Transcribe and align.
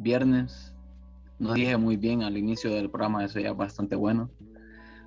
viernes. 0.00 0.74
No 1.38 1.54
dije 1.54 1.76
muy 1.76 1.96
bien 1.96 2.22
al 2.22 2.36
inicio 2.36 2.70
del 2.70 2.90
programa, 2.90 3.24
eso 3.24 3.40
ya 3.40 3.50
es 3.50 3.56
bastante 3.56 3.96
bueno. 3.96 4.30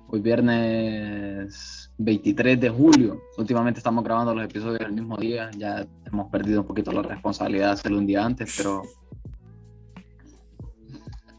Hoy 0.08 0.20
viernes 0.20 1.90
23 1.98 2.60
de 2.60 2.70
julio. 2.70 3.20
Últimamente 3.38 3.78
estamos 3.78 4.04
grabando 4.04 4.34
los 4.34 4.44
episodios 4.44 4.80
el 4.82 4.92
mismo 4.92 5.16
día. 5.16 5.50
Ya 5.56 5.86
hemos 6.06 6.30
perdido 6.30 6.60
un 6.60 6.66
poquito 6.66 6.92
la 6.92 7.02
responsabilidad 7.02 7.66
de 7.66 7.72
hacerlo 7.72 7.98
un 7.98 8.06
día 8.06 8.24
antes, 8.24 8.54
pero 8.56 8.82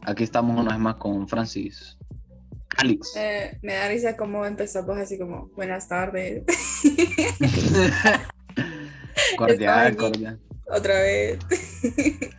aquí 0.02 0.24
estamos 0.24 0.58
una 0.58 0.72
vez 0.72 0.80
más 0.80 0.96
con 0.96 1.28
Francis. 1.28 1.96
Alex. 2.78 3.16
Eh, 3.16 3.58
me 3.62 3.74
da 3.74 3.88
risa 3.88 4.16
cómo 4.16 4.44
empezamos 4.44 4.98
así 4.98 5.18
como 5.18 5.48
buenas 5.56 5.88
tardes. 5.88 6.44
cordial, 9.38 9.96
cordial 9.96 10.40
otra 10.68 11.00
vez. 11.00 11.38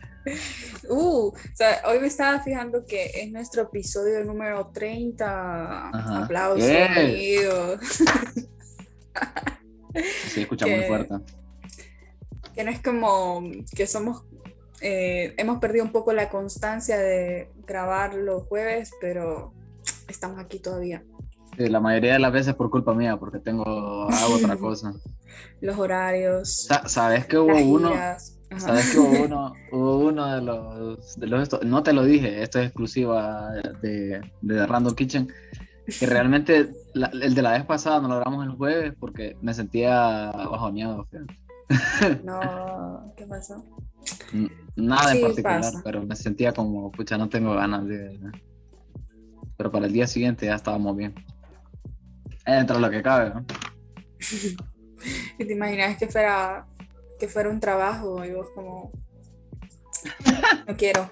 uh, 0.88 1.28
o 1.28 1.34
sea, 1.54 1.82
hoy 1.86 2.00
me 2.00 2.06
estaba 2.06 2.40
fijando 2.40 2.84
que 2.84 3.10
es 3.14 3.30
nuestro 3.30 3.62
episodio 3.62 4.24
número 4.24 4.70
30. 4.72 5.90
Aplausos, 6.22 6.68
amigos. 6.68 7.80
sí, 10.28 10.40
escuchamos 10.42 10.76
muy 10.78 10.86
fuerte. 10.86 11.14
Que 12.54 12.64
no 12.64 12.70
es 12.70 12.82
como 12.82 13.42
que 13.74 13.86
somos 13.86 14.24
eh, 14.80 15.34
hemos 15.36 15.58
perdido 15.58 15.84
un 15.84 15.92
poco 15.92 16.12
la 16.12 16.28
constancia 16.28 16.98
de 16.98 17.50
grabar 17.66 18.14
los 18.14 18.44
jueves, 18.44 18.92
pero 19.00 19.52
estamos 20.08 20.38
aquí 20.38 20.60
todavía. 20.60 21.02
Sí, 21.56 21.68
la 21.68 21.80
mayoría 21.80 22.12
de 22.12 22.18
las 22.20 22.32
veces 22.32 22.54
por 22.54 22.70
culpa 22.70 22.94
mía, 22.94 23.16
porque 23.16 23.40
tengo 23.40 24.08
hago 24.08 24.34
otra 24.36 24.56
cosa. 24.58 24.94
Los 25.60 25.78
horarios. 25.78 26.68
¿Sabes 26.86 27.26
que 27.26 27.38
hubo 27.38 27.56
uno? 27.56 27.92
¿Sabes 28.56 28.90
que 28.90 28.98
hubo 28.98 29.24
uno, 29.24 29.52
hubo 29.70 29.98
uno 30.06 30.34
de 30.34 30.40
los, 30.40 31.20
de 31.20 31.26
los 31.26 31.62
no 31.64 31.82
te 31.82 31.92
lo 31.92 32.04
dije, 32.04 32.42
esto 32.42 32.58
es 32.58 32.66
exclusiva 32.66 33.52
de, 33.82 34.20
de 34.40 34.66
Random 34.66 34.94
Kitchen, 34.94 35.28
que 35.98 36.06
realmente 36.06 36.70
el 36.94 37.34
de 37.34 37.42
la 37.42 37.52
vez 37.52 37.64
pasada 37.64 38.00
no 38.00 38.08
lo 38.08 38.16
grabamos 38.16 38.46
el 38.46 38.52
jueves 38.52 38.94
porque 38.98 39.36
me 39.42 39.54
sentía 39.54 40.30
bajoneado. 40.32 41.06
No, 42.24 43.12
¿qué 43.16 43.26
pasó? 43.26 43.64
Nada 44.76 45.14
en 45.14 45.20
particular, 45.20 45.72
pero 45.84 46.02
me 46.02 46.16
sentía 46.16 46.52
como, 46.52 46.90
pucha, 46.90 47.18
no 47.18 47.28
tengo 47.28 47.54
ganas 47.54 47.86
de... 47.86 48.18
Pero 49.56 49.70
para 49.70 49.86
el 49.86 49.92
día 49.92 50.06
siguiente 50.06 50.46
ya 50.46 50.54
estábamos 50.54 50.96
bien. 50.96 51.14
Dentro 52.46 52.76
de 52.76 52.82
lo 52.82 52.90
que 52.90 53.02
cabe, 53.02 53.30
¿no? 53.30 53.44
¿Y 55.38 55.44
te 55.44 55.52
imaginas 55.52 55.98
que 55.98 56.06
fuera, 56.06 56.66
que 57.18 57.28
fuera 57.28 57.48
un 57.48 57.60
trabajo 57.60 58.24
y 58.24 58.32
vos 58.32 58.48
como... 58.54 58.92
No 60.66 60.76
quiero. 60.76 61.10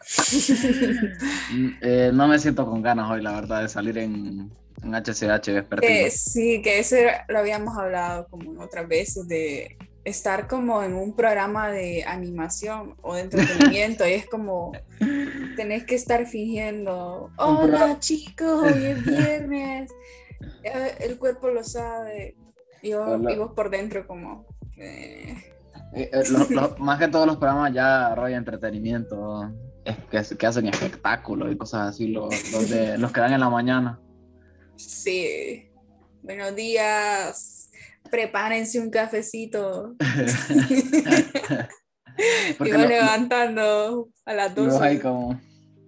Mm, 1.53 1.69
eh, 1.81 2.11
no 2.13 2.29
me 2.29 2.39
siento 2.39 2.67
con 2.67 2.83
ganas 2.83 3.11
hoy, 3.11 3.23
la 3.23 3.33
verdad, 3.33 3.63
de 3.63 3.69
salir 3.69 3.99
en, 3.99 4.53
en 4.83 4.95
HCH 4.95 5.47
vespertino. 5.53 6.11
sí, 6.11 6.61
que 6.63 6.79
eso 6.79 6.97
lo 7.29 7.39
habíamos 7.39 7.77
hablado 7.77 8.27
como 8.29 8.61
otras 8.63 8.87
veces 8.87 9.27
de 9.29 9.77
estar 10.05 10.47
como 10.47 10.83
en 10.85 10.95
un 10.95 11.17
programa 11.17 11.71
de 11.71 12.05
animación 12.05 12.95
o 13.03 13.17
de 13.17 13.23
entretenimiento 13.23 14.07
y 14.07 14.13
es 14.13 14.27
como 14.27 14.73
tenés 15.57 15.85
que 15.85 15.97
estar 15.97 16.27
fingiendo, 16.27 17.31
hola 17.37 17.99
chicos, 17.99 18.63
hoy 18.63 18.85
es 18.85 19.05
viernes, 19.05 19.91
eh, 20.63 20.95
el 21.01 21.19
cuerpo 21.19 21.49
lo 21.49 21.65
sabe, 21.65 22.37
y 22.83 22.93
vos, 22.93 23.53
por 23.55 23.71
dentro 23.71 24.07
como... 24.07 24.47
Eh. 24.77 25.35
Eh, 25.95 26.11
más 26.79 26.99
que 26.99 27.09
todos 27.09 27.27
los 27.27 27.37
programas 27.37 27.73
ya 27.73 28.15
rollo 28.15 28.37
entretenimiento, 28.37 29.53
que, 30.11 30.23
que 30.37 30.47
hacen 30.47 30.67
espectáculos 30.67 31.53
y 31.53 31.57
cosas 31.57 31.91
así, 31.91 32.09
los, 32.09 32.31
de, 32.69 32.99
los 32.99 33.13
que 33.13 33.21
dan 33.21 33.33
en 33.33 33.41
la 33.41 33.51
mañana. 33.51 34.01
Sí, 34.77 35.71
buenos 36.23 36.55
días 36.55 37.57
prepárense 38.07 38.81
un 38.81 38.91
cafecito. 38.91 39.95
y 42.61 42.71
va 42.71 42.87
levantando 42.87 44.09
a 44.25 44.35
las 44.35 44.55
12. 44.55 45.01
como... 45.01 45.41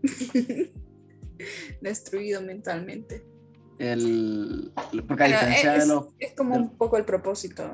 Destruido 1.81 2.43
mentalmente. 2.43 3.25
El... 3.79 4.73
Porque 5.07 5.25
a 5.25 5.29
diferencia 5.29 5.77
es, 5.77 5.87
de 5.87 5.95
los... 5.95 6.07
Es 6.19 6.35
como 6.35 6.57
un 6.57 6.77
poco 6.77 6.97
el 6.97 7.05
propósito. 7.05 7.71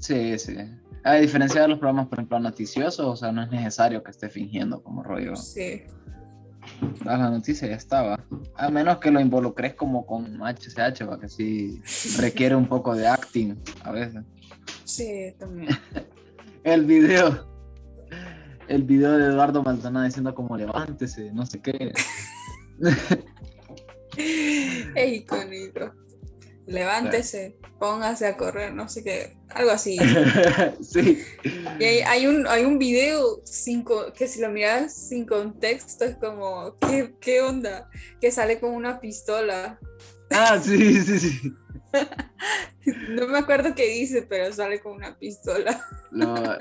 Sí, 0.00 0.38
sí. 0.38 0.56
A 1.04 1.14
diferencia 1.14 1.62
de 1.62 1.68
los 1.68 1.78
programas, 1.78 2.08
por 2.08 2.18
ejemplo, 2.18 2.40
noticiosos, 2.40 3.06
o 3.06 3.16
sea, 3.16 3.32
no 3.32 3.42
es 3.42 3.50
necesario 3.50 4.02
que 4.02 4.10
esté 4.10 4.28
fingiendo 4.28 4.82
como 4.82 5.02
rollo. 5.02 5.36
Sí. 5.36 5.82
La 7.04 7.16
noticia 7.16 7.68
ya 7.68 7.76
estaba. 7.76 8.22
A 8.56 8.70
menos 8.70 8.98
que 8.98 9.10
lo 9.10 9.20
involucres 9.20 9.74
como 9.74 10.04
con 10.06 10.40
HCH, 10.42 11.20
que 11.20 11.28
sí 11.28 11.80
requiere 12.18 12.54
un 12.54 12.66
poco 12.66 12.94
de 12.94 13.06
acting 13.06 13.56
a 13.84 13.92
veces. 13.92 14.24
Sí, 14.84 15.34
también. 15.38 15.70
el 16.64 16.84
video. 16.84 17.48
El 18.68 18.82
video 18.82 19.12
de 19.12 19.26
Eduardo 19.26 19.62
Maldonado 19.62 20.04
diciendo 20.04 20.34
como 20.34 20.56
levántese, 20.56 21.32
no 21.32 21.44
sé 21.46 21.60
qué. 21.60 21.92
es 24.16 25.12
icónico 25.12 25.92
levántese, 26.70 27.58
póngase 27.78 28.26
a 28.26 28.36
correr, 28.36 28.72
no 28.72 28.88
sé 28.88 29.02
qué, 29.02 29.36
algo 29.50 29.72
así. 29.72 29.98
sí. 30.80 31.22
Y 31.78 31.84
hay, 31.84 32.26
un, 32.26 32.46
hay 32.46 32.64
un 32.64 32.78
video 32.78 33.42
sin, 33.44 33.84
que 34.14 34.28
si 34.28 34.40
lo 34.40 34.50
miras 34.50 34.94
sin 34.94 35.26
contexto 35.26 36.04
es 36.04 36.16
como, 36.16 36.76
¿qué, 36.88 37.14
¿qué, 37.20 37.42
onda? 37.42 37.90
Que 38.20 38.30
sale 38.30 38.60
con 38.60 38.70
una 38.70 39.00
pistola. 39.00 39.80
Ah, 40.30 40.60
sí, 40.62 41.02
sí, 41.02 41.18
sí. 41.18 41.52
no 43.10 43.26
me 43.26 43.38
acuerdo 43.38 43.74
qué 43.74 43.88
dice, 43.88 44.22
pero 44.22 44.52
sale 44.52 44.80
con 44.80 44.92
una 44.92 45.18
pistola. 45.18 45.84
los, 46.12 46.54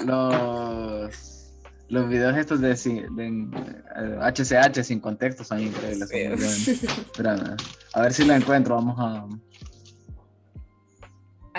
los 1.87 2.09
videos 2.09 2.35
estos 2.35 2.61
de, 2.61 2.73
HCH 2.73 4.77
eh, 4.77 4.83
sin 4.83 4.99
contexto 4.99 5.43
son 5.43 5.59
increíbles. 5.59 6.09
a 7.93 8.01
ver 8.01 8.13
si 8.13 8.25
lo 8.25 8.33
encuentro, 8.33 8.73
vamos 8.75 8.95
a 8.97 9.27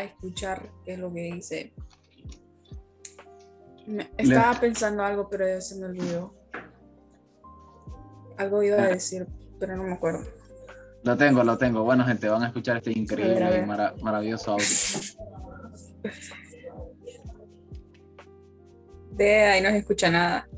a 0.00 0.04
escuchar 0.04 0.70
qué 0.84 0.94
es 0.94 0.98
lo 0.98 1.12
que 1.12 1.32
dice. 1.32 1.72
estaba 4.16 4.58
pensando 4.60 5.04
algo, 5.04 5.28
pero 5.28 5.46
ya 5.46 5.60
se 5.60 5.76
me 5.76 5.86
olvidó. 5.86 6.34
Algo 8.36 8.62
iba 8.62 8.82
a 8.82 8.88
decir, 8.88 9.26
pero 9.58 9.76
no 9.76 9.84
me 9.84 9.92
acuerdo. 9.92 10.24
Lo 11.02 11.16
tengo, 11.16 11.44
lo 11.44 11.56
tengo. 11.56 11.82
Bueno, 11.82 12.04
gente, 12.04 12.28
van 12.28 12.42
a 12.42 12.48
escuchar 12.48 12.78
este 12.78 12.92
increíble 12.92 13.62
y 13.62 14.02
maravilloso 14.02 14.52
audio. 14.52 14.66
De 19.12 19.44
ahí 19.44 19.62
no 19.62 19.70
se 19.70 19.78
escucha 19.78 20.10
nada. 20.10 20.48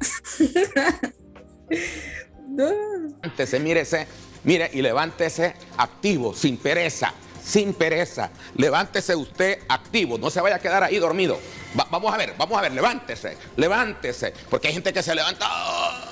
Levántese, 2.57 3.59
mírese, 3.59 4.07
mire 4.45 4.71
y 4.73 4.83
levántese 4.83 5.55
activo, 5.77 6.35
sin 6.35 6.57
pereza 6.59 7.13
sin 7.43 7.75
pereza. 7.75 8.31
Levántese 8.57 9.17
usted 9.17 9.61
activo, 9.69 10.19
no 10.19 10.31
se 10.31 10.41
vaya 10.41 10.57
a 10.57 10.59
quedar 10.59 10.83
ahí 10.83 10.99
dormido. 10.99 11.39
vamos 11.75 12.13
a 12.13 12.17
ver, 12.17 12.35
vamos 12.37 12.59
a 12.59 12.63
ver, 12.63 12.73
levántese, 12.73 13.37
levántese. 13.57 14.33
Porque 14.49 14.69
hay 14.69 14.75
gente 14.75 14.93
que 14.93 15.03
se 15.03 15.15
levanta. 15.15 15.47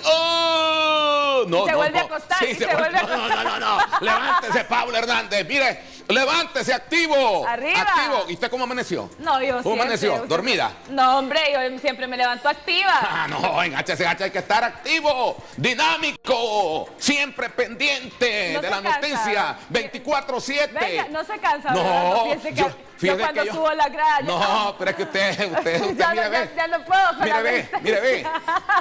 ¡Oh! 0.05 1.45
No, 1.47 1.65
se 1.67 1.75
vuelve 1.75 1.99
a 1.99 2.03
acostar. 2.03 2.39
Sí, 2.39 2.55
se, 2.55 2.67
vuelve, 2.67 2.99
a 2.99 3.01
acostar. 3.01 3.45
No, 3.45 3.59
no, 3.59 3.59
no, 3.59 3.79
no. 3.79 3.85
Levántese, 4.01 4.65
Pablo 4.65 4.97
Hernández. 4.97 5.47
Mire, 5.47 5.83
levántese 6.11 6.73
activo. 6.73 7.47
Arriba. 7.47 7.81
Activo. 7.81 8.25
¿Y 8.29 8.35
usted 8.35 8.51
cómo 8.51 8.65
amaneció? 8.65 9.11
No, 9.19 9.43
yo 9.43 9.63
¿Cómo 9.63 9.75
amaneció? 9.75 10.27
¿Dormida? 10.27 10.73
No, 10.89 11.19
hombre, 11.19 11.41
yo 11.53 11.79
siempre 11.79 12.07
me 12.07 12.17
levanto 12.17 12.49
activa. 12.49 12.99
Ah, 13.13 13.27
no, 13.29 13.63
en 13.63 13.75
HCH 13.75 14.23
hay 14.23 14.31
que 14.31 14.39
estar 14.39 14.63
activo, 14.63 15.37
dinámico, 15.57 16.89
siempre 16.97 17.51
pendiente 17.51 18.59
de 18.61 18.71
la 18.71 18.81
noticia, 18.81 19.59
24-7. 19.71 21.09
no 21.11 21.25
se 21.25 21.39
cansa. 21.39 21.71
No, 21.73 22.25
piense 22.25 22.55
que 22.55 22.65
yo, 23.01 23.19
cuando 23.19 23.45
subo 23.47 23.73
la 23.73 23.89
grada. 23.89 24.21
No, 24.23 24.75
pero 24.79 24.91
es 24.91 24.97
que 24.97 25.03
usted, 25.03 25.53
usted, 25.53 25.81
usted 25.83 25.97
ya, 25.97 26.11
mire, 26.13 26.51
ya, 26.57 26.67
no 26.69 26.85
puedo. 26.85 27.13
Mire, 27.21 27.43
ve, 27.43 27.69
mire, 27.83 28.01
ve. 28.01 28.27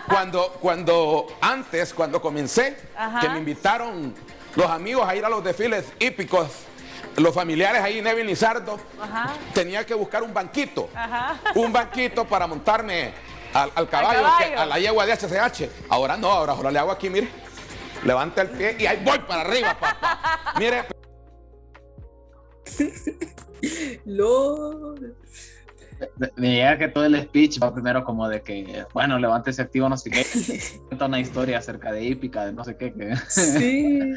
Cuando, 0.07 0.51
cuando, 0.61 1.27
antes, 1.41 1.93
cuando 1.93 2.21
comencé, 2.21 2.77
que 3.21 3.29
me 3.29 3.39
invitaron 3.39 4.13
los 4.55 4.69
amigos 4.69 5.07
a 5.07 5.15
ir 5.15 5.25
a 5.25 5.29
los 5.29 5.43
desfiles 5.43 5.85
hípicos 5.99 6.47
los 7.19 7.33
familiares 7.33 7.81
ahí, 7.81 8.01
Neville 8.01 8.29
Lizardo, 8.29 8.79
tenía 9.53 9.85
que 9.85 9.93
buscar 9.93 10.23
un 10.23 10.33
banquito, 10.33 10.89
un 11.55 11.71
banquito 11.71 12.25
para 12.25 12.47
montarme 12.47 13.13
al, 13.53 13.89
caballo, 13.89 14.25
a 14.57 14.65
la 14.65 14.79
yegua 14.79 15.05
de 15.05 15.13
HCH. 15.13 15.69
Ahora 15.89 16.17
no, 16.17 16.29
ahora, 16.29 16.53
ahora 16.53 16.71
le 16.71 16.79
hago 16.79 16.91
aquí, 16.91 17.09
mire, 17.09 17.29
levanta 18.03 18.41
el 18.41 18.49
pie 18.49 18.75
y 18.79 18.85
ahí 18.85 19.01
voy 19.03 19.19
para 19.19 19.41
arriba, 19.41 19.77
papá. 19.79 20.53
Mire. 20.57 20.85
Me 26.35 26.55
llega 26.55 26.77
que 26.77 26.87
todo 26.87 27.05
el 27.05 27.21
speech 27.21 27.61
va 27.61 27.73
primero 27.73 28.03
como 28.03 28.27
de 28.29 28.41
que, 28.41 28.85
bueno, 28.93 29.19
levántese 29.19 29.61
activo, 29.61 29.89
no 29.89 29.97
sé 29.97 30.09
qué. 30.09 30.25
Cuenta 30.87 31.05
una 31.05 31.19
historia 31.19 31.57
acerca 31.57 31.91
de 31.91 32.03
hípica, 32.03 32.45
de 32.45 32.53
no 32.53 32.63
sé 32.63 32.77
qué. 32.77 32.93
Que... 32.93 33.15
Sí. 33.27 34.13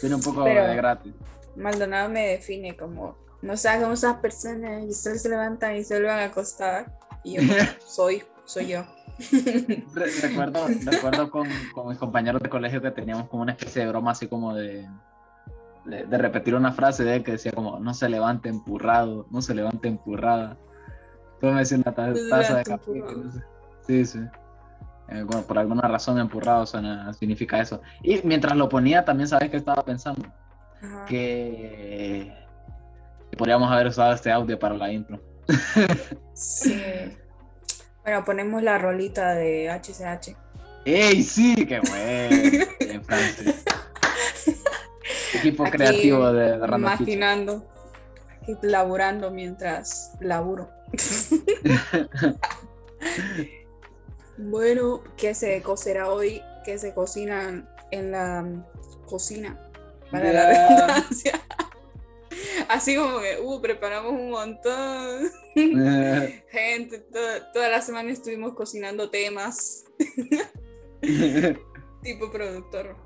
Tiene 0.00 0.14
un 0.14 0.22
poco 0.22 0.44
de 0.44 0.76
gratis. 0.76 1.12
Maldonado 1.56 2.08
me 2.08 2.28
define 2.28 2.76
como, 2.76 3.16
no 3.42 3.56
sé 3.56 3.70
cómo 3.80 3.94
esas 3.94 4.16
personas 4.18 4.84
y 4.84 4.92
solo 4.92 5.16
se 5.16 5.28
levantan 5.28 5.76
y 5.76 5.84
se 5.84 6.00
van 6.02 6.20
a 6.20 6.24
acostar. 6.24 6.92
Y 7.24 7.34
yo 7.34 7.42
soy, 7.86 8.22
soy 8.44 8.68
yo. 8.68 8.84
recuerdo 10.22 10.66
recuerdo 10.82 11.30
con, 11.30 11.46
con 11.74 11.88
mis 11.88 11.98
compañeros 11.98 12.40
de 12.40 12.48
colegio 12.48 12.80
que 12.80 12.90
teníamos 12.90 13.28
como 13.28 13.42
una 13.42 13.52
especie 13.52 13.82
de 13.82 13.88
broma 13.88 14.12
así 14.12 14.28
como 14.28 14.54
de 14.54 14.88
de, 15.84 16.18
repetir 16.18 16.54
una 16.54 16.72
frase 16.72 17.04
de 17.04 17.16
él 17.16 17.22
que 17.22 17.32
decía 17.32 17.52
como, 17.52 17.78
no 17.78 17.94
se 17.94 18.08
levante 18.08 18.48
empurrado, 18.48 19.26
no 19.30 19.42
se 19.42 19.54
levante 19.54 19.88
empurrada. 19.88 20.56
Todo 21.40 21.52
me 21.52 21.60
decía 21.60 21.78
una 21.78 21.94
taza 21.94 22.56
de 22.56 22.64
café. 22.64 23.02
Sí, 23.86 24.04
sí. 24.04 24.20
Eh, 25.08 25.26
por 25.46 25.58
alguna 25.58 25.88
razón 25.88 26.18
empurrado 26.18 26.66
suena, 26.66 27.12
significa 27.14 27.60
eso. 27.60 27.80
Y 28.02 28.20
mientras 28.24 28.56
lo 28.56 28.68
ponía 28.68 29.04
también 29.04 29.28
sabes 29.28 29.50
que 29.50 29.56
estaba 29.56 29.82
pensando. 29.84 30.28
Que, 31.06 32.32
podríamos 33.36 33.70
haber 33.70 33.88
usado 33.88 34.14
este 34.14 34.30
audio 34.30 34.58
para 34.58 34.76
la 34.76 34.92
intro. 34.92 35.20
sí. 36.34 36.82
Bueno, 38.02 38.24
ponemos 38.24 38.62
la 38.62 38.78
rolita 38.78 39.34
de 39.34 39.68
HCH. 39.70 40.36
¡Ey, 40.84 41.22
sí! 41.22 41.66
¡Qué 41.66 41.80
bueno! 41.80 42.66
equipo 45.34 45.64
creativo 45.64 46.32
de, 46.32 46.58
de 46.58 46.66
Imaginando, 46.66 47.66
laburando 48.62 49.30
mientras 49.30 50.12
laburo. 50.20 50.70
bueno, 54.38 55.02
¿qué 55.16 55.34
se 55.34 55.62
cocerá 55.62 56.10
hoy? 56.10 56.42
¿Qué 56.64 56.78
se 56.78 56.94
cocinan 56.94 57.68
en 57.90 58.12
la 58.12 58.46
cocina? 59.06 59.58
Para 60.10 60.32
la 60.32 60.46
redundancia. 60.48 61.32
Así 62.68 62.96
como 62.96 63.20
que, 63.20 63.38
uh, 63.42 63.60
preparamos 63.60 64.12
un 64.12 64.30
montón. 64.30 65.30
Gente, 66.50 67.04
toda 67.52 67.68
la 67.68 67.82
semana 67.82 68.10
estuvimos 68.10 68.54
cocinando 68.54 69.10
temas. 69.10 69.84
tipo 72.02 72.30
productor. 72.30 72.96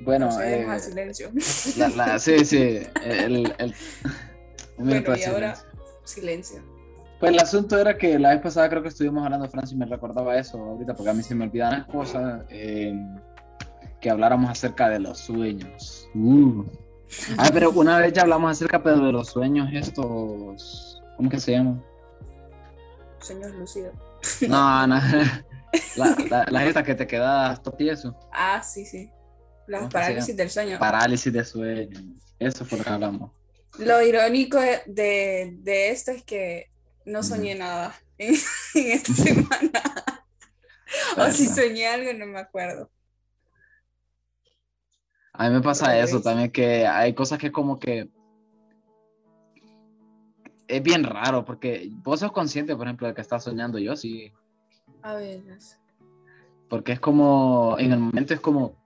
Bueno, 0.00 0.28
eh, 0.42 0.66
silencio. 0.80 1.30
sí, 2.18 2.44
sí. 2.44 2.82
El, 3.04 3.54
el, 3.58 3.74
bueno, 4.76 5.16
y 5.16 5.22
ahora 5.24 5.54
silencio. 6.04 6.62
Pues 7.20 7.32
el 7.32 7.38
asunto 7.38 7.78
era 7.78 7.96
que 7.96 8.18
la 8.18 8.30
vez 8.30 8.40
pasada 8.40 8.68
creo 8.68 8.82
que 8.82 8.88
estuvimos 8.88 9.24
hablando, 9.24 9.48
Francis 9.48 9.76
me 9.76 9.86
recordaba 9.86 10.36
eso 10.36 10.58
ahorita, 10.58 10.94
porque 10.94 11.10
a 11.10 11.14
mí 11.14 11.22
se 11.22 11.36
me 11.36 11.44
olvidan 11.44 11.70
las 11.70 11.86
cosas, 11.86 12.44
em, 12.48 13.16
que 14.02 14.10
habláramos 14.10 14.50
acerca 14.50 14.90
de 14.90 14.98
los 14.98 15.18
sueños. 15.18 16.10
Uh. 16.14 16.64
Ah, 17.38 17.50
pero 17.52 17.70
una 17.70 17.98
vez 17.98 18.12
ya 18.12 18.22
hablamos 18.22 18.50
acerca 18.50 18.78
de 18.78 19.12
los 19.12 19.28
sueños 19.28 19.68
estos, 19.72 21.02
¿cómo 21.16 21.30
que 21.30 21.38
se 21.38 21.52
llaman? 21.52 21.82
Sueños 23.20 23.52
lúcidos. 23.52 23.94
No, 24.48 24.86
no. 24.86 25.00
La, 25.96 26.46
la, 26.50 26.82
que 26.82 26.94
te 26.94 27.06
quedas 27.06 27.62
topieso. 27.62 28.18
Ah, 28.32 28.62
sí, 28.62 28.84
sí. 28.84 29.10
Las 29.66 29.90
parálisis 29.90 30.36
del 30.36 30.50
sueño. 30.50 30.78
Parálisis 30.78 31.32
de 31.32 31.44
sueño. 31.44 32.00
Eso 32.38 32.64
fue 32.64 32.78
lo 32.78 32.84
que 32.84 32.90
hablamos. 32.90 33.30
Lo 33.78 34.02
irónico 34.02 34.58
de, 34.58 35.54
de 35.56 35.90
esto 35.90 36.10
es 36.10 36.24
que 36.24 36.70
no 37.06 37.22
soñé 37.22 37.54
nada 37.54 37.94
en, 38.18 38.34
esta 38.74 39.14
semana. 39.14 39.82
o 41.16 41.30
si 41.30 41.46
soñé 41.46 41.86
algo, 41.86 42.12
no 42.12 42.26
me 42.26 42.40
acuerdo. 42.40 42.90
A 45.34 45.48
mí 45.48 45.54
me 45.54 45.60
pasa 45.62 45.98
eso 45.98 46.20
también, 46.20 46.50
que 46.50 46.86
hay 46.86 47.14
cosas 47.14 47.38
que 47.38 47.50
como 47.50 47.78
que 47.78 48.10
es 50.68 50.82
bien 50.82 51.04
raro, 51.04 51.44
porque 51.44 51.90
vos 52.02 52.20
sos 52.20 52.32
consciente, 52.32 52.76
por 52.76 52.86
ejemplo, 52.86 53.06
de 53.06 53.14
que 53.14 53.20
estás 53.20 53.44
soñando, 53.44 53.78
yo 53.78 53.96
sí. 53.96 54.32
A 55.02 55.14
veces. 55.14 55.78
Porque 56.68 56.92
es 56.92 57.00
como, 57.00 57.76
en 57.78 57.92
el 57.92 57.98
momento 57.98 58.34
es 58.34 58.40
como, 58.40 58.76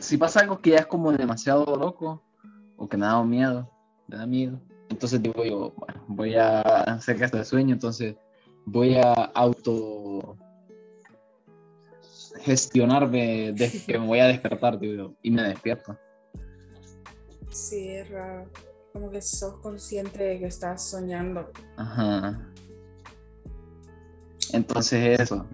si 0.00 0.16
pasa 0.16 0.40
algo 0.40 0.60
que 0.60 0.70
ya 0.70 0.78
es 0.78 0.86
como 0.86 1.12
demasiado 1.12 1.64
loco 1.76 2.22
o 2.76 2.88
que 2.88 2.96
me 2.96 3.06
da 3.06 3.22
miedo, 3.24 3.70
me 4.06 4.16
da 4.16 4.26
miedo, 4.26 4.60
entonces 4.88 5.22
digo 5.22 5.44
yo, 5.44 5.72
bueno, 5.76 6.04
voy 6.06 6.34
a 6.36 6.60
hacer 6.60 7.16
que 7.16 7.26
de 7.26 7.44
sueño, 7.44 7.74
entonces 7.74 8.16
voy 8.64 8.96
a 8.96 9.12
auto 9.12 10.36
gestionarme 12.42 13.52
de 13.52 13.70
que 13.86 13.98
me 13.98 14.06
voy 14.06 14.20
a 14.20 14.26
despertar, 14.26 14.78
digo, 14.78 15.14
y 15.22 15.30
me 15.30 15.42
despierto. 15.42 15.96
Sí, 17.50 17.88
es 17.88 18.08
raro. 18.10 18.50
Como 18.92 19.10
que 19.10 19.20
sos 19.20 19.54
consciente 19.58 20.22
de 20.22 20.38
que 20.38 20.46
estás 20.46 20.82
soñando. 20.82 21.50
Ajá. 21.76 22.48
Entonces 24.52 25.20
eso. 25.20 25.46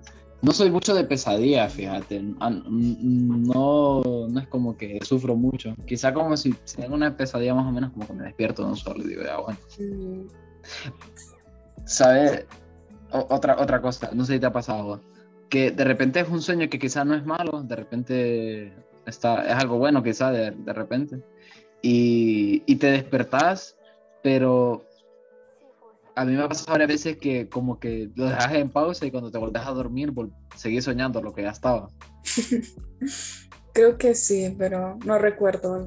No 0.43 0.53
soy 0.53 0.71
mucho 0.71 0.95
de 0.95 1.05
pesadilla, 1.05 1.69
fíjate. 1.71 2.23
Ah, 2.39 2.51
no, 2.51 4.03
no 4.29 4.41
es 4.41 4.47
como 4.49 4.77
que 4.77 4.99
sufro 5.03 5.35
mucho. 5.37 5.75
Quizá 5.87 6.13
como 6.13 6.37
si, 6.37 6.53
tengo 6.77 6.95
una 6.95 7.17
pesadilla 7.17 7.55
más 7.55 7.67
o 7.67 7.73
menos 7.73 7.93
como 7.93 8.07
que 8.07 8.13
me 8.13 8.25
despierto 8.25 8.63
de 8.63 8.69
un 8.69 8.77
solo 8.77 9.03
y 9.03 9.09
digo, 9.09 9.23
ya 9.23 9.39
bueno. 9.39 9.59
Mm. 9.79 10.27
¿Sabes? 11.87 12.47
Otra, 13.11 13.57
otra 13.61 13.81
cosa, 13.81 14.11
no 14.13 14.25
sé 14.25 14.35
si 14.35 14.41
te 14.41 14.47
ha 14.47 14.53
pasado, 14.53 15.01
que 15.55 15.71
de 15.71 15.85
repente 15.85 16.19
es 16.19 16.29
un 16.29 16.43
sueño 16.43 16.69
que 16.69 16.81
quizá 16.81 17.05
no 17.05 17.15
es 17.15 17.25
malo, 17.25 17.63
de 17.63 17.77
repente 17.77 18.73
está, 19.07 19.47
es 19.47 19.55
algo 19.55 19.79
bueno 19.79 20.03
quizá 20.03 20.33
de, 20.33 20.51
de 20.51 20.73
repente, 20.73 21.23
y, 21.81 22.65
y 22.67 22.75
te 22.75 22.91
despertás, 22.91 23.77
pero 24.21 24.85
a 26.17 26.25
mí 26.25 26.33
me 26.33 26.43
ha 26.43 26.49
pasado 26.49 26.73
varias 26.73 26.89
veces 26.89 27.19
que 27.19 27.49
como 27.49 27.79
que 27.79 28.11
lo 28.17 28.25
dejas 28.25 28.53
en 28.55 28.69
pausa 28.69 29.07
y 29.07 29.13
cuando 29.13 29.31
te 29.31 29.39
volvés 29.39 29.65
a 29.65 29.71
dormir 29.71 30.13
seguís 30.57 30.83
soñando 30.83 31.23
lo 31.23 31.33
que 31.33 31.43
ya 31.43 31.51
estaba. 31.51 31.89
Creo 33.73 33.97
que 33.97 34.17
sí, 34.17 34.53
pero 34.59 34.99
no 35.05 35.19
recuerdo. 35.19 35.87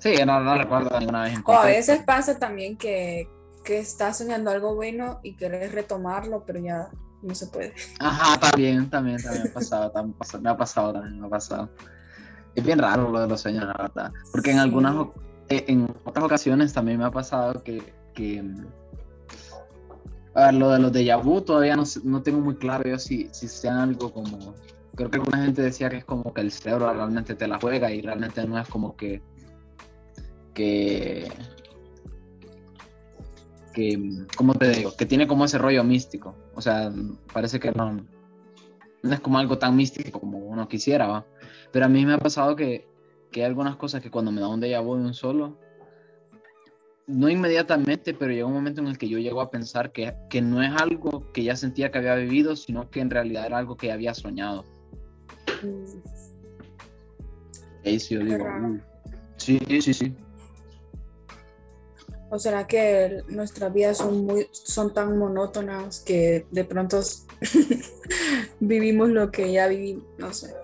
Sí, 0.00 0.14
no, 0.26 0.40
no 0.40 0.58
recuerdo 0.58 0.98
ninguna 0.98 1.22
vez. 1.22 1.38
o 1.44 1.52
a 1.52 1.66
veces 1.66 2.02
pasa 2.04 2.36
también 2.36 2.76
que, 2.76 3.28
que 3.64 3.78
estás 3.78 4.18
soñando 4.18 4.50
algo 4.50 4.74
bueno 4.74 5.20
y 5.22 5.36
querés 5.36 5.70
retomarlo, 5.70 6.42
pero 6.44 6.58
ya 6.58 6.90
no 7.22 7.34
se 7.34 7.46
puede. 7.46 7.74
Ajá, 8.00 8.38
también, 8.38 8.90
también, 8.90 9.22
también 9.22 9.48
ha 9.48 9.52
pasado, 9.52 9.92
me 10.40 10.50
ha 10.50 10.56
pasado 10.56 10.92
también, 10.92 11.20
me 11.20 11.26
ha 11.26 11.30
pasado. 11.30 11.70
Es 12.54 12.64
bien 12.64 12.78
raro 12.78 13.10
lo 13.10 13.20
de 13.20 13.28
los 13.28 13.40
sueños, 13.40 13.64
la 13.64 13.74
verdad. 13.74 14.12
Porque 14.30 14.50
en 14.50 14.58
algunas, 14.58 14.94
eh, 15.48 15.64
en 15.68 15.88
otras 16.04 16.24
ocasiones 16.24 16.72
también 16.72 16.98
me 16.98 17.04
ha 17.04 17.10
pasado 17.10 17.62
que, 17.62 17.94
que 18.14 18.42
a 20.34 20.46
ver, 20.46 20.54
lo 20.54 20.70
de 20.70 20.78
los 20.78 20.92
de 20.92 21.14
vu 21.16 21.40
todavía 21.42 21.76
no, 21.76 21.84
no, 22.04 22.22
tengo 22.22 22.40
muy 22.40 22.56
claro 22.56 22.88
yo 22.88 22.98
si, 22.98 23.28
si 23.32 23.48
sean 23.48 23.78
algo 23.78 24.12
como... 24.12 24.54
Creo 24.94 25.10
que 25.10 25.16
alguna 25.16 25.44
gente 25.44 25.62
decía 25.62 25.88
que 25.88 25.98
es 25.98 26.04
como 26.04 26.34
que 26.34 26.42
el 26.42 26.52
cerebro 26.52 26.92
realmente 26.92 27.34
te 27.34 27.48
la 27.48 27.58
juega 27.58 27.90
y 27.90 28.02
realmente 28.02 28.46
no 28.46 28.58
es 28.58 28.68
como 28.68 28.96
que... 28.96 29.22
que 30.54 31.30
que, 33.72 34.26
¿cómo 34.36 34.54
te 34.54 34.68
digo? 34.68 34.94
Que 34.96 35.06
tiene 35.06 35.26
como 35.26 35.44
ese 35.44 35.58
rollo 35.58 35.82
místico. 35.82 36.36
O 36.54 36.60
sea, 36.60 36.92
parece 37.32 37.58
que 37.58 37.70
no, 37.72 38.06
no 39.02 39.12
es 39.12 39.20
como 39.20 39.38
algo 39.38 39.58
tan 39.58 39.76
místico 39.76 40.20
como 40.20 40.38
uno 40.38 40.68
quisiera, 40.68 41.06
¿va? 41.06 41.26
Pero 41.72 41.86
a 41.86 41.88
mí 41.88 42.04
me 42.04 42.14
ha 42.14 42.18
pasado 42.18 42.54
que, 42.56 42.86
que 43.30 43.40
hay 43.40 43.46
algunas 43.46 43.76
cosas 43.76 44.02
que 44.02 44.10
cuando 44.10 44.30
me 44.30 44.40
da 44.40 44.48
un 44.48 44.60
déjà 44.60 44.80
vu 44.82 44.96
de 44.96 45.02
un 45.02 45.14
solo, 45.14 45.58
no 47.06 47.28
inmediatamente, 47.28 48.14
pero 48.14 48.32
llegó 48.32 48.48
un 48.48 48.54
momento 48.54 48.80
en 48.80 48.86
el 48.86 48.98
que 48.98 49.08
yo 49.08 49.18
llego 49.18 49.40
a 49.40 49.50
pensar 49.50 49.92
que, 49.92 50.14
que, 50.30 50.40
no 50.40 50.62
es 50.62 50.70
algo 50.80 51.30
que 51.32 51.42
ya 51.42 51.56
sentía 51.56 51.90
que 51.90 51.98
había 51.98 52.14
vivido, 52.14 52.54
sino 52.56 52.90
que 52.90 53.00
en 53.00 53.10
realidad 53.10 53.46
era 53.46 53.58
algo 53.58 53.76
que 53.76 53.90
había 53.90 54.14
soñado. 54.14 54.64
Ahí 57.84 57.98
sí, 57.98 58.14
yo 58.14 58.20
digo, 58.20 58.46
sí, 59.36 59.58
sí, 59.80 59.94
sí. 59.94 60.14
¿O 62.32 62.38
será 62.38 62.66
que 62.66 63.22
nuestras 63.28 63.70
vidas 63.74 63.98
son, 63.98 64.24
muy, 64.24 64.48
son 64.52 64.94
tan 64.94 65.18
monótonas 65.18 66.00
que 66.00 66.46
de 66.50 66.64
pronto 66.64 66.98
vivimos 68.60 69.10
lo 69.10 69.30
que 69.30 69.52
ya 69.52 69.68
vivimos? 69.68 70.04
No 70.16 70.32
sé. 70.32 70.54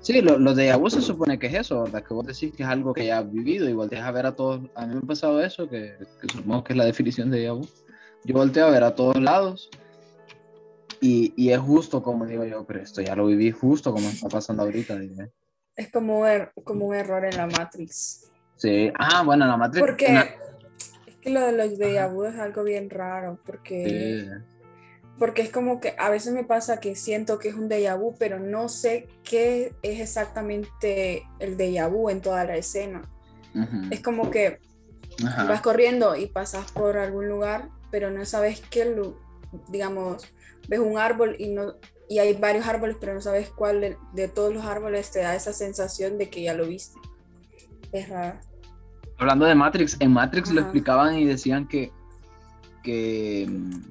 Sí, 0.00 0.20
lo, 0.20 0.54
de 0.56 0.72
abuso 0.72 1.00
se 1.00 1.06
supone 1.06 1.38
que 1.38 1.46
es 1.46 1.54
eso, 1.54 1.84
¿verdad? 1.84 2.02
Que 2.02 2.12
vos 2.12 2.26
decís 2.26 2.52
que 2.52 2.64
es 2.64 2.68
algo 2.68 2.92
que 2.92 3.06
ya 3.06 3.18
has 3.18 3.32
vivido 3.32 3.68
y 3.68 3.74
volteas 3.74 4.04
a 4.04 4.10
ver 4.10 4.26
a 4.26 4.34
todos. 4.34 4.60
A 4.74 4.84
mí 4.84 4.94
me 4.96 4.98
ha 4.98 5.06
pasado 5.06 5.40
eso, 5.40 5.68
que, 5.68 5.94
supongo 6.32 6.64
que 6.64 6.72
es 6.72 6.76
la 6.76 6.84
definición 6.84 7.30
de 7.30 7.46
abuso. 7.46 7.72
Yo 8.24 8.34
volteo 8.34 8.66
a 8.66 8.70
ver 8.70 8.82
a 8.82 8.96
todos 8.96 9.20
lados 9.20 9.70
y, 11.00 11.32
y, 11.36 11.50
es 11.52 11.60
justo 11.60 12.02
como 12.02 12.26
digo 12.26 12.44
yo, 12.44 12.64
pero 12.64 12.80
esto 12.80 13.00
ya 13.02 13.14
lo 13.14 13.26
viví 13.26 13.52
justo 13.52 13.92
como 13.92 14.08
está 14.08 14.28
pasando 14.28 14.64
ahorita. 14.64 14.98
Es 15.76 15.92
como, 15.92 16.26
er, 16.26 16.50
como 16.64 16.86
un 16.86 16.96
error 16.96 17.24
en 17.24 17.36
la 17.36 17.46
Matrix. 17.46 18.32
Sí, 18.56 18.90
ah, 18.98 19.22
bueno, 19.24 19.44
en 19.44 19.50
la 19.50 19.56
Matrix. 19.56 19.86
Porque 19.86 20.41
Que 21.22 21.30
lo 21.30 21.40
de 21.40 21.52
los 21.52 21.78
déjà 21.78 22.12
vu 22.12 22.24
es 22.24 22.38
algo 22.38 22.64
bien 22.64 22.90
raro 22.90 23.38
porque, 23.46 24.28
porque 25.18 25.42
es 25.42 25.50
como 25.50 25.80
que 25.80 25.94
a 25.96 26.10
veces 26.10 26.34
me 26.34 26.44
pasa 26.44 26.80
que 26.80 26.96
siento 26.96 27.38
que 27.38 27.48
es 27.48 27.54
un 27.54 27.68
déjà 27.70 27.96
vu, 27.98 28.14
pero 28.18 28.38
no 28.40 28.68
sé 28.68 29.06
qué 29.22 29.72
es 29.82 30.00
exactamente 30.00 31.22
el 31.38 31.56
déjà 31.56 31.88
vu 31.88 32.10
en 32.10 32.20
toda 32.20 32.44
la 32.44 32.56
escena. 32.56 33.08
Es 33.90 34.00
como 34.00 34.30
que 34.30 34.58
vas 35.18 35.60
corriendo 35.60 36.16
y 36.16 36.26
pasas 36.26 36.70
por 36.72 36.96
algún 36.96 37.28
lugar, 37.28 37.68
pero 37.90 38.10
no 38.10 38.26
sabes 38.26 38.60
qué, 38.70 38.94
digamos, 39.68 40.26
ves 40.68 40.80
un 40.80 40.98
árbol 40.98 41.36
y 41.38 41.50
no 41.50 41.76
y 42.12 42.18
hay 42.18 42.34
varios 42.34 42.66
árboles, 42.66 42.98
pero 43.00 43.14
no 43.14 43.22
sabes 43.22 43.48
cuál 43.48 43.96
de, 44.12 44.28
todos 44.28 44.52
los 44.52 44.66
árboles 44.66 45.10
te 45.10 45.20
da 45.20 45.34
esa 45.34 45.54
sensación 45.54 46.18
de 46.18 46.28
que 46.28 46.42
ya 46.42 46.52
lo 46.52 46.66
viste. 46.66 46.98
Es 47.90 48.10
raro. 48.10 48.38
Hablando 49.22 49.46
de 49.46 49.54
Matrix, 49.54 49.96
en 50.00 50.12
Matrix 50.12 50.50
lo 50.50 50.62
explicaban 50.62 51.16
y 51.16 51.24
decían 51.24 51.68
que, 51.68 51.92
que 52.82 53.46
mm, 53.48 53.82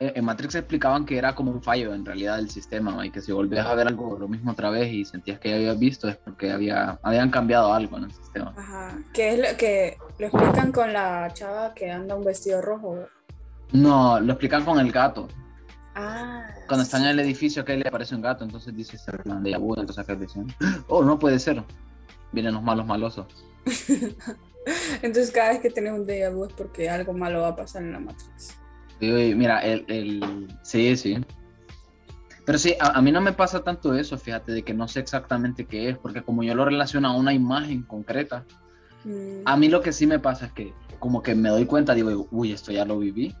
en 0.00 0.22
Matrix 0.22 0.54
explicaban 0.54 1.06
que 1.06 1.16
era 1.16 1.34
como 1.34 1.50
un 1.50 1.62
fallo 1.62 1.94
en 1.94 2.04
realidad 2.04 2.36
del 2.36 2.50
sistema 2.50 3.06
y 3.06 3.10
que 3.10 3.22
si 3.22 3.32
volvías 3.32 3.66
a 3.66 3.74
ver 3.74 3.88
algo 3.88 4.18
lo 4.18 4.28
mismo 4.28 4.52
otra 4.52 4.68
vez 4.68 4.92
y 4.92 5.06
sentías 5.06 5.40
que 5.40 5.48
ya 5.48 5.56
habías 5.56 5.78
visto 5.78 6.08
es 6.08 6.16
porque 6.16 6.52
había, 6.52 6.98
habían 7.02 7.30
cambiado 7.30 7.72
algo 7.72 7.96
en 7.96 8.04
el 8.04 8.12
sistema. 8.12 8.52
Ajá, 8.54 8.98
que 9.14 9.32
es 9.32 9.38
lo 9.38 9.56
que 9.56 9.96
lo 10.18 10.26
explican 10.26 10.72
con 10.72 10.92
la 10.92 11.32
chava 11.32 11.72
que 11.72 11.90
anda 11.90 12.14
un 12.14 12.26
vestido 12.26 12.60
rojo. 12.60 12.98
No, 13.72 14.20
lo 14.20 14.34
explican 14.34 14.62
con 14.62 14.78
el 14.78 14.92
gato. 14.92 15.26
Ah, 15.94 16.48
Cuando 16.66 16.84
están 16.84 17.04
en 17.04 17.08
el 17.08 17.20
edificio 17.20 17.64
que 17.64 17.78
le 17.78 17.88
aparece 17.88 18.14
un 18.14 18.20
gato, 18.20 18.44
entonces 18.44 18.76
dice 18.76 18.98
ser 18.98 19.22
plan 19.22 19.42
de 19.42 19.52
Yabu, 19.52 19.70
entonces 19.70 19.98
acá 19.98 20.14
dicen, 20.14 20.54
oh, 20.88 21.02
no 21.02 21.18
puede 21.18 21.38
ser. 21.38 21.64
Vienen 22.30 22.52
los 22.52 22.62
malos 22.62 22.84
malosos. 22.84 23.47
entonces 25.02 25.30
cada 25.30 25.50
vez 25.50 25.60
que 25.60 25.70
tienes 25.70 25.92
un 25.92 26.06
déjà 26.06 26.32
vu 26.32 26.44
es 26.44 26.52
porque 26.52 26.88
algo 26.88 27.12
malo 27.12 27.42
va 27.42 27.48
a 27.48 27.56
pasar 27.56 27.82
en 27.82 27.92
la 27.92 28.00
Matrix. 28.00 28.56
Sí, 29.00 29.34
mira, 29.34 29.60
el, 29.60 29.84
el... 29.88 30.48
sí, 30.62 30.96
sí. 30.96 31.18
Pero 32.44 32.58
sí, 32.58 32.74
a, 32.80 33.00
mí 33.02 33.12
no 33.12 33.20
me 33.20 33.32
pasa 33.32 33.62
tanto 33.62 33.94
eso, 33.94 34.16
fíjate, 34.16 34.52
de 34.52 34.62
que 34.62 34.72
no 34.72 34.88
sé 34.88 35.00
exactamente 35.00 35.66
qué 35.66 35.90
es, 35.90 35.98
porque 35.98 36.22
como 36.22 36.42
yo 36.42 36.54
lo 36.54 36.64
relaciono 36.64 37.08
a 37.08 37.14
una 37.14 37.34
imagen 37.34 37.82
concreta, 37.82 38.44
mm. 39.04 39.42
a 39.44 39.56
mí 39.56 39.68
lo 39.68 39.82
que 39.82 39.92
sí 39.92 40.06
me 40.06 40.18
pasa 40.18 40.46
es 40.46 40.52
que 40.52 40.72
como 40.98 41.22
que 41.22 41.34
me 41.34 41.50
doy 41.50 41.66
cuenta, 41.66 41.94
digo, 41.94 42.26
uy, 42.30 42.52
esto 42.52 42.72
ya 42.72 42.86
lo 42.86 42.98
viví, 42.98 43.36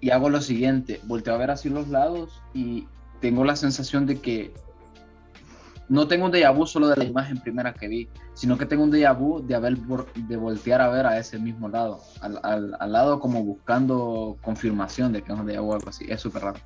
y 0.00 0.10
hago 0.10 0.28
lo 0.28 0.40
siguiente, 0.40 1.00
volteo 1.04 1.34
a 1.34 1.38
ver 1.38 1.50
así 1.50 1.68
los 1.68 1.88
lados 1.88 2.42
y 2.52 2.86
tengo 3.20 3.44
la 3.44 3.56
sensación 3.56 4.06
de 4.06 4.20
que 4.20 4.52
no 5.88 6.08
tengo 6.08 6.26
un 6.26 6.32
déjà 6.32 6.50
vu 6.50 6.66
solo 6.66 6.88
de 6.88 6.96
la 6.96 7.04
imagen 7.04 7.38
primera 7.40 7.74
que 7.74 7.88
vi, 7.88 8.08
sino 8.34 8.56
que 8.56 8.66
tengo 8.66 8.84
un 8.84 8.90
déjà 8.90 9.12
vu 9.12 9.40
de, 9.40 9.54
haber, 9.54 9.76
de 9.76 10.36
voltear 10.36 10.80
a 10.80 10.88
ver 10.88 11.06
a 11.06 11.18
ese 11.18 11.38
mismo 11.38 11.68
lado, 11.68 12.00
al, 12.20 12.38
al, 12.42 12.92
lado 12.92 13.20
como 13.20 13.42
buscando 13.44 14.36
confirmación 14.42 15.12
de 15.12 15.22
que 15.22 15.32
es 15.32 15.38
un 15.38 15.46
déjà 15.46 15.60
vu 15.60 15.70
o 15.70 15.74
algo 15.74 15.88
así, 15.88 16.06
es 16.08 16.20
súper 16.20 16.42
raro. 16.42 16.58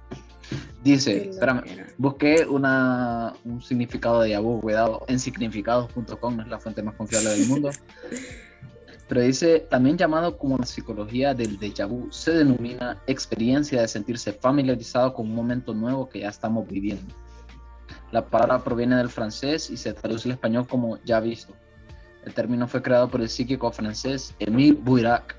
Dice, 0.82 1.30
espérame, 1.30 1.62
busqué 1.98 2.46
una, 2.48 3.34
un 3.44 3.60
significado 3.60 4.20
de 4.20 4.28
déjà 4.28 4.40
vu, 4.40 4.60
cuidado, 4.60 5.04
en 5.08 5.18
significados.com, 5.18 6.36
no 6.36 6.42
es 6.42 6.48
la 6.48 6.58
fuente 6.58 6.82
más 6.82 6.94
confiable 6.94 7.30
del 7.30 7.48
mundo. 7.48 7.70
Pero 9.08 9.22
dice, 9.22 9.60
también 9.70 9.96
llamado 9.96 10.36
como 10.36 10.58
la 10.58 10.66
psicología 10.66 11.32
del 11.32 11.58
déjà 11.58 11.86
vu, 11.86 12.12
se 12.12 12.30
denomina 12.32 12.98
experiencia 13.06 13.80
de 13.80 13.88
sentirse 13.88 14.34
familiarizado 14.34 15.14
con 15.14 15.26
un 15.26 15.34
momento 15.34 15.72
nuevo 15.72 16.08
que 16.10 16.20
ya 16.20 16.28
estamos 16.28 16.68
viviendo. 16.68 17.14
La 18.10 18.24
palabra 18.24 18.64
proviene 18.64 18.96
del 18.96 19.10
francés 19.10 19.70
y 19.70 19.76
se 19.76 19.92
traduce 19.92 20.28
al 20.28 20.34
español 20.34 20.66
como 20.66 20.98
ya 21.04 21.20
visto. 21.20 21.54
El 22.24 22.34
término 22.34 22.66
fue 22.66 22.82
creado 22.82 23.08
por 23.08 23.20
el 23.20 23.28
psíquico 23.28 23.70
francés 23.70 24.34
Émile 24.38 24.78
Boirac, 24.80 25.36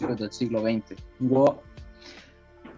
del 0.00 0.32
siglo 0.32 0.60
XX. 0.60 1.00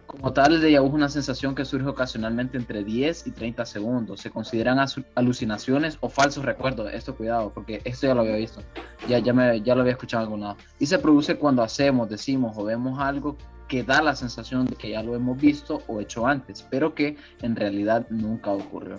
Como 0.06 0.32
tal, 0.32 0.54
el 0.54 0.62
déjà 0.62 0.80
vu 0.80 0.86
es 0.86 0.94
una 0.94 1.08
sensación 1.10 1.54
que 1.54 1.66
surge 1.66 1.86
ocasionalmente 1.86 2.56
entre 2.56 2.82
10 2.82 3.26
y 3.26 3.30
30 3.30 3.66
segundos. 3.66 4.20
Se 4.20 4.30
consideran 4.30 4.78
alucinaciones 5.14 5.98
o 6.00 6.08
falsos 6.08 6.46
recuerdos. 6.46 6.90
Esto 6.94 7.14
cuidado, 7.14 7.52
porque 7.52 7.82
esto 7.84 8.06
ya 8.06 8.14
lo 8.14 8.22
había 8.22 8.36
visto. 8.36 8.62
Ya, 9.06 9.18
ya, 9.18 9.34
me, 9.34 9.60
ya 9.60 9.74
lo 9.74 9.82
había 9.82 9.92
escuchado 9.92 10.24
en 10.24 10.42
algún. 10.42 10.56
Y 10.78 10.86
se 10.86 10.98
produce 10.98 11.36
cuando 11.36 11.62
hacemos, 11.62 12.08
decimos 12.08 12.56
o 12.56 12.64
vemos 12.64 12.98
algo 12.98 13.36
que 13.68 13.84
da 13.84 14.02
la 14.02 14.16
sensación 14.16 14.66
de 14.66 14.76
que 14.76 14.90
ya 14.90 15.02
lo 15.02 15.14
hemos 15.14 15.38
visto 15.38 15.82
o 15.86 16.00
hecho 16.00 16.26
antes, 16.26 16.66
pero 16.70 16.94
que 16.94 17.16
en 17.42 17.54
realidad 17.54 18.06
nunca 18.10 18.50
ocurrió. 18.50 18.96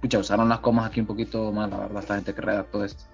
Pucha, 0.00 0.18
usaron 0.18 0.48
las 0.48 0.60
comas 0.60 0.86
aquí 0.86 1.00
un 1.00 1.06
poquito 1.06 1.52
mal, 1.52 1.70
la 1.70 1.78
verdad, 1.78 2.00
esta 2.00 2.14
gente 2.14 2.34
que 2.34 2.40
redactó 2.40 2.84
esto. 2.84 3.04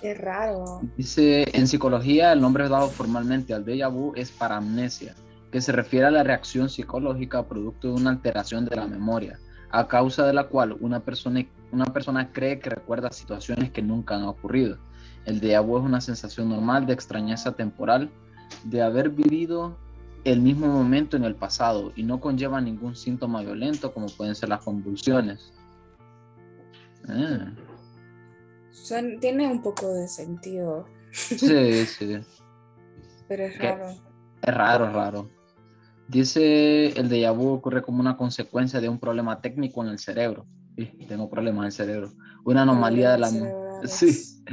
Qué 0.00 0.14
raro. 0.14 0.80
Dice, 0.96 1.46
en 1.56 1.66
psicología 1.68 2.32
el 2.32 2.40
nombre 2.40 2.68
dado 2.68 2.88
formalmente 2.88 3.54
al 3.54 3.64
déjà 3.64 3.90
vu 3.90 4.12
es 4.16 4.30
paramnesia, 4.30 5.14
que 5.50 5.60
se 5.60 5.72
refiere 5.72 6.06
a 6.06 6.10
la 6.10 6.22
reacción 6.22 6.68
psicológica 6.68 7.46
producto 7.48 7.88
de 7.88 7.94
una 7.94 8.10
alteración 8.10 8.66
de 8.66 8.76
la 8.76 8.86
memoria, 8.86 9.38
a 9.70 9.86
causa 9.86 10.26
de 10.26 10.32
la 10.32 10.48
cual 10.48 10.76
una 10.80 11.00
persona, 11.00 11.46
una 11.72 11.86
persona 11.86 12.32
cree 12.32 12.58
que 12.58 12.70
recuerda 12.70 13.10
situaciones 13.10 13.70
que 13.70 13.82
nunca 13.82 14.16
han 14.16 14.24
ocurrido. 14.24 14.78
El 15.26 15.40
déjà 15.40 15.60
vu 15.60 15.78
es 15.78 15.84
una 15.84 16.00
sensación 16.00 16.48
normal 16.48 16.86
de 16.86 16.92
extrañeza 16.92 17.52
temporal, 17.52 18.10
de 18.64 18.80
haber 18.80 19.10
vivido 19.10 19.76
el 20.24 20.40
mismo 20.40 20.66
momento 20.66 21.16
en 21.16 21.24
el 21.24 21.34
pasado 21.34 21.92
y 21.94 22.02
no 22.02 22.20
conlleva 22.20 22.60
ningún 22.60 22.96
síntoma 22.96 23.42
violento 23.42 23.92
como 23.92 24.06
pueden 24.06 24.34
ser 24.34 24.48
las 24.48 24.62
convulsiones. 24.64 25.52
Ah 27.08 27.52
tiene 29.20 29.46
un 29.46 29.62
poco 29.62 29.92
de 29.92 30.08
sentido. 30.08 30.86
Sí, 31.10 31.36
sí. 31.86 32.18
Pero 33.28 33.44
es 33.44 33.58
raro. 33.58 33.90
Es 34.42 34.54
raro, 34.54 34.92
raro. 34.92 35.30
Dice 36.08 36.88
el 36.88 37.08
déjà 37.08 37.32
vu 37.32 37.48
ocurre 37.48 37.82
como 37.82 38.00
una 38.00 38.16
consecuencia 38.16 38.80
de 38.80 38.88
un 38.88 38.98
problema 38.98 39.40
técnico 39.40 39.82
en 39.82 39.90
el 39.90 39.98
cerebro. 39.98 40.46
Sí, 40.76 40.84
tengo 41.08 41.28
problemas 41.28 41.62
en 41.62 41.66
el 41.66 41.72
cerebro. 41.72 42.12
Una 42.44 42.62
anomalía 42.62 43.12
de 43.12 43.18
la 43.18 43.30
sí. 43.84 44.44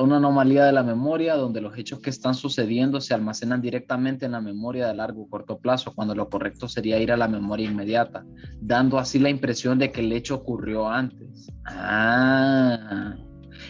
Una 0.00 0.16
anomalía 0.16 0.64
de 0.64 0.72
la 0.72 0.82
memoria 0.82 1.34
donde 1.34 1.60
los 1.60 1.76
hechos 1.76 2.00
que 2.00 2.10
están 2.10 2.34
sucediendo 2.34 3.00
se 3.00 3.14
almacenan 3.14 3.60
directamente 3.60 4.26
en 4.26 4.32
la 4.32 4.40
memoria 4.40 4.86
de 4.86 4.94
largo 4.94 5.22
o 5.22 5.28
corto 5.28 5.58
plazo, 5.58 5.92
cuando 5.94 6.14
lo 6.14 6.28
correcto 6.28 6.68
sería 6.68 6.98
ir 6.98 7.12
a 7.12 7.16
la 7.16 7.28
memoria 7.28 7.70
inmediata, 7.70 8.24
dando 8.60 8.98
así 8.98 9.18
la 9.18 9.28
impresión 9.28 9.78
de 9.78 9.92
que 9.92 10.00
el 10.00 10.12
hecho 10.12 10.36
ocurrió 10.36 10.88
antes. 10.88 11.52
Ah, 11.66 13.14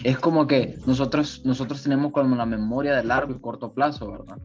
es 0.05 0.19
como 0.19 0.47
que 0.47 0.79
nosotros, 0.87 1.43
nosotros 1.45 1.83
tenemos 1.83 2.13
como 2.13 2.37
la 2.37 2.47
memoria 2.47 2.97
de 2.97 3.05
largo 3.05 3.35
y 3.35 3.41
corto 3.41 3.73
plazo, 3.73 4.13
¿verdad? 4.13 4.39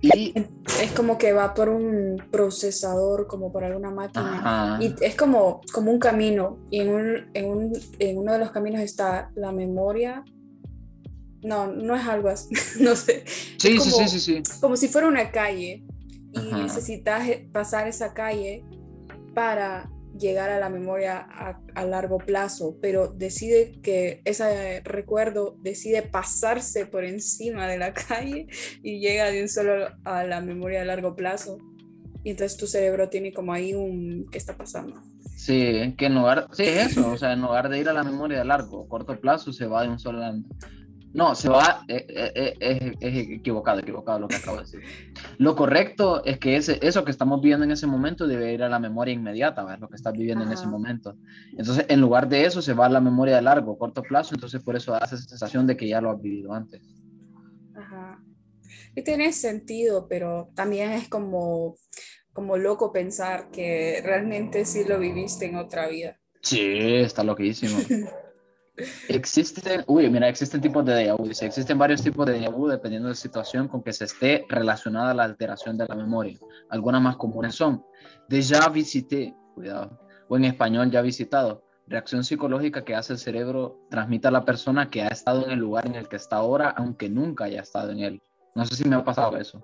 Y 0.00 0.32
es 0.36 0.92
como 0.94 1.18
que 1.18 1.32
va 1.32 1.54
por 1.54 1.68
un 1.68 2.22
procesador, 2.30 3.26
como 3.26 3.50
por 3.50 3.64
alguna 3.64 3.90
máquina. 3.90 4.78
Y 4.80 4.94
es 5.00 5.16
como, 5.16 5.60
como 5.72 5.90
un 5.90 5.98
camino. 5.98 6.58
Y 6.70 6.80
en, 6.80 6.88
un, 6.94 7.30
en, 7.34 7.46
un, 7.46 7.72
en 7.98 8.18
uno 8.18 8.32
de 8.32 8.38
los 8.38 8.50
caminos 8.50 8.80
está 8.80 9.30
la 9.34 9.50
memoria. 9.50 10.24
No, 11.42 11.68
no 11.68 11.94
es 11.94 12.06
algo 12.06 12.28
así, 12.28 12.48
no 12.80 12.96
sé. 12.96 13.24
Sí, 13.26 13.78
sí, 13.78 13.90
sí, 13.90 14.08
sí, 14.08 14.20
sí. 14.20 14.42
Como 14.60 14.76
si 14.76 14.88
fuera 14.88 15.08
una 15.08 15.30
calle. 15.30 15.84
Y 16.30 16.52
necesitas 16.52 17.26
pasar 17.52 17.88
esa 17.88 18.12
calle 18.12 18.62
para 19.34 19.90
llegar 20.18 20.50
a 20.50 20.58
la 20.58 20.68
memoria 20.68 21.18
a, 21.74 21.84
largo 21.84 22.18
plazo, 22.18 22.76
pero 22.82 23.08
decide 23.08 23.80
que 23.82 24.20
ese 24.24 24.80
recuerdo 24.84 25.56
decide 25.62 26.02
pasarse 26.02 26.86
por 26.86 27.04
encima 27.04 27.66
de 27.66 27.78
la 27.78 27.94
calle 28.08 28.46
y 28.82 29.00
llega 29.00 29.30
de 29.30 29.42
un 29.42 29.48
solo 29.48 29.88
a 30.04 30.24
la 30.24 30.40
memoria 30.40 30.82
a 30.82 30.84
largo 30.84 31.14
plazo. 31.14 31.58
Y 32.24 32.30
entonces 32.30 32.58
tu 32.58 32.66
cerebro 32.66 33.08
tiene 33.08 33.32
como 33.32 33.52
ahí 33.52 33.74
un... 33.74 34.26
¿Qué 34.30 34.38
está 34.38 34.56
pasando? 34.56 35.00
Sí, 35.36 35.94
que 35.96 36.06
en 36.06 36.16
lugar... 36.16 36.48
Sí, 36.52 36.64
eso, 36.64 37.12
o 37.12 37.16
sea, 37.16 37.32
en 37.32 37.42
lugar 37.42 37.68
de 37.68 37.78
ir 37.78 37.88
a 37.88 37.92
la 37.92 38.02
memoria 38.02 38.40
a 38.40 38.44
largo, 38.44 38.88
corto 38.88 39.18
plazo, 39.20 39.52
se 39.52 39.66
va 39.66 39.82
de 39.82 39.88
un 39.88 39.98
solo... 39.98 40.20
No, 41.14 41.34
se 41.34 41.48
va, 41.48 41.84
eh, 41.88 42.06
eh, 42.08 42.54
eh, 42.60 42.94
es, 43.00 43.28
equivocado, 43.30 43.80
equivocado 43.80 44.20
lo 44.20 44.28
que 44.28 44.36
acabo 44.36 44.58
de 44.58 44.64
decir. 44.64 44.80
Lo 45.38 45.56
correcto 45.56 46.22
es 46.24 46.38
que 46.38 46.56
ese, 46.56 46.78
eso 46.82 47.04
que 47.04 47.10
estamos 47.10 47.40
viviendo 47.40 47.64
en 47.64 47.70
ese 47.70 47.86
momento 47.86 48.26
debe 48.26 48.52
ir 48.52 48.62
a 48.62 48.68
la 48.68 48.78
memoria 48.78 49.14
inmediata, 49.14 49.64
¿ves? 49.64 49.80
lo 49.80 49.88
que 49.88 49.96
estás 49.96 50.12
viviendo 50.12 50.44
en 50.44 50.52
ese 50.52 50.66
momento. 50.66 51.16
Entonces, 51.56 51.86
en 51.88 52.00
lugar 52.00 52.28
de 52.28 52.44
eso, 52.44 52.60
se 52.60 52.74
va 52.74 52.86
a 52.86 52.90
la 52.90 53.00
memoria 53.00 53.36
de 53.36 53.42
largo, 53.42 53.78
corto 53.78 54.02
plazo, 54.02 54.34
entonces 54.34 54.62
por 54.62 54.76
eso 54.76 54.94
hace 54.94 55.14
esa 55.14 55.28
sensación 55.28 55.66
de 55.66 55.76
que 55.76 55.88
ya 55.88 56.00
lo 56.00 56.10
has 56.10 56.20
vivido 56.20 56.52
antes. 56.52 56.82
Ajá. 57.74 58.22
Y 58.94 59.02
tiene 59.02 59.32
sentido, 59.32 60.08
pero 60.08 60.50
también 60.54 60.92
es 60.92 61.08
como, 61.08 61.76
como 62.32 62.58
loco 62.58 62.92
pensar 62.92 63.50
que 63.50 64.00
realmente 64.04 64.66
sí 64.66 64.84
lo 64.86 64.98
viviste 64.98 65.46
en 65.46 65.56
otra 65.56 65.88
vida. 65.88 66.18
Sí, 66.42 66.60
está 66.76 67.24
loquísimo. 67.24 67.78
Existen, 69.08 69.82
uy, 69.86 70.08
mira, 70.08 70.28
existen 70.28 70.60
tipos 70.60 70.84
de 70.84 70.94
déjà 70.94 71.16
vu. 71.16 71.26
Existen 71.26 71.78
varios 71.78 72.02
tipos 72.02 72.26
de 72.26 72.38
déjà 72.38 72.50
vu 72.50 72.68
dependiendo 72.68 73.08
de 73.08 73.12
la 73.12 73.16
situación 73.16 73.66
con 73.66 73.82
que 73.82 73.92
se 73.92 74.04
esté 74.04 74.44
relacionada 74.48 75.14
la 75.14 75.24
alteración 75.24 75.76
de 75.76 75.86
la 75.86 75.96
memoria. 75.96 76.38
Algunas 76.70 77.02
más 77.02 77.16
comunes 77.16 77.54
son 77.54 77.84
déjà 78.28 78.70
visité, 78.70 79.34
cuidado, 79.54 79.98
o 80.28 80.36
en 80.36 80.44
español 80.44 80.90
ya 80.90 81.02
visitado, 81.02 81.64
reacción 81.88 82.22
psicológica 82.22 82.84
que 82.84 82.94
hace 82.94 83.14
el 83.14 83.18
cerebro 83.18 83.80
transmite 83.90 84.28
a 84.28 84.30
la 84.30 84.44
persona 84.44 84.90
que 84.90 85.02
ha 85.02 85.08
estado 85.08 85.44
en 85.44 85.52
el 85.52 85.58
lugar 85.58 85.86
en 85.86 85.96
el 85.96 86.08
que 86.08 86.16
está 86.16 86.36
ahora, 86.36 86.70
aunque 86.70 87.08
nunca 87.08 87.44
haya 87.44 87.62
estado 87.62 87.90
en 87.90 88.00
él. 88.00 88.22
No 88.54 88.64
sé 88.64 88.76
si 88.76 88.88
me 88.88 88.96
ha 88.96 89.04
pasado 89.04 89.36
eso. 89.36 89.62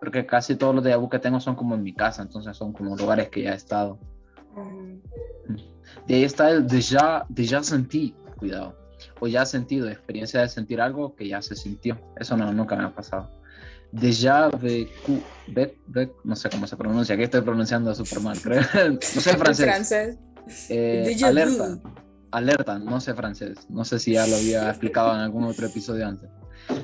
Porque 0.00 0.26
casi 0.26 0.56
todos 0.56 0.74
los 0.74 0.82
de 0.82 0.96
vu 0.96 1.08
que 1.08 1.18
tengo 1.18 1.38
son 1.40 1.54
como 1.54 1.74
en 1.74 1.82
mi 1.82 1.94
casa, 1.94 2.22
entonces 2.22 2.56
son 2.56 2.72
como 2.72 2.96
lugares 2.96 3.28
que 3.28 3.42
ya 3.42 3.52
he 3.52 3.56
estado. 3.56 3.98
De 6.06 6.14
ahí 6.14 6.24
está 6.24 6.50
el 6.50 6.66
déjà, 6.66 7.26
déjà 7.28 7.62
sentí, 7.62 8.14
cuidado. 8.34 8.76
O 9.20 9.26
ya 9.26 9.44
sentido, 9.44 9.88
experiencia 9.88 10.40
de 10.40 10.48
sentir 10.48 10.80
algo 10.80 11.14
que 11.14 11.28
ya 11.28 11.42
se 11.42 11.56
sintió. 11.56 11.98
Eso 12.18 12.36
no, 12.36 12.52
nunca 12.52 12.76
me 12.76 12.84
ha 12.84 12.94
pasado. 12.94 13.30
Déjà 13.94 14.50
vécu, 14.50 15.22
no 16.24 16.34
sé 16.34 16.50
cómo 16.50 16.66
se 16.66 16.76
pronuncia, 16.76 17.14
aquí 17.14 17.22
estoy 17.22 17.42
pronunciando 17.42 17.94
súper 17.94 18.20
mal, 18.20 18.40
creo. 18.40 18.60
no 18.90 19.00
sé 19.00 19.36
francés. 19.36 19.66
francés. 19.66 20.18
Eh, 20.68 21.16
alerta, 21.22 21.78
alerta, 22.32 22.78
no 22.80 23.00
sé 23.00 23.14
francés. 23.14 23.58
No 23.68 23.84
sé 23.84 24.00
si 24.00 24.14
ya 24.14 24.26
lo 24.26 24.34
había 24.34 24.68
explicado 24.70 25.14
en 25.14 25.20
algún 25.20 25.44
otro 25.44 25.66
episodio 25.66 26.08
antes. 26.08 26.28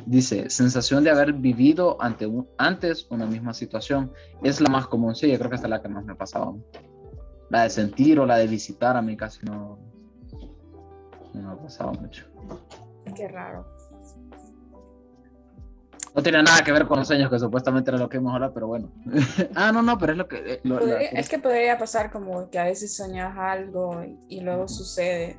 Dice, 0.06 0.50
sensación 0.50 1.02
de 1.02 1.10
haber 1.10 1.32
vivido 1.32 2.00
ante 2.00 2.26
un, 2.26 2.46
antes 2.58 3.08
una 3.10 3.26
misma 3.26 3.54
situación. 3.54 4.12
Es 4.44 4.60
la 4.60 4.70
más 4.70 4.86
común, 4.86 5.16
sí, 5.16 5.28
yo 5.28 5.38
creo 5.38 5.50
que 5.50 5.56
esta 5.56 5.66
es 5.66 5.70
la 5.70 5.82
que 5.82 5.88
más 5.88 6.04
me 6.04 6.12
ha 6.12 6.16
pasado. 6.16 6.58
La 7.48 7.64
de 7.64 7.70
sentir 7.70 8.20
o 8.20 8.26
la 8.26 8.36
de 8.36 8.46
visitar 8.46 8.96
a 8.96 9.02
mí 9.02 9.16
casi 9.16 9.44
no, 9.46 9.80
no 11.34 11.52
ha 11.52 11.62
pasado 11.62 11.92
mucho. 11.92 12.26
Qué 13.14 13.28
raro. 13.28 13.66
No 16.14 16.22
tiene 16.22 16.42
nada 16.42 16.62
que 16.64 16.72
ver 16.72 16.86
con 16.86 16.98
los 16.98 17.06
sueños, 17.06 17.30
que 17.30 17.38
supuestamente 17.38 17.90
era 17.90 17.98
lo 17.98 18.08
que 18.08 18.16
hemos 18.16 18.34
hablado, 18.34 18.52
pero 18.52 18.66
bueno. 18.66 18.90
ah, 19.54 19.70
no, 19.70 19.80
no, 19.82 19.96
pero 19.96 20.12
es 20.12 20.18
lo 20.18 20.26
que... 20.26 20.54
Eh, 20.54 21.10
es 21.12 21.28
que 21.28 21.38
podría 21.38 21.78
pasar 21.78 22.10
como 22.10 22.50
que 22.50 22.58
a 22.58 22.64
veces 22.64 22.96
soñas 22.96 23.36
algo 23.38 24.02
y, 24.28 24.40
luego 24.40 24.66
sucede. 24.66 25.38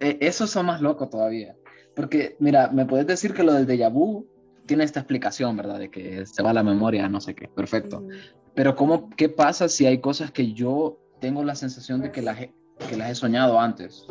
Eh, 0.00 0.18
Esos 0.20 0.50
son 0.50 0.66
más 0.66 0.82
locos 0.82 1.08
todavía. 1.08 1.56
Porque, 1.96 2.36
mira, 2.38 2.68
me 2.68 2.84
puedes 2.84 3.06
decir 3.06 3.32
que 3.32 3.42
lo 3.42 3.54
del 3.54 3.66
déjà 3.66 3.90
vu 3.90 4.26
tiene 4.66 4.84
esta 4.84 5.00
explicación, 5.00 5.56
¿verdad? 5.56 5.78
De 5.78 5.90
que 5.90 6.26
se 6.26 6.42
va 6.42 6.52
la 6.52 6.62
memoria, 6.62 7.08
no 7.08 7.20
sé 7.20 7.34
qué, 7.34 7.48
perfecto. 7.48 8.06
Pero 8.54 8.76
¿cómo, 8.76 9.10
¿qué 9.10 9.28
pasa 9.28 9.68
si 9.68 9.86
hay 9.86 10.00
cosas 10.00 10.30
que 10.30 10.52
yo 10.52 10.98
tengo 11.20 11.44
la 11.44 11.54
sensación 11.54 12.02
de 12.02 12.12
que 12.12 12.20
las 12.20 12.40
he, 12.40 12.52
que 12.90 12.96
las 12.96 13.10
he 13.10 13.14
soñado 13.14 13.58
antes? 13.58 14.06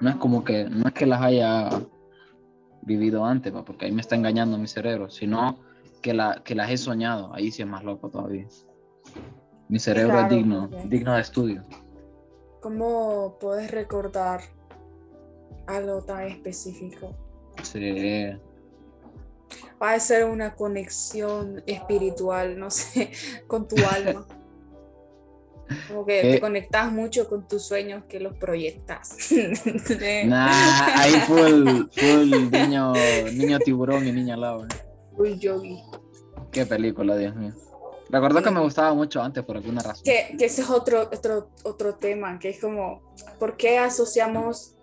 No 0.00 0.10
es 0.10 0.16
como 0.16 0.44
que, 0.44 0.64
no 0.64 0.86
es 0.86 0.92
que 0.92 1.06
las 1.06 1.20
haya 1.20 1.68
vivido 2.82 3.24
antes, 3.24 3.52
porque 3.66 3.86
ahí 3.86 3.92
me 3.92 4.00
está 4.00 4.16
engañando 4.16 4.58
mi 4.58 4.68
cerebro, 4.68 5.10
sino 5.10 5.58
que, 6.02 6.14
la, 6.14 6.42
que 6.44 6.54
las 6.54 6.70
he 6.70 6.76
soñado, 6.76 7.34
ahí 7.34 7.50
sí 7.50 7.62
es 7.62 7.68
más 7.68 7.84
loco 7.84 8.08
todavía. 8.10 8.46
Mi 9.68 9.78
cerebro 9.78 10.20
es 10.20 10.28
digno, 10.28 10.68
digno 10.84 11.14
de 11.14 11.20
estudio. 11.20 11.64
¿Cómo 12.60 13.36
puedes 13.40 13.70
recordar 13.70 14.40
algo 15.68 16.02
tan 16.02 16.26
específico. 16.26 17.14
Sí. 17.62 18.30
Va 19.80 19.92
a 19.92 20.00
ser 20.00 20.24
una 20.24 20.56
conexión 20.56 21.62
espiritual, 21.66 22.58
no 22.58 22.70
sé, 22.70 23.12
con 23.46 23.68
tu 23.68 23.76
alma. 23.86 24.26
Como 25.88 26.04
que 26.06 26.20
te 26.20 26.34
eh. 26.36 26.40
conectas 26.40 26.92
mucho 26.92 27.28
con 27.28 27.46
tus 27.46 27.64
sueños 27.64 28.04
que 28.08 28.20
los 28.20 28.36
proyectas. 28.36 29.16
nah, 30.26 31.00
ahí 31.00 31.12
fue 31.26 31.46
el, 31.46 31.90
niño, 32.50 32.92
niño 33.32 33.58
tiburón 33.58 34.06
y 34.06 34.12
niña 34.12 34.36
lava. 34.36 34.66
Full 35.16 35.38
yogi. 35.38 35.82
Qué 36.50 36.66
película, 36.66 37.16
Dios 37.16 37.34
mío. 37.34 37.52
Recuerdo 38.10 38.42
que 38.42 38.50
me 38.50 38.60
gustaba 38.60 38.94
mucho 38.94 39.22
antes 39.22 39.44
por 39.44 39.56
alguna 39.56 39.82
razón. 39.82 40.02
Que, 40.04 40.34
que 40.38 40.46
ese 40.46 40.62
es 40.62 40.70
otro, 40.70 41.02
otro, 41.02 41.50
otro 41.64 41.94
tema, 41.96 42.38
que 42.38 42.48
es 42.50 42.60
como, 42.60 43.02
¿por 43.38 43.56
qué 43.58 43.78
asociamos 43.78 44.74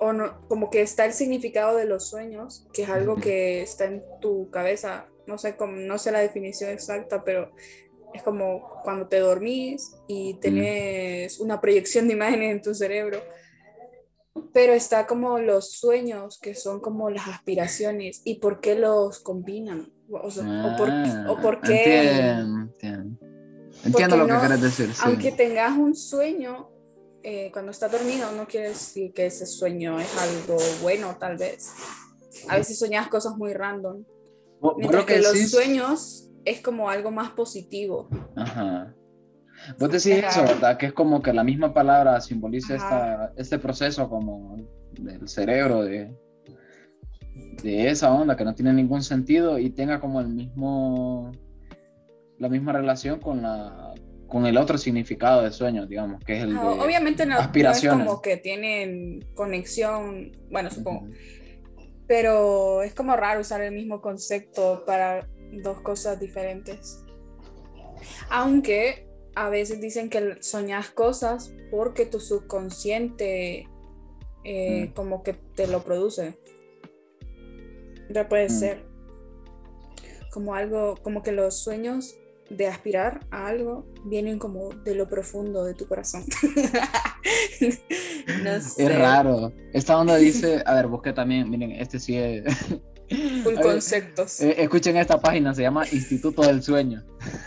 o 0.00 0.12
no, 0.12 0.40
como 0.48 0.70
que 0.70 0.80
está 0.80 1.04
el 1.04 1.12
significado 1.12 1.76
de 1.76 1.84
los 1.84 2.08
sueños, 2.08 2.66
que 2.72 2.82
es 2.82 2.88
algo 2.88 3.16
que 3.16 3.62
está 3.62 3.84
en 3.84 4.02
tu 4.20 4.50
cabeza, 4.50 5.06
no 5.26 5.38
sé, 5.38 5.56
cómo, 5.56 5.76
no 5.76 5.98
sé 5.98 6.12
la 6.12 6.20
definición 6.20 6.70
exacta, 6.70 7.24
pero 7.24 7.50
es 8.14 8.22
como 8.22 8.80
cuando 8.84 9.06
te 9.06 9.18
dormís 9.18 9.94
y 10.06 10.34
tenés 10.34 11.40
una 11.40 11.60
proyección 11.60 12.08
de 12.08 12.14
imágenes 12.14 12.52
en 12.52 12.62
tu 12.62 12.74
cerebro. 12.74 13.22
Pero 14.52 14.72
está 14.72 15.06
como 15.06 15.38
los 15.38 15.72
sueños, 15.72 16.38
que 16.40 16.54
son 16.54 16.80
como 16.80 17.10
las 17.10 17.26
aspiraciones, 17.26 18.22
y 18.24 18.36
por 18.36 18.60
qué 18.60 18.76
los 18.76 19.18
combinan. 19.20 19.92
O, 20.10 20.22
por, 20.78 20.88
ah, 20.90 21.60
qué. 21.62 22.00
Entiendo, 22.00 23.18
entiendo. 23.84 24.16
lo 24.16 24.26
que 24.26 24.38
quieres 24.38 24.62
decir. 24.62 24.90
Aunque 25.02 25.32
tengas 25.32 25.76
un 25.76 25.94
sueño, 25.94 26.70
eh, 27.22 27.50
cuando 27.52 27.72
está 27.72 27.88
dormido 27.88 28.30
no 28.32 28.46
quiere 28.46 28.68
decir 28.68 29.12
que 29.12 29.26
ese 29.26 29.44
sueño 29.44 29.98
es 29.98 30.16
algo 30.16 30.56
bueno, 30.82 31.16
tal 31.18 31.36
vez. 31.36 31.72
A 32.48 32.56
veces 32.56 32.78
soñas 32.78 33.08
cosas 33.08 33.36
muy 33.36 33.52
random. 33.52 34.04
Mientras 34.76 35.04
que, 35.04 35.18
los 35.18 35.36
sueños 35.50 36.27
es 36.50 36.60
como 36.60 36.88
algo 36.88 37.10
más 37.10 37.30
positivo. 37.30 38.08
Ajá. 38.36 38.94
Vos 39.78 39.90
decís 39.90 40.24
eso, 40.24 40.42
¿verdad? 40.42 40.76
Que 40.78 40.86
es 40.86 40.92
como 40.92 41.20
que 41.20 41.32
la 41.32 41.44
misma 41.44 41.74
palabra 41.74 42.20
simboliza 42.20 42.76
esta, 42.76 43.32
este 43.36 43.58
proceso 43.58 44.08
como 44.08 44.56
del 44.92 45.28
cerebro 45.28 45.82
de, 45.82 46.14
de 47.62 47.90
esa 47.90 48.12
onda 48.12 48.36
que 48.36 48.44
no 48.44 48.54
tiene 48.54 48.72
ningún 48.72 49.02
sentido 49.02 49.58
y 49.58 49.70
tenga 49.70 50.00
como 50.00 50.20
el 50.20 50.28
mismo 50.28 51.32
la 52.38 52.48
misma 52.48 52.72
relación 52.72 53.18
con 53.18 53.42
la 53.42 53.94
con 54.28 54.46
el 54.46 54.58
otro 54.58 54.76
significado 54.76 55.42
de 55.42 55.50
sueño, 55.50 55.86
digamos, 55.86 56.22
que 56.22 56.36
es 56.36 56.42
el 56.42 56.50
de 56.50 56.58
Obviamente 56.58 57.24
no, 57.24 57.38
es 57.40 57.88
como 57.88 58.20
que 58.20 58.36
tienen 58.36 59.24
conexión, 59.34 60.32
bueno, 60.50 60.70
supongo, 60.70 61.08
pero 62.06 62.82
es 62.82 62.94
como 62.94 63.16
raro 63.16 63.40
usar 63.40 63.62
el 63.62 63.72
mismo 63.72 64.02
concepto 64.02 64.84
para 64.86 65.26
dos 65.52 65.80
cosas 65.80 66.18
diferentes. 66.20 67.04
Aunque 68.30 69.08
a 69.34 69.48
veces 69.48 69.80
dicen 69.80 70.10
que 70.10 70.36
soñas 70.40 70.90
cosas 70.90 71.52
porque 71.70 72.06
tu 72.06 72.20
subconsciente 72.20 73.68
eh, 74.44 74.86
mm. 74.86 74.94
como 74.94 75.22
que 75.22 75.34
te 75.34 75.66
lo 75.66 75.84
produce. 75.84 76.38
Ya 78.10 78.28
puede 78.28 78.46
mm. 78.46 78.50
ser. 78.50 78.86
Como 80.32 80.54
algo, 80.54 80.96
como 81.02 81.22
que 81.22 81.32
los 81.32 81.58
sueños 81.58 82.16
de 82.50 82.66
aspirar 82.66 83.26
a 83.30 83.46
algo 83.46 83.86
vienen 84.04 84.38
como 84.38 84.70
de 84.70 84.94
lo 84.94 85.08
profundo 85.08 85.64
de 85.64 85.74
tu 85.74 85.86
corazón. 85.86 86.24
Es 87.60 88.98
raro. 88.98 89.52
Esta 89.72 89.98
onda 89.98 90.16
dice, 90.16 90.62
a 90.66 90.74
ver, 90.74 90.86
busqué 90.86 91.12
también, 91.12 91.50
miren, 91.50 91.72
este 91.72 91.98
sí 91.98 92.16
es... 92.16 92.44
Full 93.08 93.54
conceptos. 93.60 94.40
Eh, 94.40 94.54
escuchen 94.58 94.96
esta 94.96 95.20
página, 95.20 95.54
se 95.54 95.62
llama 95.62 95.84
Instituto 95.90 96.42
del 96.42 96.62
Sueño. 96.62 97.04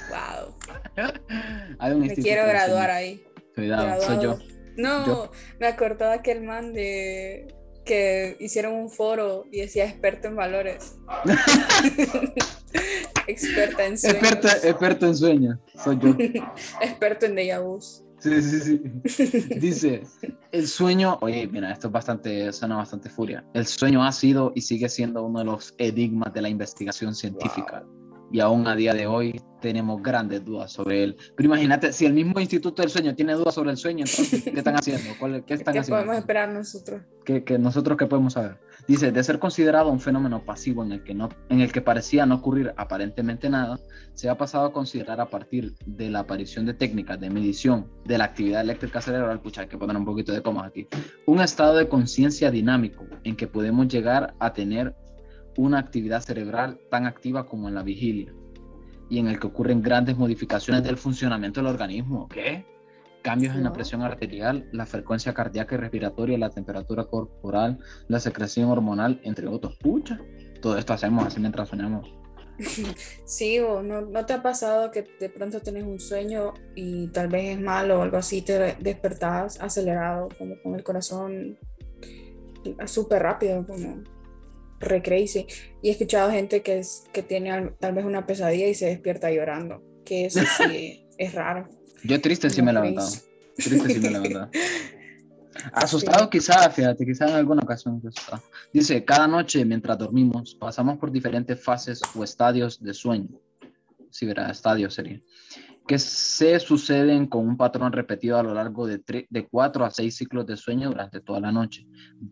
Wow. 0.09 0.55
me 1.99 2.15
quiero 2.15 2.47
graduar 2.47 2.89
ahí. 2.89 3.23
Cuidado, 3.55 4.01
soy 4.01 4.23
yo. 4.23 4.39
No, 4.77 5.31
me 5.59 5.67
acordaba 5.67 6.21
que 6.21 6.31
el 6.31 6.43
man 6.43 6.73
de 6.73 7.53
que 7.85 8.37
hicieron 8.39 8.73
un 8.73 8.89
foro 8.89 9.45
y 9.51 9.61
decía 9.61 9.85
experto 9.85 10.27
en 10.27 10.35
valores. 10.35 10.95
Experta 13.27 13.85
en 13.85 13.97
sueños. 13.97 14.21
Experta, 14.21 14.67
experto 14.67 15.05
en 15.07 15.15
sueños, 15.15 15.59
soy 15.83 15.99
yo. 15.99 16.15
experto 16.81 17.25
en 17.25 17.35
déjà 17.35 17.59
Sí, 18.21 18.41
sí, 18.41 18.59
sí. 18.59 19.55
Dice, 19.59 20.03
el 20.51 20.67
sueño, 20.67 21.17
oye, 21.21 21.47
mira, 21.47 21.71
esto 21.71 21.87
es 21.87 21.93
bastante, 21.93 22.53
suena 22.53 22.77
bastante 22.77 23.09
furia. 23.09 23.43
El 23.55 23.65
sueño 23.65 24.03
ha 24.03 24.11
sido 24.11 24.51
y 24.53 24.61
sigue 24.61 24.89
siendo 24.89 25.23
uno 25.23 25.39
de 25.39 25.45
los 25.45 25.73
enigmas 25.79 26.31
de 26.31 26.41
la 26.43 26.49
investigación 26.49 27.15
científica. 27.15 27.83
Y 28.31 28.39
aún 28.39 28.67
a 28.67 28.75
día 28.75 28.93
de 28.93 29.07
hoy 29.07 29.41
tenemos 29.61 30.01
grandes 30.01 30.43
dudas 30.43 30.71
sobre 30.71 31.03
él. 31.03 31.17
Pero 31.35 31.47
imagínate, 31.47 31.93
si 31.93 32.05
el 32.05 32.13
mismo 32.13 32.39
Instituto 32.39 32.81
del 32.81 32.91
Sueño 32.91 33.15
tiene 33.15 33.33
dudas 33.33 33.53
sobre 33.53 33.71
el 33.71 33.77
sueño, 33.77 34.05
entonces, 34.05 34.43
¿qué 34.43 34.49
están 34.57 34.75
haciendo? 34.75 35.13
¿Qué 35.45 35.53
están 35.53 35.77
haciendo? 35.77 35.95
podemos 35.95 36.17
esperar 36.17 36.49
nosotros? 36.49 37.01
¿Qué, 37.23 37.43
nosotros 37.59 37.97
qué 37.97 38.07
podemos 38.07 38.33
saber? 38.33 38.57
Dice, 38.87 39.11
de 39.11 39.23
ser 39.23 39.39
considerado 39.39 39.91
un 39.91 39.99
fenómeno 39.99 40.43
pasivo 40.43 40.83
en 40.83 40.91
el, 40.93 41.03
que 41.03 41.13
no, 41.13 41.29
en 41.49 41.61
el 41.61 41.71
que 41.71 41.81
parecía 41.81 42.25
no 42.25 42.35
ocurrir 42.35 42.73
aparentemente 42.77 43.49
nada, 43.49 43.79
se 44.13 44.27
ha 44.27 44.37
pasado 44.37 44.65
a 44.65 44.73
considerar 44.73 45.21
a 45.21 45.29
partir 45.29 45.75
de 45.85 46.09
la 46.09 46.19
aparición 46.19 46.65
de 46.65 46.73
técnicas 46.73 47.19
de 47.19 47.29
medición 47.29 47.87
de 48.05 48.17
la 48.17 48.25
actividad 48.25 48.61
eléctrica 48.61 48.99
cerebral, 48.99 49.39
pucha, 49.39 49.61
hay 49.61 49.67
que 49.67 49.77
poner 49.77 49.95
un 49.95 50.05
poquito 50.05 50.33
de 50.33 50.41
comas 50.41 50.67
aquí, 50.67 50.87
un 51.27 51.41
estado 51.41 51.75
de 51.75 51.87
conciencia 51.87 52.49
dinámico 52.49 53.05
en 53.23 53.35
que 53.35 53.47
podemos 53.47 53.87
llegar 53.87 54.33
a 54.39 54.51
tener 54.53 54.95
una 55.57 55.79
actividad 55.79 56.21
cerebral 56.21 56.79
tan 56.89 57.05
activa 57.05 57.45
como 57.45 57.67
en 57.67 57.75
la 57.75 57.83
vigilia 57.83 58.33
y 59.09 59.19
en 59.19 59.27
el 59.27 59.39
que 59.39 59.47
ocurren 59.47 59.81
grandes 59.81 60.17
modificaciones 60.17 60.83
del 60.83 60.97
funcionamiento 60.97 61.59
del 61.59 61.67
organismo. 61.67 62.29
¿Qué? 62.29 62.65
Cambios 63.21 63.55
en 63.55 63.63
la 63.63 63.73
presión 63.73 64.01
arterial, 64.01 64.67
la 64.71 64.85
frecuencia 64.85 65.33
cardíaca 65.33 65.75
y 65.75 65.77
respiratoria, 65.79 66.37
la 66.37 66.49
temperatura 66.49 67.03
corporal, 67.03 67.77
la 68.07 68.19
secreción 68.19 68.69
hormonal, 68.69 69.19
entre 69.23 69.47
otros. 69.47 69.75
Pucha, 69.77 70.19
todo 70.61 70.77
esto 70.77 70.93
hacemos 70.93 71.25
así 71.25 71.39
mientras 71.39 71.69
soñamos. 71.69 72.07
Sí, 73.25 73.59
o 73.59 73.81
no, 73.81 74.01
no, 74.01 74.25
te 74.25 74.33
ha 74.33 74.41
pasado 74.41 74.91
que 74.91 75.07
de 75.19 75.29
pronto 75.29 75.61
tienes 75.61 75.83
un 75.83 75.99
sueño 75.99 76.53
y 76.75 77.07
tal 77.07 77.27
vez 77.27 77.57
es 77.57 77.61
malo 77.61 77.99
o 77.99 78.01
algo 78.03 78.17
así, 78.17 78.41
te 78.41 78.75
despertás 78.79 79.59
acelerado, 79.61 80.29
como 80.37 80.61
con 80.61 80.75
el 80.75 80.83
corazón 80.83 81.57
súper 82.85 83.23
rápido, 83.23 83.65
como 83.65 84.03
re 84.81 85.01
crazy. 85.01 85.45
Y 85.81 85.89
he 85.89 85.91
escuchado 85.91 86.31
gente 86.31 86.61
que, 86.61 86.79
es, 86.79 87.05
que 87.13 87.23
tiene 87.23 87.71
tal 87.79 87.93
vez 87.93 88.05
una 88.05 88.25
pesadilla 88.25 88.67
y 88.67 88.75
se 88.75 88.87
despierta 88.87 89.31
llorando, 89.31 89.83
que 90.03 90.25
eso 90.25 90.41
sí 90.57 91.05
es 91.17 91.33
raro. 91.33 91.69
Yo 92.03 92.19
triste 92.19 92.49
sí 92.49 92.61
me 92.61 92.71
he 92.71 92.73
levantado. 92.73 93.09
Triste 93.55 93.89
sí 93.89 93.99
me 93.99 94.07
he 94.07 94.11
levantado. 94.11 94.49
Asustado 95.73 96.29
quizás, 96.29 96.73
fíjate, 96.73 97.05
quizás 97.05 97.29
en 97.29 97.35
alguna 97.35 97.61
ocasión. 97.61 98.01
Dice, 98.73 99.03
cada 99.03 99.27
noche 99.27 99.63
mientras 99.65 99.97
dormimos 99.97 100.55
pasamos 100.55 100.97
por 100.97 101.11
diferentes 101.11 101.61
fases 101.61 102.01
o 102.15 102.23
estadios 102.23 102.81
de 102.81 102.93
sueño. 102.93 103.39
Sí, 104.09 104.25
verá, 104.25 104.49
estadios 104.49 104.93
sería. 104.93 105.21
Que 105.87 105.99
se 105.99 106.59
suceden 106.59 107.27
con 107.27 107.47
un 107.47 107.57
patrón 107.57 107.91
repetido 107.91 108.37
a 108.37 108.43
lo 108.43 108.53
largo 108.53 108.87
de, 108.87 109.01
de 109.29 109.47
cuatro 109.47 109.83
a 109.83 109.91
seis 109.91 110.15
ciclos 110.15 110.45
de 110.45 110.55
sueño 110.55 110.89
durante 110.89 111.19
toda 111.19 111.39
la 111.39 111.51
noche. 111.51 111.85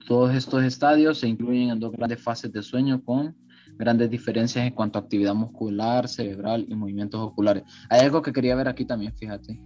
Todos 0.07 0.33
estos 0.35 0.63
estadios 0.63 1.19
se 1.19 1.27
incluyen 1.27 1.71
en 1.71 1.79
dos 1.79 1.91
grandes 1.91 2.21
fases 2.21 2.51
de 2.51 2.61
sueño 2.61 3.03
con 3.03 3.35
grandes 3.77 4.09
diferencias 4.09 4.65
en 4.65 4.73
cuanto 4.73 4.99
a 4.99 5.01
actividad 5.01 5.33
muscular, 5.33 6.07
cerebral 6.07 6.65
y 6.67 6.75
movimientos 6.75 7.21
oculares. 7.21 7.63
Hay 7.89 8.01
algo 8.01 8.21
que 8.21 8.33
quería 8.33 8.55
ver 8.55 8.67
aquí 8.67 8.85
también, 8.85 9.15
fíjate. 9.15 9.59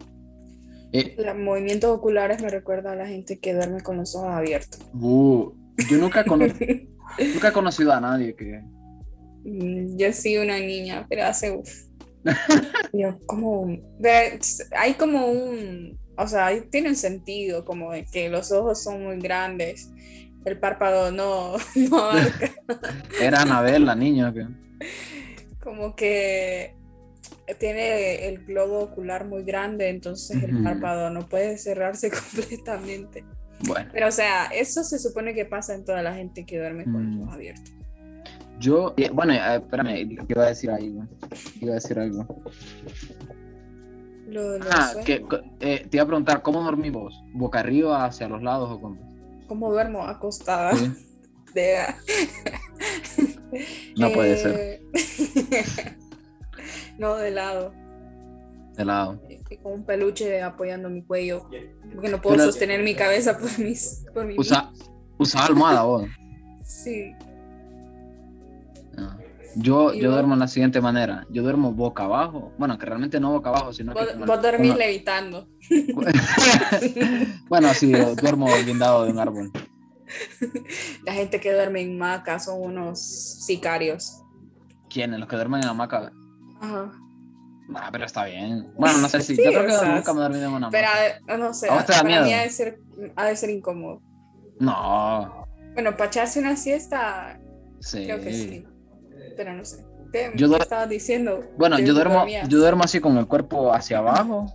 Eh, 0.93 1.15
los 1.17 1.36
movimientos 1.36 1.89
oculares 1.89 2.41
me 2.41 2.50
recuerda 2.50 2.91
a 2.91 2.96
la 2.96 3.08
gente 3.08 3.39
que 3.39 3.54
duerme 3.54 3.82
con 3.82 3.98
los 3.98 4.15
ojos 4.15 4.30
abiertos. 4.30 4.80
Uh, 4.93 5.52
yo 5.89 5.98
nunca, 5.98 6.24
nunca 6.28 7.48
he 7.48 7.52
conocido 7.52 7.91
a 7.91 8.00
nadie 8.00 8.36
que... 8.36 8.62
Mm, 9.43 9.98
yo 9.98 10.13
sí, 10.13 10.38
una 10.38 10.60
niña, 10.60 11.08
pero 11.10 11.26
hace... 11.26 11.60
yo 12.93 13.19
como... 13.25 13.77
Hay 14.77 14.93
como 14.93 15.27
un... 15.27 15.99
O 16.15 16.27
sea, 16.27 16.49
tiene 16.69 16.93
sentido 16.95 17.65
como 17.65 17.91
de 17.91 18.05
que 18.05 18.29
los 18.29 18.51
ojos 18.51 18.83
son 18.83 19.03
muy 19.03 19.17
grandes, 19.19 19.89
el 20.45 20.59
párpado 20.59 21.12
no, 21.12 21.53
no 21.75 21.97
abarca. 21.97 22.51
Era 23.21 23.41
Anabel 23.41 23.86
la 23.86 23.95
niña 23.95 24.33
que... 24.33 24.47
Como 25.59 25.95
que 25.95 26.75
tiene 27.59 28.27
el 28.27 28.45
globo 28.45 28.79
ocular 28.79 29.25
muy 29.25 29.43
grande, 29.43 29.89
entonces 29.89 30.41
el 30.43 30.63
párpado 30.63 31.09
no 31.09 31.27
puede 31.27 31.57
cerrarse 31.57 32.12
completamente. 32.31 33.23
Bueno. 33.65 33.89
Pero 33.93 34.07
o 34.07 34.12
sea, 34.12 34.45
eso 34.47 34.83
se 34.83 34.99
supone 34.99 35.33
que 35.33 35.45
pasa 35.45 35.73
en 35.73 35.86
toda 35.86 36.01
la 36.01 36.13
gente 36.13 36.45
que 36.45 36.57
duerme 36.57 36.83
con 36.83 37.05
los 37.05 37.15
ojos 37.17 37.29
mm. 37.29 37.33
abiertos. 37.33 37.73
Yo, 38.60 38.94
eh, 38.98 39.10
bueno, 39.12 39.34
eh, 39.34 39.56
espérame, 39.56 40.26
¿qué 40.26 40.28
iba 40.30 40.44
a 40.44 40.48
decir 40.48 40.72
algo? 40.72 41.06
Iba 41.60 41.72
a 41.72 41.76
decir 41.76 42.00
algo. 42.00 42.26
Lo, 44.28 44.56
ah, 44.72 44.94
que, 45.06 45.26
eh, 45.60 45.86
te 45.89 45.98
iba 45.98 46.04
a 46.04 46.08
preguntar, 46.08 46.42
¿cómo 46.42 46.63
dormís 46.63 46.92
vos? 46.92 47.24
¿Boca 47.34 47.60
arriba, 47.60 48.06
hacia 48.06 48.28
los 48.28 48.42
lados 48.42 48.72
o 48.72 48.82
cómo? 48.82 48.98
¿Cómo 49.48 49.72
duermo? 49.72 50.04
Acostada. 50.04 50.72
no 53.98 54.12
puede 54.12 54.38
ser. 54.38 54.82
No, 56.98 57.16
de 57.16 57.32
lado. 57.32 57.74
De 58.78 58.86
lado. 58.86 59.20
con 59.63 59.74
un 59.74 59.84
peluche 59.84 60.44
apoyando 60.44 60.89
mi 60.89 61.02
cuello. 61.02 61.50
Porque 61.94 62.08
no 62.08 62.22
puedo 62.22 62.46
sostener 62.46 62.84
mi 62.84 62.94
cabeza 62.94 63.38
por 63.38 63.60
mis. 63.60 64.06
Por 64.13 64.26
mi 64.26 64.38
usa, 64.38 64.72
usa 65.18 65.46
almohada 65.46 65.84
vos. 65.84 66.08
Sí. 66.63 67.13
Yo, 69.56 69.94
yo 69.94 70.12
duermo 70.12 70.36
de 70.36 70.39
la 70.39 70.48
siguiente 70.48 70.82
manera. 70.82 71.26
Yo 71.30 71.44
duermo 71.44 71.72
boca 71.72 72.04
abajo. 72.04 72.52
Bueno, 72.58 72.78
que 72.78 72.86
realmente 72.86 73.20
no 73.20 73.32
boca 73.32 73.50
abajo, 73.50 73.74
sino 73.74 73.94
que. 73.94 74.16
Vos 74.26 74.42
dormís 74.42 74.76
levitando. 74.76 75.48
bueno, 77.50 77.74
sí, 77.74 77.92
duermo 77.92 78.48
guindado 78.66 79.06
de 79.06 79.12
un 79.12 79.20
árbol. 79.20 79.52
La 81.06 81.13
gente 81.13 81.39
que 81.39 81.54
duerme 81.54 81.82
en 81.82 82.02
hamaca 82.02 82.39
son 82.39 82.62
unos 82.62 83.00
sicarios. 83.00 84.22
¿Quiénes? 84.89 85.20
Los 85.20 85.28
que 85.28 85.36
duermen 85.36 85.63
en 85.63 85.70
hamaca. 85.70 86.12
Ajá. 86.62 86.92
Ah, 87.76 87.89
pero 87.92 88.06
está 88.06 88.26
bien. 88.26 88.72
Bueno, 88.76 89.00
no 89.00 89.10
sé 89.10 89.22
si. 89.22 89.36
yo 89.36 89.52
creo 89.52 89.66
que 89.66 89.88
nunca 89.88 90.13
me 90.13 90.22
dormí 90.22 90.38
en 90.39 90.48
una 90.48 90.70
Pero 90.70 90.88
eh, 91.28 91.38
no 91.38 91.54
sé. 91.54 91.70
¿A 91.70 91.86
para 91.86 92.04
miedo? 92.04 92.26
mí 92.26 92.34
ha 92.34 92.42
de, 92.42 92.50
ser, 92.50 92.80
ha 93.16 93.26
de 93.26 93.36
ser 93.36 93.50
incómodo. 93.50 94.02
No. 94.60 95.48
Bueno, 95.74 95.92
para 95.92 96.06
echarse 96.06 96.39
una 96.39 96.56
siesta. 96.56 97.39
Sí. 97.80 98.06
Creo 98.06 98.22
que 98.22 98.34
sí. 98.34 98.66
Pero 99.36 99.54
no 99.54 99.65
sé. 99.65 99.86
¿Qué, 100.12 100.32
yo 100.36 100.56
estabas 100.58 100.89
diciendo? 100.89 101.43
Bueno, 101.58 101.80
yo 101.80 101.93
duermo, 101.93 102.26
yo 102.48 102.60
duermo 102.60 102.84
así 102.84 103.00
con 103.00 103.17
el 103.17 103.28
cuerpo 103.28 103.74
hacia 103.74 103.98
abajo. 103.98 104.54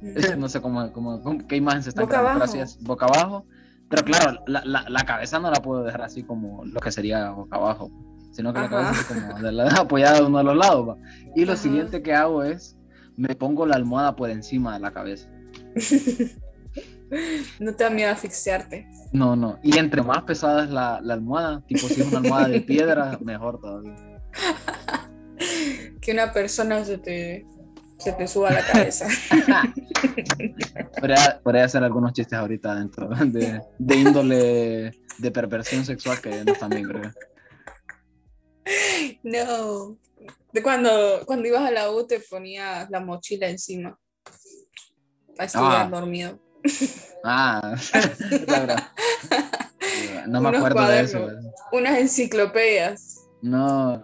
no 0.38 0.48
sé 0.48 0.60
cómo, 0.60 0.92
cómo, 0.92 1.46
qué 1.46 1.56
imagen 1.56 1.82
se 1.82 1.90
está 1.90 2.02
boca 2.02 2.18
abajo. 2.18 2.42
Así 2.42 2.58
es, 2.58 2.82
boca 2.82 3.06
abajo. 3.06 3.46
Pero 3.88 4.04
claro, 4.04 4.42
la, 4.46 4.62
la, 4.64 4.84
la, 4.88 5.04
cabeza 5.04 5.38
no 5.38 5.50
la 5.50 5.62
puedo 5.62 5.82
dejar 5.82 6.02
así 6.02 6.22
como 6.22 6.64
lo 6.64 6.78
que 6.78 6.92
sería 6.92 7.30
boca 7.30 7.56
abajo 7.56 7.90
sino 8.38 8.52
que 8.52 8.60
la 8.60 8.68
cabeza 8.68 9.02
como 9.08 9.40
de 9.40 9.50
la, 9.50 9.64
apoyada 9.80 10.20
de 10.20 10.26
uno 10.26 10.38
de 10.38 10.44
los 10.44 10.56
lados. 10.56 10.96
Y 11.34 11.44
lo 11.44 11.56
siguiente 11.56 12.02
que 12.02 12.14
hago 12.14 12.44
es, 12.44 12.76
me 13.16 13.34
pongo 13.34 13.66
la 13.66 13.74
almohada 13.74 14.14
por 14.14 14.30
encima 14.30 14.74
de 14.74 14.80
la 14.80 14.92
cabeza. 14.92 15.28
no 17.58 17.74
te 17.74 17.82
da 17.84 17.90
miedo 17.90 18.12
asfixiarte. 18.12 18.88
No, 19.12 19.34
no. 19.34 19.58
Y 19.64 19.76
entre 19.76 20.02
más 20.02 20.22
pesada 20.22 20.62
es 20.62 20.70
la, 20.70 21.00
la 21.02 21.14
almohada, 21.14 21.62
tipo 21.66 21.88
si 21.88 22.00
es 22.00 22.06
una 22.06 22.18
almohada 22.18 22.48
de 22.48 22.60
piedra, 22.60 23.18
mejor 23.20 23.60
todavía. 23.60 23.96
que 26.00 26.12
una 26.12 26.32
persona 26.32 26.84
se 26.84 26.98
te, 26.98 27.46
se 27.98 28.12
te 28.12 28.28
suba 28.28 28.48
a 28.50 28.54
la 28.54 28.66
cabeza. 28.66 29.06
podría, 30.98 31.40
podría, 31.42 31.64
hacer 31.64 31.82
algunos 31.82 32.12
chistes 32.12 32.38
ahorita 32.38 32.74
dentro 32.74 33.08
de, 33.08 33.60
de 33.78 33.96
índole 33.96 34.92
de 35.18 35.30
perversión 35.30 35.84
sexual 35.84 36.20
que 36.20 36.44
no 36.44 36.52
están 36.52 36.70
bien, 36.70 36.84
creo. 36.84 37.12
No. 39.22 39.98
De 40.52 40.62
cuando, 40.62 41.22
cuando 41.26 41.48
ibas 41.48 41.62
a 41.62 41.70
la 41.70 41.90
U 41.90 42.06
te 42.06 42.20
ponías 42.20 42.88
la 42.90 43.00
mochila 43.00 43.48
encima. 43.48 43.98
Para 45.36 45.46
estudiar 45.46 45.86
ah. 45.86 45.88
dormido. 45.90 46.38
Ah, 47.24 47.76
No 50.26 50.40
me 50.40 50.56
acuerdo 50.56 50.86
de 50.86 51.00
eso. 51.00 51.28
Unas 51.72 51.98
enciclopedias. 51.98 53.27
No, 53.40 54.02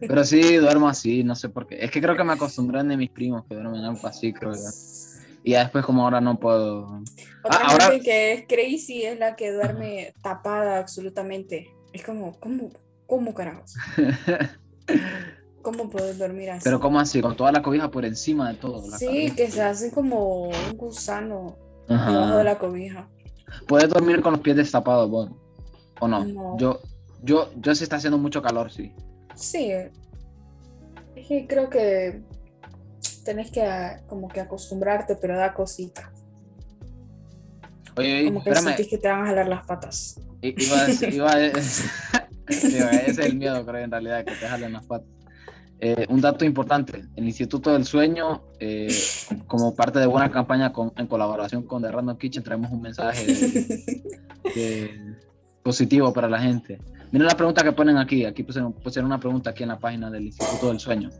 pero 0.00 0.24
sí 0.24 0.56
duermo 0.56 0.88
así, 0.88 1.24
no 1.24 1.34
sé 1.34 1.48
por 1.48 1.66
qué. 1.66 1.84
Es 1.84 1.90
que 1.90 2.00
creo 2.00 2.16
que 2.16 2.24
me 2.24 2.34
acostumbré 2.34 2.82
de 2.84 2.96
mis 2.96 3.10
primos 3.10 3.44
que 3.48 3.54
duermen 3.54 3.84
algo 3.84 4.06
así, 4.06 4.32
creo 4.32 4.52
que. 4.52 4.58
Y 5.42 5.50
ya 5.52 5.60
después 5.60 5.84
como 5.84 6.04
ahora 6.04 6.20
no 6.20 6.38
puedo. 6.38 7.02
Otra 7.42 7.60
ah, 7.62 7.78
gente 7.90 8.00
que 8.04 8.32
es 8.32 8.44
crazy 8.48 9.02
es 9.02 9.18
la 9.18 9.36
que 9.36 9.52
duerme 9.52 10.14
tapada 10.22 10.78
absolutamente. 10.78 11.74
Es 11.92 12.02
como, 12.02 12.38
¿cómo, 12.40 12.70
¿Cómo 13.06 13.34
carajos? 13.34 13.74
¿Cómo 15.62 15.88
puedes 15.88 16.18
dormir 16.18 16.50
así? 16.50 16.64
Pero 16.64 16.80
¿cómo 16.80 17.00
así? 17.00 17.20
Con 17.20 17.36
toda 17.36 17.52
la 17.52 17.62
cobija 17.62 17.90
por 17.90 18.04
encima 18.04 18.50
de 18.50 18.58
todo. 18.58 18.82
sí, 18.98 19.30
que 19.34 19.50
se 19.50 19.62
hace 19.62 19.90
como 19.90 20.48
un 20.48 20.76
gusano 20.76 21.56
debajo 21.88 22.36
de 22.38 22.44
la 22.44 22.58
cobija. 22.58 23.08
¿Puedes 23.66 23.88
dormir 23.88 24.20
con 24.20 24.32
los 24.32 24.40
pies 24.40 24.56
destapados 24.56 25.08
vos? 25.08 25.30
¿O 26.00 26.08
no? 26.08 26.58
Yo, 26.58 26.80
yo, 27.24 27.50
yo 27.56 27.74
sí 27.74 27.84
está 27.84 27.96
haciendo 27.96 28.18
mucho 28.18 28.42
calor, 28.42 28.70
sí. 28.70 28.92
Sí. 29.34 29.70
Es 31.16 31.26
que 31.26 31.46
creo 31.46 31.70
que 31.70 32.22
tenés 33.24 33.50
que 33.50 33.64
como 34.06 34.28
que 34.28 34.40
acostumbrarte, 34.40 35.16
pero 35.16 35.36
da 35.36 35.54
cosita. 35.54 36.12
Oye, 37.96 38.26
como 38.26 38.42
que 38.42 38.54
sentís 38.54 38.88
que 38.88 38.98
te 38.98 39.08
van 39.08 39.22
a 39.22 39.26
jalar 39.26 39.48
las 39.48 39.66
patas. 39.66 40.20
Iba 40.42 40.80
a 40.80 40.84
decir, 40.86 41.14
iba 41.14 41.32
a 41.32 41.38
decir, 41.38 41.90
ese 42.48 43.10
es 43.10 43.18
el 43.18 43.36
miedo, 43.36 43.64
creo, 43.64 43.84
en 43.84 43.90
realidad, 43.90 44.24
que 44.24 44.32
te 44.32 44.46
jalen 44.46 44.72
las 44.72 44.84
patas. 44.84 45.08
Eh, 45.80 46.06
un 46.08 46.20
dato 46.20 46.44
importante, 46.44 47.04
el 47.16 47.24
Instituto 47.24 47.72
del 47.72 47.84
Sueño, 47.84 48.42
eh, 48.58 48.88
como 49.46 49.74
parte 49.74 49.98
de 49.98 50.06
buena 50.06 50.30
campaña 50.30 50.72
con, 50.72 50.92
en 50.96 51.06
colaboración 51.06 51.64
con 51.64 51.82
The 51.82 51.90
Random 51.90 52.16
Kitchen, 52.16 52.42
traemos 52.42 52.70
un 52.70 52.80
mensaje 52.80 53.26
positivo 55.62 56.12
para 56.12 56.28
la 56.28 56.40
gente. 56.40 56.78
Miren 57.14 57.28
la 57.28 57.36
pregunta 57.36 57.62
que 57.62 57.70
ponen 57.70 57.96
aquí, 57.96 58.24
aquí 58.24 58.42
pusieron, 58.42 58.72
pusieron, 58.72 59.06
una 59.06 59.20
pregunta 59.20 59.50
aquí 59.50 59.62
en 59.62 59.68
la 59.68 59.78
página 59.78 60.10
del 60.10 60.24
Instituto 60.24 60.66
del 60.66 60.80
Sueño. 60.80 61.10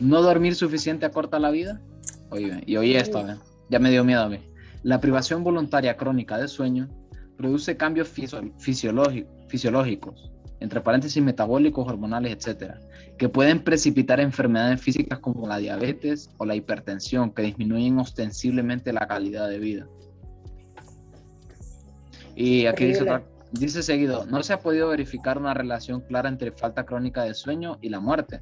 ¿No 0.00 0.22
dormir 0.22 0.54
suficiente 0.54 1.04
acorta 1.04 1.38
la 1.38 1.50
vida? 1.50 1.82
Oye, 2.30 2.62
y 2.64 2.78
oí 2.78 2.94
esto, 2.94 3.28
¿eh? 3.28 3.36
ya 3.68 3.78
me 3.78 3.90
dio 3.90 4.04
miedo 4.04 4.22
a 4.22 4.30
mí. 4.30 4.38
La 4.84 5.02
privación 5.02 5.44
voluntaria 5.44 5.98
crónica 5.98 6.38
de 6.38 6.48
sueño 6.48 6.88
produce 7.36 7.76
cambios 7.76 8.08
fisiológicos 8.08 10.30
entre 10.60 10.80
paréntesis 10.80 11.22
metabólicos, 11.22 11.86
hormonales, 11.86 12.32
etcétera, 12.32 12.80
que 13.18 13.28
pueden 13.28 13.62
precipitar 13.62 14.20
enfermedades 14.20 14.80
físicas 14.80 15.18
como 15.18 15.46
la 15.46 15.58
diabetes 15.58 16.30
o 16.38 16.46
la 16.46 16.54
hipertensión, 16.54 17.32
que 17.32 17.42
disminuyen 17.42 17.98
ostensiblemente 17.98 18.94
la 18.94 19.06
calidad 19.06 19.46
de 19.50 19.58
vida. 19.58 19.86
Y 22.34 22.64
aquí 22.64 22.86
dice, 22.86 23.02
otra, 23.02 23.24
dice 23.52 23.82
seguido, 23.82 24.26
no 24.26 24.42
se 24.42 24.52
ha 24.52 24.60
podido 24.60 24.88
verificar 24.88 25.38
una 25.38 25.54
relación 25.54 26.00
clara 26.00 26.28
entre 26.28 26.52
falta 26.52 26.84
crónica 26.84 27.24
de 27.24 27.34
sueño 27.34 27.78
y 27.80 27.88
la 27.88 28.00
muerte. 28.00 28.40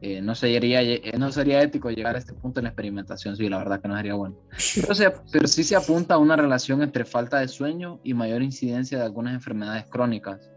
Eh, 0.00 0.20
no, 0.20 0.34
sería, 0.34 0.82
eh, 0.82 1.00
no 1.18 1.32
sería 1.32 1.62
ético 1.62 1.90
llegar 1.90 2.14
a 2.14 2.18
este 2.18 2.34
punto 2.34 2.60
en 2.60 2.64
la 2.64 2.70
experimentación, 2.70 3.36
sí, 3.36 3.48
la 3.48 3.56
verdad 3.56 3.80
que 3.80 3.88
no 3.88 3.96
sería 3.96 4.14
bueno. 4.14 4.36
Pero, 4.74 5.22
pero 5.32 5.46
sí 5.46 5.64
se 5.64 5.76
apunta 5.76 6.14
a 6.14 6.18
una 6.18 6.36
relación 6.36 6.82
entre 6.82 7.06
falta 7.06 7.38
de 7.38 7.48
sueño 7.48 8.00
y 8.04 8.12
mayor 8.12 8.42
incidencia 8.42 8.98
de 8.98 9.04
algunas 9.04 9.32
enfermedades 9.32 9.86
crónicas, 9.86 10.50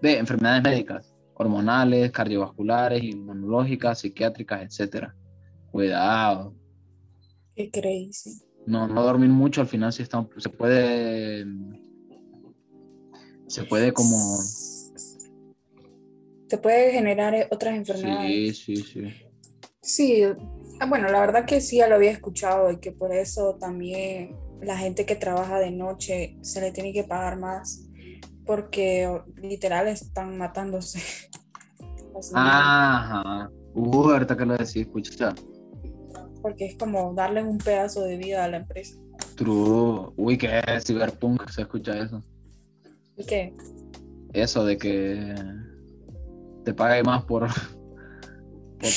de 0.00 0.18
enfermedades 0.18 0.62
médicas, 0.62 1.14
hormonales, 1.34 2.12
cardiovasculares, 2.12 3.02
inmunológicas, 3.02 3.98
psiquiátricas, 3.98 4.80
etc. 4.80 5.08
Cuidado. 5.70 6.54
Qué 7.54 7.70
crazy. 7.70 8.40
No, 8.66 8.88
no 8.88 9.02
dormir 9.02 9.28
mucho 9.28 9.60
al 9.60 9.66
final 9.66 9.92
sí 9.92 10.02
está, 10.02 10.26
se 10.38 10.48
puede 10.48 11.44
se 13.46 13.64
puede 13.64 13.92
como 13.92 14.38
se 16.48 16.58
puede 16.58 16.92
generar 16.92 17.34
eh, 17.34 17.48
otras 17.50 17.74
enfermedades. 17.74 18.58
Sí, 18.58 18.76
sí, 18.76 18.82
sí. 18.82 19.14
Sí, 19.80 20.22
ah, 20.80 20.86
bueno, 20.86 21.08
la 21.08 21.20
verdad 21.20 21.44
que 21.46 21.60
sí 21.60 21.78
ya 21.78 21.88
lo 21.88 21.96
había 21.96 22.10
escuchado 22.10 22.70
y 22.70 22.78
que 22.78 22.92
por 22.92 23.12
eso 23.12 23.56
también 23.60 24.36
la 24.62 24.78
gente 24.78 25.04
que 25.04 25.16
trabaja 25.16 25.58
de 25.58 25.70
noche 25.70 26.38
se 26.42 26.60
le 26.60 26.72
tiene 26.72 26.92
que 26.92 27.04
pagar 27.04 27.38
más 27.38 27.88
porque 28.46 29.10
literal 29.36 29.88
están 29.88 30.38
matándose. 30.38 31.00
Ajá. 32.34 33.50
Uh, 33.74 34.10
ahorita 34.10 34.36
que 34.36 34.46
lo 34.46 34.56
decís, 34.56 34.76
escucha. 34.76 35.34
Porque 36.40 36.66
es 36.66 36.76
como 36.76 37.12
darle 37.14 37.42
un 37.42 37.58
pedazo 37.58 38.02
de 38.02 38.16
vida 38.16 38.44
a 38.44 38.48
la 38.48 38.58
empresa. 38.58 38.96
True. 39.36 40.12
Uy, 40.16 40.38
qué 40.38 40.62
cyberpunk 40.84 41.48
se 41.48 41.62
escucha 41.62 41.98
eso. 41.98 42.22
¿Y 43.16 43.24
qué? 43.24 43.54
Eso 44.32 44.64
de 44.64 44.76
que 44.76 45.34
te 46.64 46.74
pague 46.74 47.02
más 47.02 47.24
por, 47.24 47.48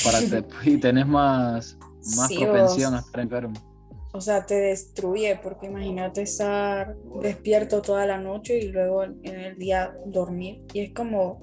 para 0.04 0.20
y 0.64 0.78
tenés 0.78 1.06
más, 1.06 1.78
más 2.16 2.32
propensión 2.32 2.94
a 2.94 3.00
estar 3.00 3.20
enfermo. 3.20 3.68
O 4.12 4.20
sea, 4.20 4.46
te 4.46 4.54
destruye, 4.54 5.38
porque 5.42 5.66
imagínate 5.66 6.22
estar 6.22 6.96
despierto 7.22 7.82
toda 7.82 8.06
la 8.06 8.18
noche 8.18 8.58
y 8.58 8.68
luego 8.68 9.04
en 9.04 9.22
el 9.22 9.58
día 9.58 9.94
dormir. 10.06 10.62
Y 10.72 10.80
es 10.80 10.94
como, 10.94 11.40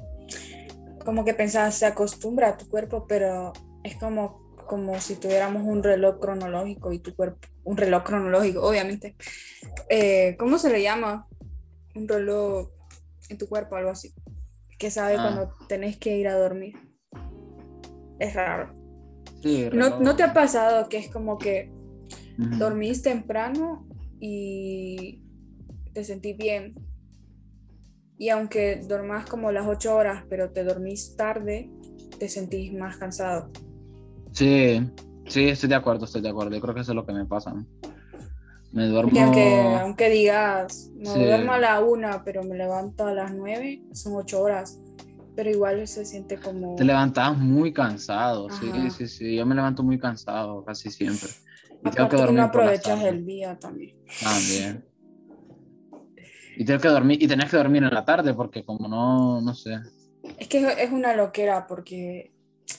como 1.06 1.24
que 1.24 1.34
pensás, 1.34 1.76
se 1.76 1.86
acostumbra 1.86 2.50
a 2.50 2.58
tu 2.58 2.68
cuerpo, 2.68 3.06
pero 3.08 3.54
es 3.84 3.96
como, 3.98 4.56
como 4.68 5.00
si 5.00 5.16
tuviéramos 5.16 5.64
un 5.64 5.84
reloj 5.84 6.20
cronológico 6.20 6.92
y 6.92 7.00
tu 7.00 7.16
cuerpo, 7.16 7.48
un 7.64 7.78
reloj 7.78 8.04
cronológico, 8.04 8.68
obviamente. 8.68 9.16
Eh, 9.88 10.36
¿Cómo 10.38 10.58
se 10.58 10.72
le 10.72 10.82
llama? 10.82 11.28
Un 11.95 12.08
reloj 12.08 12.69
en 13.29 13.38
tu 13.38 13.47
cuerpo, 13.47 13.75
algo 13.75 13.89
así 13.89 14.13
que 14.77 14.91
sabe 14.91 15.15
ah. 15.15 15.21
cuando 15.21 15.67
tenés 15.67 15.97
que 15.97 16.17
ir 16.17 16.27
a 16.27 16.38
dormir. 16.38 16.75
Es 18.19 18.34
raro. 18.34 18.73
¿No, 19.73 20.15
te 20.15 20.23
ha 20.23 20.34
pasado 20.34 20.89
que 20.89 20.97
es 20.97 21.10
como 21.10 21.38
que 21.38 21.71
dormís 22.38 23.01
temprano 23.01 23.88
y 24.19 25.21
te 25.93 26.03
sentís 26.03 26.36
bien? 26.36 26.73
Y 28.17 28.29
aunque 28.29 28.81
dormás 28.88 29.29
como 29.29 29.51
las 29.51 29.67
ocho 29.67 29.95
horas, 29.95 30.23
pero 30.29 30.51
te 30.51 30.63
dormís 30.63 31.15
tarde, 31.15 31.69
te 32.17 32.29
sentís 32.29 32.73
más 32.73 32.97
cansado. 32.97 33.51
Sí, 34.31 34.81
sí, 35.27 35.49
estoy 35.49 35.69
de 35.69 35.75
acuerdo, 35.75 36.05
estoy 36.05 36.21
de 36.21 36.29
acuerdo. 36.29 36.55
Yo 36.55 36.62
creo 36.62 36.73
que 36.73 36.81
eso 36.81 36.93
es 36.93 36.95
lo 36.95 37.05
que 37.05 37.13
me 37.13 37.25
pasa. 37.25 37.53
Me 38.76 38.88
duermo. 38.88 39.18
aunque, 39.80 40.10
digas, 40.10 40.92
me 40.96 41.10
duermo 41.10 41.54
a 41.54 41.60
la 41.60 41.80
una, 41.80 42.26
pero 42.26 42.44
me 42.44 42.58
levanto 42.58 43.08
a 43.08 43.14
las 43.14 43.34
nueve, 43.34 43.82
son 43.94 44.18
ocho 44.18 44.42
horas. 44.42 44.78
Pero 45.34 45.50
igual 45.50 45.88
se 45.88 46.04
siente 46.04 46.38
como. 46.38 46.76
Te 46.76 46.84
levantabas 46.84 47.38
muy 47.38 47.72
cansado, 47.72 48.50
sí, 48.50 48.70
sí, 48.98 49.08
sí. 49.08 49.36
Yo 49.38 49.46
me 49.46 49.56
levanto 49.56 49.82
muy 49.82 49.98
cansado 49.98 50.66
casi 50.66 50.92
siempre. 50.92 51.30
Y 51.86 51.90
tengo 51.90 52.10
que 52.10 52.18
dormir. 52.18 52.36
no 52.36 52.44
aprovechas 52.44 53.02
el 53.04 53.26
día 53.26 53.58
también. 53.58 53.96
También. 54.22 54.86
Y 56.58 56.66
tengo 56.66 56.82
que 56.82 56.90
dormir, 56.90 57.24
y 57.24 57.28
tenés 57.28 57.50
que 57.50 57.56
dormir 57.56 57.84
en 57.84 57.94
la 57.94 58.04
tarde 58.04 58.34
porque 58.34 58.66
como 58.66 58.90
no, 58.90 59.40
no 59.40 59.54
sé. 59.54 59.80
Es 60.38 60.50
que 60.50 60.68
es 60.84 60.92
una 60.92 61.16
loquera 61.16 61.66
porque 61.66 62.35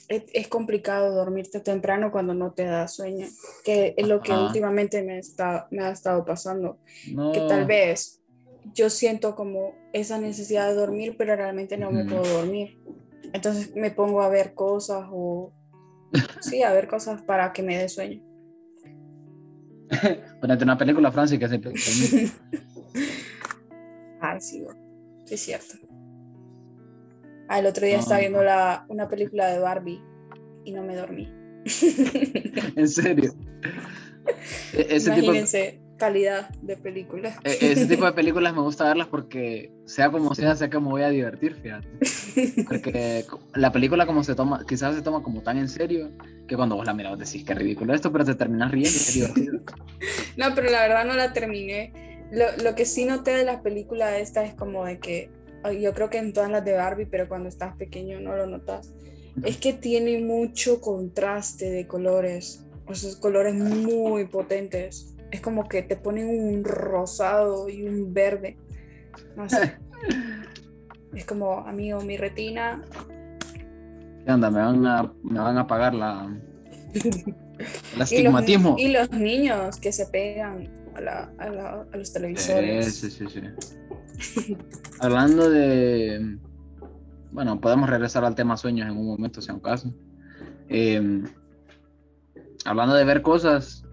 es, 0.09 0.49
complicado 0.49 1.15
dormirte 1.15 1.61
temprano 1.61 2.13
cuando 2.13 2.35
no 2.35 2.53
te 2.53 2.65
da 2.65 2.89
sueño, 2.89 3.27
que 3.65 3.95
es 3.97 4.07
lo 4.07 4.21
que 4.21 4.33
últimamente 4.33 5.03
me, 5.03 5.19
está, 5.19 5.69
me 5.71 5.85
ha 5.85 5.91
estado 5.91 6.25
pasando. 6.25 6.79
Que 7.33 7.41
tal 7.49 7.67
vez 7.67 8.23
yo 8.75 8.91
siento 8.91 9.35
como 9.35 9.75
esa 9.93 10.19
necesidad 10.19 10.69
de 10.69 10.75
dormir, 10.75 11.17
pero 11.17 11.37
realmente 11.37 11.77
no 11.77 11.91
me 11.91 12.05
puedo 12.05 12.23
dormir. 12.23 12.79
Entonces 13.33 13.75
me 13.75 13.91
pongo 13.91 14.23
a 14.23 14.29
ver 14.29 14.55
cosas 14.55 15.07
o... 15.11 15.53
Sí, 16.41 16.63
a 16.63 16.73
ver 16.73 16.87
cosas 16.87 17.23
para 17.23 17.53
que 17.53 17.63
me 17.63 17.77
dé 17.77 17.89
sueño. 17.89 18.23
Ponete 20.41 20.65
una 20.65 20.79
película, 20.79 21.11
Francis, 21.13 21.39
que 21.39 21.49
se... 21.49 21.61
Ay, 24.21 24.41
sí, 24.41 24.65
es 25.29 25.41
cierto. 25.41 25.86
Ah, 27.49 27.61
el 27.61 27.67
otro 27.67 27.87
día 27.87 27.99
estaba 27.99 28.21
viendo 28.21 28.43
la, 28.43 28.85
una 28.89 29.09
película 29.09 29.47
de 29.47 29.59
Barbie 29.59 30.03
y 30.65 30.73
no 30.73 30.83
me 30.83 30.97
dormí. 30.97 31.33
¿En 32.77 32.89
serio? 32.89 33.35
E-, 34.73 34.87
ese 34.91 35.11
Imagínense, 35.11 35.81
calidad 35.97 36.49
de 36.63 36.77
películas. 36.77 37.37
E-, 37.45 37.73
ese 37.73 37.87
tipo 37.87 38.05
de 38.05 38.13
películas 38.15 38.55
me 38.55 38.61
gusta 38.61 38.85
verlas 38.85 39.09
porque, 39.09 39.73
sea 39.85 40.11
como 40.11 40.35
sea, 40.35 40.57
sé 40.57 40.69
que 40.71 40.79
me 40.79 40.89
voy 40.89 41.03
a 41.03 41.09
divertir, 41.09 41.55
fíjate. 41.55 41.89
Porque 42.65 43.25
la 43.55 43.73
película 43.73 44.07
como 44.07 44.25
se 44.25 44.35
toma, 44.35 44.65
quizás 44.67 44.95
se 44.95 45.03
toma 45.03 45.23
como 45.23 45.43
tan 45.43 45.59
en 45.59 45.69
serio, 45.69 46.11
que 46.47 46.57
cuando 46.57 46.77
vos 46.77 46.87
la 46.87 46.95
miras 46.95 47.19
decís 47.19 47.45
que 47.45 47.55
ridículo 47.55 47.95
esto, 47.95 48.13
pero 48.13 48.25
te 48.25 48.35
terminas 48.35 48.71
riendo 48.71 48.91
y 48.91 48.97
es 48.97 49.15
divertido. 49.15 49.61
No, 50.37 50.55
pero 50.55 50.71
la 50.71 50.83
verdad 50.83 51.07
no 51.07 51.15
la 51.15 51.33
terminé. 51.33 51.93
Lo, 52.31 52.45
lo 52.63 52.75
que 52.75 52.85
sí 52.85 53.07
noté 53.07 53.31
de 53.31 53.45
la 53.45 53.63
película 53.63 54.19
esta 54.19 54.45
es 54.45 54.53
como 54.53 54.85
de 54.85 54.99
que 54.99 55.31
yo 55.81 55.95
creo 55.95 56.11
que 56.11 56.19
en 56.19 56.33
todas 56.33 56.51
las 56.51 56.65
de 56.65 56.75
Barbie, 56.75 57.07
pero 57.07 57.29
cuando 57.29 57.49
estás 57.49 57.77
pequeño 57.77 58.21
no 58.21 58.37
lo 58.37 58.47
notas, 58.47 58.93
es 59.45 59.59
que 59.59 59.73
tiene 59.73 60.21
mucho 60.21 60.81
contraste 60.81 61.71
de 61.71 61.87
colores, 61.87 62.65
esos 62.89 63.17
colores 63.17 63.55
muy 63.55 64.27
potentes. 64.27 65.15
Es 65.31 65.41
como 65.41 65.69
que 65.69 65.83
te 65.83 65.97
ponen 65.97 66.29
un 66.29 66.65
rosado 66.65 67.69
y 67.69 67.83
un 67.83 68.15
verde. 68.15 68.57
No 69.37 69.49
sé. 69.49 69.77
es 71.15 71.25
como, 71.25 71.59
amigo, 71.59 72.01
mi 72.01 72.17
retina. 72.17 72.83
¿Qué 74.25 74.33
onda? 74.33 74.51
Me 74.51 74.61
van 74.61 74.87
a, 74.87 75.13
me 75.23 75.39
van 75.39 75.59
a 75.59 75.67
pagar 75.67 75.95
la, 75.95 76.35
el 76.95 78.03
astigmatismo. 78.03 78.77
Y 78.79 78.89
los, 78.89 79.11
niños 79.11 79.77
que 79.79 79.93
se 79.93 80.07
pegan 80.07 80.71
a, 80.95 81.31
a 81.39 81.97
los 81.97 82.13
televisores. 82.13 82.95
Sí, 82.95 83.11
sí, 83.11 83.27
sí. 83.29 83.41
Hablando 85.01 85.51
de. 85.51 86.39
Bueno, 87.33 87.61
podemos 87.61 87.89
regresar 87.91 88.25
al 88.25 88.35
tema 88.35 88.57
sueños 88.57 88.89
en 88.89 88.97
un 88.97 89.07
momento, 89.07 89.43
si 89.43 89.51
un 89.51 89.61
caso. 89.61 89.93
Eh, 90.69 91.23
hablando 92.65 92.95
de 92.95 93.05
ver 93.05 93.23
cosas, 93.23 93.85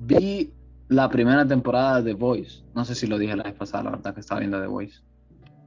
vi 0.00 0.52
la 0.88 1.08
primera 1.08 1.46
temporada 1.46 2.02
de 2.02 2.12
The 2.12 2.18
Voice. 2.18 2.64
No 2.74 2.84
sé 2.84 2.94
si 2.94 3.06
lo 3.06 3.18
dije 3.18 3.36
la 3.36 3.44
vez 3.44 3.54
pasada, 3.54 3.84
la 3.84 3.90
verdad 3.92 4.14
que 4.14 4.20
estaba 4.20 4.40
viendo 4.40 4.60
The 4.60 4.66
Voice. 4.66 5.00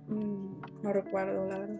Mm, 0.07 0.61
no 0.83 0.93
recuerdo, 0.93 1.47
la 1.47 1.59
verdad. 1.59 1.79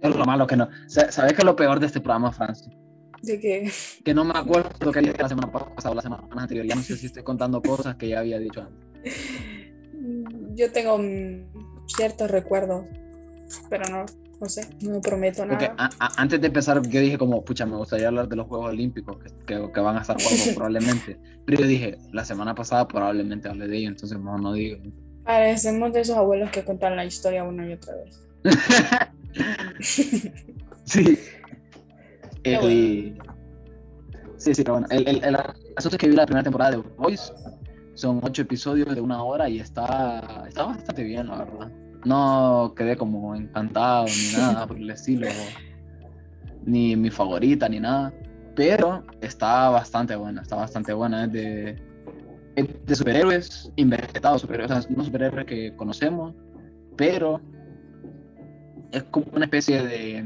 Es 0.00 0.16
lo 0.16 0.24
malo 0.24 0.46
que 0.46 0.56
no. 0.56 0.68
¿Sabes 0.86 1.16
qué 1.16 1.38
es 1.38 1.44
lo 1.44 1.56
peor 1.56 1.78
de 1.78 1.86
este 1.86 2.00
programa, 2.00 2.32
Francis? 2.32 2.72
¿De 3.22 3.38
qué? 3.38 3.70
Que 4.02 4.14
no 4.14 4.24
me 4.24 4.32
acuerdo 4.34 4.70
lo 4.80 4.92
que 4.92 5.00
dije 5.00 5.14
la 5.18 5.28
semana 5.28 5.52
pasada 5.52 5.90
o 5.90 5.94
la 5.94 6.02
semana 6.02 6.26
anterior. 6.30 6.64
Ya 6.64 6.74
no 6.74 6.82
sé 6.82 6.96
si 6.96 7.06
estoy 7.06 7.22
contando 7.22 7.60
cosas 7.60 7.96
que 7.96 8.08
ya 8.08 8.20
había 8.20 8.38
dicho 8.38 8.62
antes. 8.62 9.14
yo 10.54 10.72
tengo 10.72 10.98
ciertos 11.86 12.30
recuerdos, 12.30 12.86
pero 13.68 13.84
no, 13.90 14.06
no 14.40 14.48
sé, 14.48 14.66
no 14.82 15.00
prometo 15.00 15.44
nada. 15.44 15.90
antes 16.16 16.40
de 16.40 16.46
empezar, 16.46 16.80
yo 16.88 17.00
dije 17.00 17.18
como, 17.18 17.44
pucha, 17.44 17.66
me 17.66 17.76
gustaría 17.76 18.08
hablar 18.08 18.28
de 18.28 18.36
los 18.36 18.46
Juegos 18.46 18.70
Olímpicos 18.70 19.18
que, 19.46 19.70
que, 19.72 19.80
van 19.80 19.96
a 19.96 20.00
estar 20.00 20.16
jugando 20.20 20.44
probablemente. 20.54 21.18
Pero 21.44 21.62
yo 21.62 21.66
dije, 21.66 21.98
la 22.12 22.24
semana 22.24 22.54
pasada 22.54 22.88
probablemente 22.88 23.48
hablé 23.48 23.68
de 23.68 23.78
ello, 23.78 23.88
entonces 23.88 24.18
no, 24.18 24.38
no 24.38 24.52
digo. 24.52 24.78
Parecemos 25.24 25.92
de 25.92 26.00
esos 26.00 26.16
abuelos 26.16 26.50
que 26.50 26.64
cuentan 26.64 26.96
la 26.96 27.04
historia 27.04 27.44
una 27.44 27.68
y 27.68 27.74
otra 27.74 27.94
vez. 27.96 28.26
sí. 30.84 31.18
Sí, 34.40 34.54
sí, 34.54 34.64
pero 34.64 34.78
bueno, 34.78 34.86
el, 34.90 35.06
el, 35.06 35.22
el, 35.22 35.36
asunto 35.36 35.96
es 35.96 35.98
que 35.98 36.08
vi 36.08 36.16
la 36.16 36.24
primera 36.24 36.42
temporada 36.42 36.70
de 36.70 36.78
Voice 36.96 37.30
son 38.00 38.20
ocho 38.22 38.42
episodios 38.42 38.94
de 38.94 39.00
una 39.00 39.22
hora 39.22 39.48
y 39.48 39.60
está, 39.60 40.44
está 40.48 40.64
bastante 40.64 41.04
bien, 41.04 41.26
la 41.28 41.44
verdad. 41.44 41.70
No 42.04 42.72
quedé 42.74 42.96
como 42.96 43.34
encantado 43.34 44.06
ni 44.06 44.32
nada 44.38 44.66
por 44.66 44.78
el 44.78 44.90
estilo, 44.90 45.28
ni 46.64 46.96
mi 46.96 47.10
favorita 47.10 47.68
ni 47.68 47.78
nada, 47.78 48.12
pero 48.56 49.04
está 49.20 49.68
bastante 49.68 50.16
buena, 50.16 50.42
está 50.42 50.56
bastante 50.56 50.92
buena. 50.94 51.24
Es 51.24 51.32
de, 51.32 51.76
de 52.56 52.94
superhéroes, 52.94 53.70
inventados 53.76 54.40
superhéroes, 54.40 54.70
o 54.70 54.82
sea, 54.82 54.96
no 54.96 55.04
superhéroes 55.04 55.44
que 55.44 55.76
conocemos, 55.76 56.34
pero 56.96 57.40
es 58.92 59.02
como 59.04 59.26
una 59.32 59.44
especie 59.44 59.82
de 59.82 60.24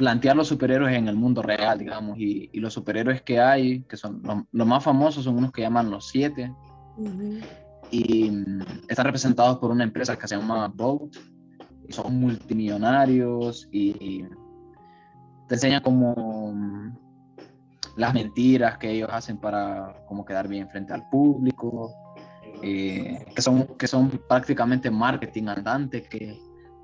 plantear 0.00 0.34
los 0.34 0.48
superhéroes 0.48 0.96
en 0.96 1.08
el 1.08 1.14
mundo 1.14 1.42
real, 1.42 1.78
digamos, 1.78 2.18
y, 2.18 2.48
los 2.58 2.72
superhéroes 2.72 3.20
que 3.20 3.38
hay, 3.38 3.82
que 3.82 3.98
son 3.98 4.22
los, 4.50 4.66
más 4.66 4.82
famosos, 4.82 5.24
son 5.24 5.36
unos 5.36 5.52
que 5.52 5.60
llaman 5.60 5.90
los 5.90 6.08
siete, 6.08 6.50
y 7.90 8.30
mm, 8.30 8.62
están 8.88 9.04
representados 9.04 9.58
por 9.58 9.70
una 9.70 9.84
empresa 9.84 10.16
que 10.18 10.26
se 10.26 10.38
llama 10.38 10.68
Boat, 10.68 11.16
y 11.86 11.92
son 11.92 12.18
multimillonarios, 12.18 13.68
y 13.70 14.24
te 15.46 15.54
enseñan 15.56 15.82
como 15.82 16.50
mm, 16.54 16.96
las 17.96 18.14
mentiras 18.14 18.78
que 18.78 18.92
ellos 18.92 19.10
hacen 19.12 19.36
para 19.36 20.02
como 20.08 20.24
quedar 20.24 20.48
bien 20.48 20.66
frente 20.70 20.94
al 20.94 21.10
público, 21.10 21.92
eh, 22.62 23.26
que, 23.36 23.42
son, 23.42 23.66
que 23.76 23.86
son 23.86 24.08
prácticamente 24.26 24.90
marketing 24.90 25.48
andante, 25.48 26.04
que 26.04 26.40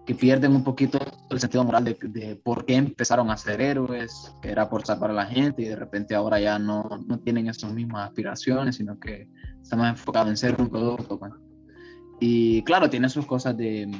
que 0.07 0.15
pierden 0.15 0.55
un 0.55 0.63
poquito 0.63 0.99
el 1.31 1.41
sentido 1.41 1.65
moral 1.65 1.85
de, 1.85 2.37
por 2.37 2.65
qué 2.65 2.77
empezaron 2.77 3.31
a 3.31 3.37
ser 3.37 3.61
héroes, 3.61 4.33
que 4.41 4.51
era 4.51 4.69
por 4.69 4.87
salvar 4.87 5.11
a 5.11 5.15
la 5.15 5.27
gente 5.27 5.63
y 5.63 5.67
de 5.67 5.77
repente 5.77 6.15
ahora 6.15 6.39
ya 6.39 6.59
no, 6.59 6.89
no 7.07 7.19
tienen 7.19 7.49
esas 7.49 7.73
mismas 7.73 8.09
aspiraciones, 8.09 8.77
sino 8.77 8.99
que 9.01 9.29
están 9.61 9.81
más 9.81 9.91
enfocados 9.91 10.31
en 10.31 10.37
ser 10.37 10.61
un 10.61 10.69
producto. 10.69 11.19
Pues. 11.19 11.33
Y 12.21 12.63
claro, 12.63 12.89
tiene 12.89 13.09
sus 13.09 13.27
cosas 13.27 13.57
de, 13.57 13.91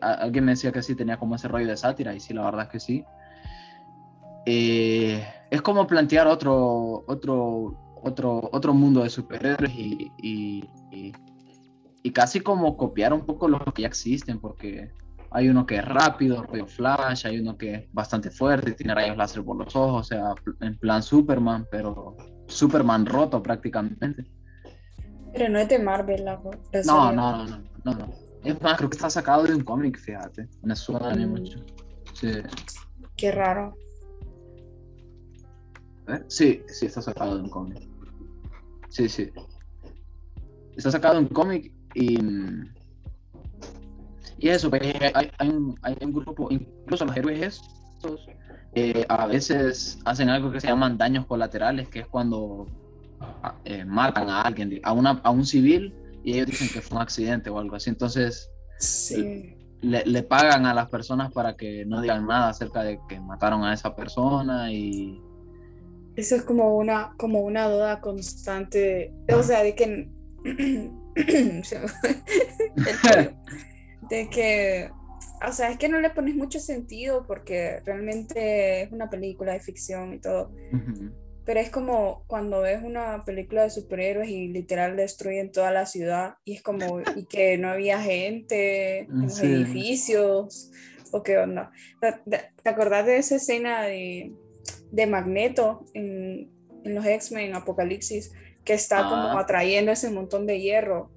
Alguien 0.00 0.44
me 0.44 0.52
decía 0.52 0.70
que 0.70 0.82
sí 0.82 0.94
tenía 0.94 1.16
como 1.16 1.34
ese 1.34 1.48
rollo 1.48 1.66
de 1.66 1.76
sátira 1.76 2.14
y 2.14 2.20
sí, 2.20 2.34
la 2.34 2.44
verdad 2.44 2.66
es 2.66 2.68
que 2.68 2.80
sí. 2.80 3.04
Eh, 4.46 5.26
es 5.50 5.62
como 5.62 5.86
plantear 5.86 6.26
otro, 6.26 7.04
otro, 7.08 7.96
otro, 8.02 8.50
otro 8.52 8.74
mundo 8.74 9.02
de 9.02 9.10
superhéroes 9.10 9.72
y 9.74 10.12
y 10.94 11.12
casi 12.12 12.40
como 12.40 12.76
copiar 12.76 13.12
un 13.12 13.24
poco 13.24 13.48
los 13.48 13.62
que 13.74 13.82
ya 13.82 13.88
existen, 13.88 14.38
porque 14.38 14.92
hay 15.30 15.48
uno 15.48 15.66
que 15.66 15.76
es 15.76 15.84
rápido, 15.84 16.42
rollo 16.44 16.66
Flash, 16.66 17.26
hay 17.26 17.40
uno 17.40 17.56
que 17.56 17.74
es 17.74 17.92
bastante 17.92 18.30
fuerte, 18.30 18.72
tiene 18.72 18.94
rayos 18.94 19.16
láser 19.16 19.42
por 19.42 19.56
los 19.56 19.74
ojos, 19.74 20.00
o 20.00 20.04
sea, 20.04 20.34
en 20.60 20.78
plan 20.78 21.02
Superman, 21.02 21.66
pero 21.70 22.16
Superman 22.46 23.04
roto 23.04 23.42
prácticamente. 23.42 24.24
Pero 25.32 25.48
no 25.48 25.58
es 25.58 25.68
de 25.68 25.80
Marvel, 25.80 26.24
la, 26.24 26.40
no, 26.84 27.12
no, 27.12 27.44
no, 27.44 27.58
no, 27.84 27.92
no, 27.92 28.14
Es 28.44 28.62
más, 28.62 28.76
creo 28.76 28.88
que 28.88 28.96
está 28.96 29.10
sacado 29.10 29.42
de 29.42 29.54
un 29.54 29.64
cómic, 29.64 29.98
fíjate. 29.98 30.48
Me 30.62 30.76
suena 30.76 31.14
mm. 31.14 31.28
mucho. 31.28 31.58
Sí. 32.12 32.30
Qué 33.16 33.32
raro. 33.32 33.74
¿Eh? 36.06 36.22
Sí, 36.28 36.62
sí, 36.68 36.86
está 36.86 37.02
sacado 37.02 37.36
de 37.36 37.42
un 37.42 37.50
cómic. 37.50 37.82
Sí, 38.88 39.08
sí. 39.08 39.32
Está 40.76 40.92
sacado 40.92 41.14
de 41.14 41.20
un 41.22 41.28
cómic 41.28 41.72
y, 41.94 42.18
y 44.38 44.48
eso, 44.48 44.68
pues, 44.68 44.82
hay, 44.82 45.30
hay, 45.38 45.48
un, 45.48 45.78
hay, 45.82 45.96
un, 46.00 46.12
grupo, 46.12 46.48
incluso 46.50 47.04
los 47.04 47.16
héroes 47.16 47.40
estos, 47.40 48.26
eh, 48.74 49.04
a 49.08 49.26
veces 49.26 49.98
hacen 50.04 50.28
algo 50.28 50.50
que 50.50 50.60
se 50.60 50.66
llaman 50.66 50.98
daños 50.98 51.26
colaterales, 51.26 51.88
que 51.88 52.00
es 52.00 52.06
cuando 52.08 52.66
ah, 53.20 53.54
eh, 53.64 53.84
matan 53.84 54.28
a 54.28 54.42
alguien, 54.42 54.80
a, 54.82 54.92
una, 54.92 55.20
a 55.22 55.30
un 55.30 55.46
civil, 55.46 55.94
y 56.24 56.34
ellos 56.34 56.48
dicen 56.48 56.68
que 56.72 56.80
fue 56.80 56.96
un 56.96 57.02
accidente 57.02 57.50
o 57.50 57.58
algo 57.58 57.76
así. 57.76 57.90
Entonces, 57.90 58.50
le, 59.80 60.04
le, 60.04 60.22
pagan 60.24 60.66
a 60.66 60.74
las 60.74 60.88
personas 60.88 61.32
para 61.32 61.56
que 61.56 61.84
no 61.86 62.00
digan 62.00 62.26
nada 62.26 62.48
acerca 62.48 62.82
de 62.82 62.98
que 63.08 63.20
mataron 63.20 63.64
a 63.64 63.72
esa 63.72 63.94
persona 63.94 64.72
y... 64.72 65.22
Eso 66.16 66.36
es 66.36 66.42
como 66.42 66.76
una, 66.76 67.12
como 67.16 67.40
una 67.40 67.68
duda 67.68 68.00
constante, 68.00 69.12
o 69.32 69.42
sea, 69.42 69.62
de 69.62 69.74
que 69.74 70.10
de 74.08 74.28
que, 74.28 74.90
o 75.46 75.52
sea, 75.52 75.70
es 75.70 75.78
que 75.78 75.88
no 75.88 76.00
le 76.00 76.10
pones 76.10 76.34
mucho 76.34 76.60
sentido 76.60 77.24
porque 77.26 77.80
realmente 77.84 78.82
es 78.82 78.92
una 78.92 79.10
película 79.10 79.52
de 79.52 79.60
ficción 79.60 80.14
y 80.14 80.18
todo. 80.18 80.52
Pero 81.44 81.60
es 81.60 81.70
como 81.70 82.24
cuando 82.26 82.62
ves 82.62 82.82
una 82.82 83.22
película 83.24 83.64
de 83.64 83.70
superhéroes 83.70 84.30
y 84.30 84.48
literal 84.48 84.96
destruyen 84.96 85.52
toda 85.52 85.70
la 85.70 85.84
ciudad 85.84 86.36
y 86.44 86.54
es 86.54 86.62
como, 86.62 87.00
y 87.16 87.26
que 87.26 87.58
no 87.58 87.68
había 87.68 88.00
gente 88.00 89.00
en 89.00 89.22
los 89.22 89.40
edificios, 89.40 90.70
o 91.12 91.22
qué 91.22 91.38
onda. 91.38 91.70
¿Te, 92.00 92.68
acordás 92.68 93.06
de 93.06 93.18
esa 93.18 93.36
escena 93.36 93.82
de, 93.82 94.32
de 94.90 95.06
Magneto 95.06 95.84
en, 95.94 96.50
en 96.84 96.94
los 96.94 97.06
X-Men 97.06 97.54
Apocalipsis? 97.54 98.32
Que 98.64 98.74
está 98.74 99.04
como 99.04 99.38
ah. 99.38 99.40
atrayendo 99.40 99.92
ese 99.92 100.10
montón 100.10 100.46
de 100.46 100.60
hierro 100.60 101.10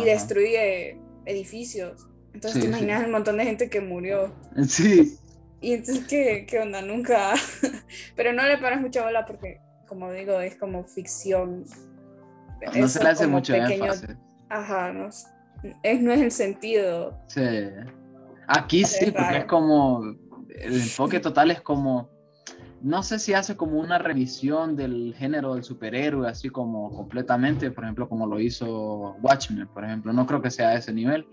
y 0.00 0.04
destruye 0.04 0.98
edificios. 1.24 2.06
Entonces 2.32 2.62
te 2.62 2.68
imaginas 2.68 3.04
el 3.04 3.10
montón 3.10 3.36
de 3.36 3.44
gente 3.44 3.70
que 3.70 3.80
murió. 3.80 4.34
Sí. 4.66 5.16
Y 5.60 5.74
entonces, 5.74 6.04
¿qué, 6.06 6.46
qué 6.48 6.58
onda? 6.58 6.82
Nunca. 6.82 7.34
Pero 8.16 8.32
no 8.32 8.42
le 8.42 8.58
paras 8.58 8.80
mucha 8.80 9.02
bola 9.02 9.24
porque, 9.24 9.60
como 9.86 10.10
digo, 10.12 10.40
es 10.40 10.56
como 10.56 10.84
ficción. 10.84 11.64
No 12.76 12.88
se 12.88 13.02
le 13.02 13.08
hace 13.08 13.26
mucho 13.26 13.54
énfasis. 13.54 14.16
Ajá, 14.50 14.92
no 14.92 15.08
es, 15.08 15.26
no 16.00 16.12
es 16.12 16.20
el 16.20 16.32
sentido. 16.32 17.18
Sí. 17.28 17.40
Aquí 18.48 18.84
sí, 18.84 19.10
porque 19.12 19.38
es 19.38 19.44
como. 19.46 20.02
El 20.50 20.74
enfoque 20.74 21.18
total 21.20 21.50
es 21.50 21.60
como 21.60 22.10
no 22.84 23.02
sé 23.02 23.18
si 23.18 23.32
hace 23.32 23.56
como 23.56 23.80
una 23.80 23.96
revisión 23.96 24.76
del 24.76 25.14
género 25.16 25.54
del 25.54 25.64
superhéroe, 25.64 26.28
así 26.28 26.50
como 26.50 26.94
completamente, 26.94 27.70
por 27.70 27.84
ejemplo, 27.84 28.10
como 28.10 28.26
lo 28.26 28.38
hizo 28.38 29.16
Watchmen, 29.22 29.66
por 29.68 29.86
ejemplo. 29.86 30.12
No 30.12 30.26
creo 30.26 30.42
que 30.42 30.50
sea 30.50 30.68
a 30.68 30.74
ese 30.74 30.92
nivel, 30.92 31.26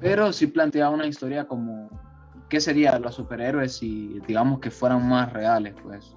pero 0.00 0.32
sí 0.32 0.48
plantea 0.48 0.90
una 0.90 1.06
historia 1.06 1.46
como 1.46 1.88
qué 2.48 2.60
sería 2.60 2.98
los 2.98 3.14
superhéroes 3.14 3.76
si, 3.76 4.18
digamos, 4.26 4.58
que 4.58 4.72
fueran 4.72 5.08
más 5.08 5.32
reales, 5.32 5.76
pues. 5.80 6.16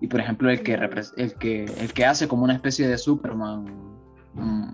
Y 0.00 0.08
por 0.08 0.18
ejemplo, 0.18 0.50
el 0.50 0.64
que, 0.64 0.74
el 0.74 1.34
que, 1.34 1.64
el 1.64 1.92
que 1.92 2.04
hace 2.04 2.26
como 2.26 2.42
una 2.42 2.54
especie 2.54 2.88
de 2.88 2.98
Superman, 2.98 3.64
mm, 4.34 4.70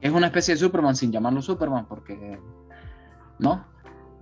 es 0.00 0.12
una 0.12 0.26
especie 0.26 0.54
de 0.54 0.60
Superman 0.60 0.94
sin 0.94 1.10
llamarlo 1.10 1.42
Superman, 1.42 1.86
porque, 1.88 2.38
¿no? 3.40 3.66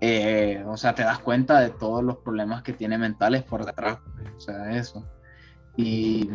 Eh, 0.01 0.63
o 0.67 0.77
sea, 0.77 0.95
te 0.95 1.03
das 1.03 1.19
cuenta 1.21 1.61
de 1.61 1.71
todos 1.71 2.03
los 2.03 2.19
problemas 2.19 2.63
que 2.63 2.73
tiene 2.73 2.99
mentales 2.99 3.43
por 3.43 3.65
detrás, 3.65 3.99
o 4.37 4.41
sea, 4.41 4.77
eso. 4.77 5.05
Y, 5.77 6.29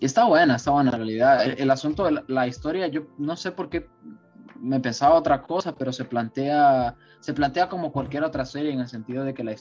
está 0.00 0.24
buena, 0.24 0.56
está 0.56 0.70
buena 0.70 0.90
en 0.90 0.96
realidad. 0.96 1.44
El, 1.44 1.70
asunto 1.70 2.04
de 2.04 2.22
la, 2.26 2.46
historia, 2.46 2.86
yo 2.88 3.06
no 3.18 3.36
sé 3.36 3.52
por 3.52 3.68
qué 3.68 3.88
me 4.60 4.80
pensaba 4.80 5.14
otra 5.14 5.42
cosa, 5.42 5.74
pero 5.74 5.92
se 5.92 6.04
plantea, 6.04 6.96
se 7.20 7.34
plantea 7.34 7.68
como 7.68 7.92
cualquier 7.92 8.24
otra 8.24 8.44
serie 8.44 8.72
en 8.72 8.80
el 8.80 8.88
sentido 8.88 9.24
de 9.24 9.34
que 9.34 9.42
el, 9.42 9.56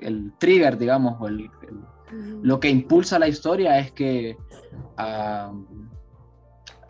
el, 0.00 0.32
trigger, 0.38 0.76
digamos, 0.76 1.20
o 1.20 1.28
lo 2.42 2.60
que 2.60 2.68
impulsa 2.68 3.18
la 3.18 3.28
historia 3.28 3.78
es 3.78 3.92
que 3.92 4.36
ah, 4.96 5.52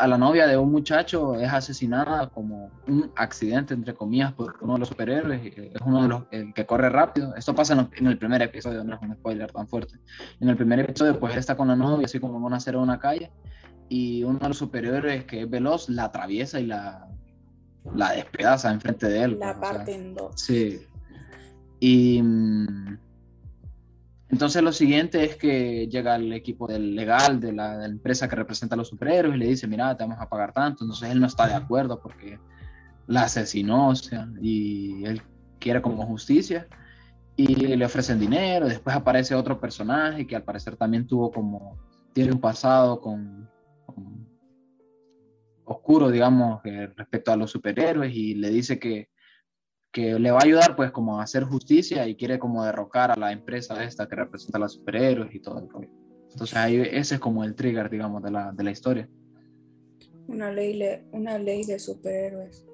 a 0.00 0.06
la 0.06 0.16
novia 0.16 0.46
de 0.46 0.56
un 0.56 0.72
muchacho 0.72 1.34
es 1.34 1.52
asesinada 1.52 2.30
como 2.30 2.70
un 2.86 3.12
accidente, 3.16 3.74
entre 3.74 3.92
comillas, 3.92 4.32
por 4.32 4.56
uno 4.62 4.72
de 4.74 4.78
los 4.78 4.88
superhéroes, 4.88 5.42
es 5.44 5.80
uno 5.84 6.02
de 6.02 6.08
los 6.08 6.54
que 6.54 6.64
corre 6.64 6.88
rápido. 6.88 7.34
Esto 7.36 7.54
pasa 7.54 7.88
en, 7.96 8.06
el 8.06 8.16
primer 8.16 8.40
episodio, 8.40 8.82
no 8.82 8.94
es 8.94 9.02
un 9.02 9.12
spoiler 9.14 9.52
tan 9.52 9.68
fuerte. 9.68 9.98
En 10.40 10.48
el 10.48 10.56
primer 10.56 10.80
episodio, 10.80 11.20
pues 11.20 11.34
él 11.34 11.40
está 11.40 11.54
con 11.54 11.68
la 11.68 11.76
novia, 11.76 12.06
así 12.06 12.18
como 12.18 12.40
van 12.40 12.54
a 12.54 12.56
hacer 12.56 12.76
una 12.76 12.98
calle, 12.98 13.30
y 13.90 14.24
uno 14.24 14.38
de 14.38 14.48
los 14.48 14.56
superhéroes 14.56 15.24
que 15.26 15.42
es 15.42 15.50
veloz 15.50 15.90
la 15.90 16.04
atraviesa 16.04 16.58
y 16.60 16.66
la, 16.66 17.06
la 17.94 18.12
despedaza 18.12 18.72
enfrente 18.72 19.06
de 19.06 19.22
él. 19.24 19.38
La 19.38 19.60
parte 19.60 19.94
en 19.94 20.14
dos. 20.14 20.40
Sí. 20.40 20.80
Y. 21.78 22.22
Mm, 22.22 22.98
entonces 24.30 24.62
lo 24.62 24.72
siguiente 24.72 25.24
es 25.24 25.36
que 25.36 25.88
llega 25.88 26.14
el 26.14 26.32
equipo 26.32 26.68
del 26.68 26.94
legal 26.94 27.40
de 27.40 27.52
la, 27.52 27.84
empresa 27.84 28.28
que 28.28 28.36
representa 28.36 28.76
a 28.76 28.78
los 28.78 28.88
superhéroes 28.88 29.34
y 29.34 29.38
le 29.38 29.46
dice, 29.48 29.66
mira, 29.66 29.96
te 29.96 30.04
vamos 30.04 30.20
a 30.20 30.28
pagar 30.28 30.52
tanto. 30.52 30.84
Entonces 30.84 31.10
él 31.10 31.20
no 31.20 31.26
está 31.26 31.48
de 31.48 31.54
acuerdo 31.54 32.00
porque 32.00 32.38
la 33.08 33.22
asesinó, 33.22 33.88
o 33.88 33.94
sea, 33.96 34.28
y 34.40 35.04
él 35.04 35.20
quiere 35.58 35.82
como 35.82 36.06
justicia 36.06 36.68
y 37.34 37.54
le 37.54 37.84
ofrecen 37.84 38.20
dinero. 38.20 38.68
Después 38.68 38.94
aparece 38.94 39.34
otro 39.34 39.60
personaje 39.60 40.26
que 40.26 40.36
al 40.36 40.44
parecer 40.44 40.76
también 40.76 41.08
tuvo 41.08 41.32
como, 41.32 41.76
tiene 42.12 42.30
un 42.30 42.40
pasado 42.40 43.00
con, 43.00 43.50
oscuro, 45.64 46.08
digamos, 46.08 46.62
respecto 46.96 47.32
a 47.32 47.36
los 47.36 47.50
superhéroes 47.50 48.14
y 48.14 48.36
le 48.36 48.50
dice 48.50 48.78
que 48.78 49.09
que 49.92 50.18
le 50.18 50.30
va 50.30 50.38
a 50.40 50.44
ayudar 50.44 50.76
pues 50.76 50.92
como 50.92 51.18
a 51.18 51.24
hacer 51.24 51.44
justicia 51.44 52.06
y 52.06 52.16
quiere 52.16 52.38
como 52.38 52.64
derrocar 52.64 53.10
a 53.10 53.16
la 53.16 53.32
empresa 53.32 53.82
esta 53.84 54.06
que 54.06 54.16
representa 54.16 54.58
a 54.58 54.60
los 54.60 54.74
superhéroes 54.74 55.34
y 55.34 55.40
todo 55.40 55.58
el 55.58 55.68
rollo. 55.68 55.90
Entonces 56.30 56.56
ahí 56.56 56.80
ese 56.80 57.16
es 57.16 57.20
como 57.20 57.42
el 57.42 57.54
trigger, 57.54 57.90
digamos, 57.90 58.22
de 58.22 58.30
la, 58.30 58.52
de 58.52 58.64
la 58.64 58.70
historia. 58.70 59.08
Una 60.28 60.52
ley, 60.52 60.80
una 61.10 61.38
ley 61.38 61.64
de 61.64 61.78
superhéroes. 61.78 62.64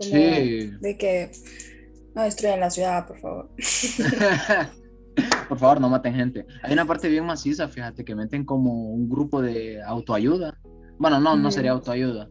sí. 0.00 0.72
De 0.80 0.96
que 0.98 1.30
no 2.14 2.22
destruyan 2.22 2.58
la 2.58 2.70
ciudad, 2.70 3.06
por 3.06 3.20
favor. 3.20 3.50
por 5.48 5.58
favor, 5.58 5.80
no 5.80 5.88
maten 5.88 6.14
gente. 6.14 6.46
Hay 6.62 6.72
una 6.72 6.84
parte 6.84 7.08
bien 7.08 7.24
maciza, 7.24 7.68
fíjate, 7.68 8.04
que 8.04 8.14
meten 8.14 8.44
como 8.44 8.90
un 8.90 9.08
grupo 9.08 9.42
de 9.42 9.82
autoayuda 9.82 10.58
Bueno, 10.98 11.20
no, 11.20 11.36
no 11.36 11.50
sería 11.50 11.72
autoayuda. 11.72 12.28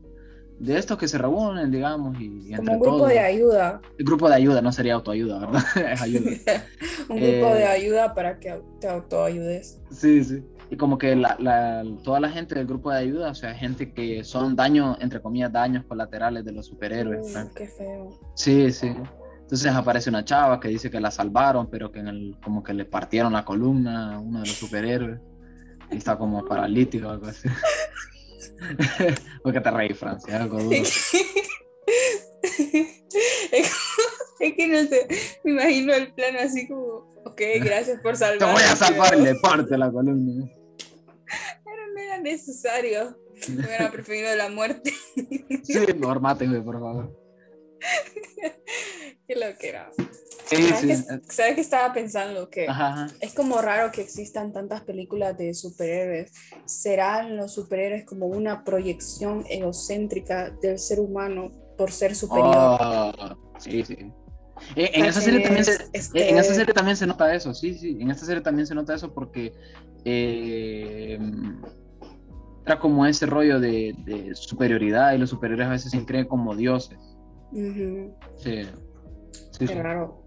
De 0.59 0.77
estos 0.77 0.97
que 0.97 1.07
se 1.07 1.17
reúnen, 1.17 1.71
digamos, 1.71 2.19
y, 2.19 2.53
Como 2.55 2.73
un 2.73 2.79
grupo 2.79 3.07
de 3.07 3.19
ayuda. 3.19 3.81
El 3.97 4.05
grupo 4.05 4.27
de 4.27 4.35
ayuda 4.35 4.61
no 4.61 4.71
sería 4.71 4.95
autoayuda, 4.95 5.39
¿verdad? 5.39 5.63
es 5.93 6.01
ayuda. 6.01 6.29
un 7.09 7.17
grupo 7.17 7.53
de 7.53 7.61
eh, 7.61 7.67
ayuda 7.67 8.13
para 8.13 8.39
que 8.39 8.61
te 8.81 8.89
autoayudes. 8.89 9.81
Sí, 9.89 10.23
sí. 10.23 10.43
Y 10.71 10.77
como 10.77 10.97
que 10.97 11.15
la, 11.15 11.83
toda 12.03 12.19
la 12.19 12.29
gente 12.29 12.55
del 12.55 12.67
grupo 12.67 12.91
de 12.91 12.99
ayuda, 12.99 13.31
o 13.31 13.35
sea, 13.35 13.55
gente 13.55 13.91
que 13.91 14.23
son 14.23 14.55
daños, 14.55 14.97
entre 15.01 15.21
comillas, 15.21 15.51
daños 15.51 15.85
colaterales 15.85 16.45
de 16.45 16.51
los 16.51 16.67
superhéroes. 16.67 17.35
qué 17.55 17.67
feo. 17.67 18.19
Sí, 18.35 18.71
sí. 18.71 18.93
Entonces 19.41 19.73
aparece 19.73 20.11
una 20.11 20.23
chava 20.23 20.59
que 20.59 20.67
dice 20.67 20.91
que 20.91 20.99
la 20.99 21.09
salvaron, 21.09 21.71
pero 21.71 21.91
que 21.91 21.99
en 21.99 22.07
el, 22.07 22.37
como 22.43 22.61
que 22.61 22.71
le 22.75 22.85
partieron 22.85 23.33
la 23.33 23.43
columna 23.43 24.15
a 24.15 24.19
uno 24.19 24.41
de 24.41 24.47
los 24.47 24.55
superhéroes. 24.55 25.19
Y 25.91 25.97
está 25.97 26.19
como 26.19 26.45
paralítico 26.45 27.07
o 27.07 27.11
algo 27.11 27.25
así. 27.25 27.49
Porque 29.43 29.61
te 29.61 29.71
reí, 29.71 29.93
Francia, 29.93 30.41
algo 30.41 30.59
duro. 30.59 30.75
Es 34.39 34.53
que 34.55 34.67
no 34.67 34.87
sé, 34.87 35.07
me 35.43 35.51
imagino 35.51 35.93
el 35.93 36.13
plano 36.13 36.39
así 36.39 36.67
como, 36.67 37.09
ok, 37.25 37.41
gracias 37.61 37.99
por 38.01 38.15
salvarme. 38.15 38.39
Te 38.45 38.51
voy 38.53 38.71
a 38.71 38.75
salvar 38.75 39.17
y 39.17 39.21
le 39.21 39.35
parte 39.35 39.77
la 39.77 39.91
columna. 39.91 40.49
Pero 41.65 41.87
no 41.93 41.99
era 41.99 42.19
necesario. 42.19 43.17
Me 43.49 43.65
hubiera 43.65 43.91
preferido 43.91 44.35
la 44.35 44.49
muerte. 44.49 44.93
Sí, 45.63 45.79
máteme, 46.21 46.61
por 46.61 46.79
favor. 46.79 47.17
Qué 49.27 49.35
lo 50.57 50.79
que 50.79 50.91
era. 50.93 51.21
¿Sabes, 51.29 51.55
Que, 51.55 51.61
estaba 51.61 51.93
pensando? 51.93 52.49
Que 52.49 52.67
es 53.19 53.33
como 53.33 53.61
raro 53.61 53.91
que 53.91 54.01
existan 54.01 54.51
tantas 54.53 54.81
películas 54.81 55.37
de 55.37 55.53
superhéroes. 55.53 56.31
¿Serán 56.65 57.37
los 57.37 57.53
superhéroes 57.53 58.05
como 58.05 58.27
una 58.27 58.63
proyección 58.63 59.45
egocéntrica 59.49 60.49
del 60.61 60.79
ser 60.79 60.99
humano 60.99 61.51
por 61.77 61.91
ser 61.91 62.15
superior? 62.15 62.55
Oh, 62.55 63.13
sí, 63.57 63.83
sí. 63.83 63.97
Eh, 64.75 64.91
en 64.93 65.05
esa, 65.05 65.21
serie 65.21 65.41
también 65.41 65.63
se, 65.63 65.73
en 66.13 66.37
esa 66.37 66.53
serie 66.53 66.73
también 66.73 66.97
se 66.97 67.07
nota 67.07 67.33
eso, 67.33 67.53
sí, 67.53 67.75
sí, 67.75 67.97
en 67.99 68.11
esta 68.11 68.25
serie 68.25 68.41
también 68.41 68.67
se 68.67 68.75
nota 68.75 68.93
eso 68.93 69.13
porque 69.13 69.53
eh, 70.03 71.17
era 72.65 72.79
como 72.79 73.05
ese 73.05 73.25
rollo 73.25 73.59
de, 73.59 73.95
de, 74.05 74.35
superioridad 74.35 75.13
y 75.13 75.17
los 75.17 75.29
superiores 75.29 75.67
a 75.67 75.71
veces 75.71 75.91
se 75.91 76.05
creen 76.05 76.27
como 76.27 76.55
dioses. 76.55 76.99
Sí. 77.51 78.11
sí. 78.37 79.65
Qué 79.65 79.81
raro. 79.81 80.23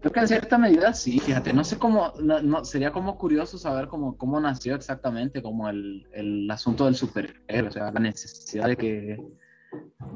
Creo 0.00 0.12
que 0.12 0.20
en 0.20 0.28
cierta 0.28 0.58
medida 0.58 0.92
sí, 0.92 1.18
fíjate, 1.18 1.54
no 1.54 1.64
sé 1.64 1.78
cómo, 1.78 2.12
no, 2.20 2.62
sería 2.64 2.92
como 2.92 3.16
curioso 3.16 3.56
saber 3.56 3.88
cómo, 3.88 4.18
cómo 4.18 4.38
nació 4.38 4.74
exactamente 4.74 5.40
como 5.40 5.70
el, 5.70 6.06
el 6.12 6.50
asunto 6.50 6.84
del 6.84 6.94
superhéroe, 6.94 7.68
o 7.68 7.72
sea, 7.72 7.90
la 7.90 8.00
necesidad 8.00 8.66
de 8.66 8.76
que 8.76 9.18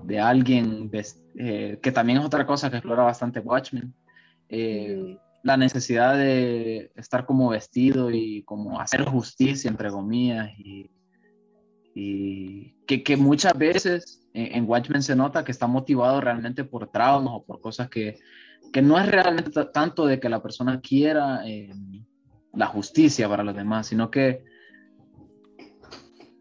de 0.05 0.21
alguien, 0.21 0.91
eh, 1.39 1.79
que 1.83 1.93
también 1.93 2.19
es 2.19 2.25
otra 2.25 2.47
cosa 2.47 2.71
que 2.71 2.77
explora 2.77 3.03
bastante 3.03 3.41
Watchmen, 3.41 3.95
eh, 4.49 5.17
la 5.43 5.57
necesidad 5.57 6.17
de 6.17 6.91
estar 6.97 7.25
como 7.25 7.49
vestido 7.49 8.11
y 8.11 8.43
como 8.43 8.81
hacer 8.81 9.05
justicia, 9.05 9.71
entre 9.71 9.91
comillas, 9.91 10.51
y, 10.59 10.91
y 11.95 12.75
que, 12.87 13.03
que, 13.03 13.17
muchas 13.17 13.57
veces 13.57 14.29
en, 14.35 14.69
Watchmen 14.69 15.03
se 15.03 15.17
nota 15.17 15.45
que 15.45 15.53
está 15.53 15.67
motivado 15.67 16.21
realmente 16.21 16.65
por 16.65 16.91
traumas 16.91 17.35
o 17.35 17.45
por 17.45 17.61
cosas 17.61 17.89
que, 17.89 18.19
que 18.73 18.83
no 18.83 18.99
es 18.99 19.07
realmente 19.07 19.51
tanto 19.73 20.07
de 20.07 20.21
que 20.21 20.29
la 20.29 20.43
persona 20.43 20.81
quiera 20.81 21.47
eh, 21.47 21.73
la 22.53 22.67
justicia 22.67 23.29
para 23.29 23.43
los 23.43 23.57
demás, 23.57 23.87
sino 23.87 24.11
que 24.11 24.45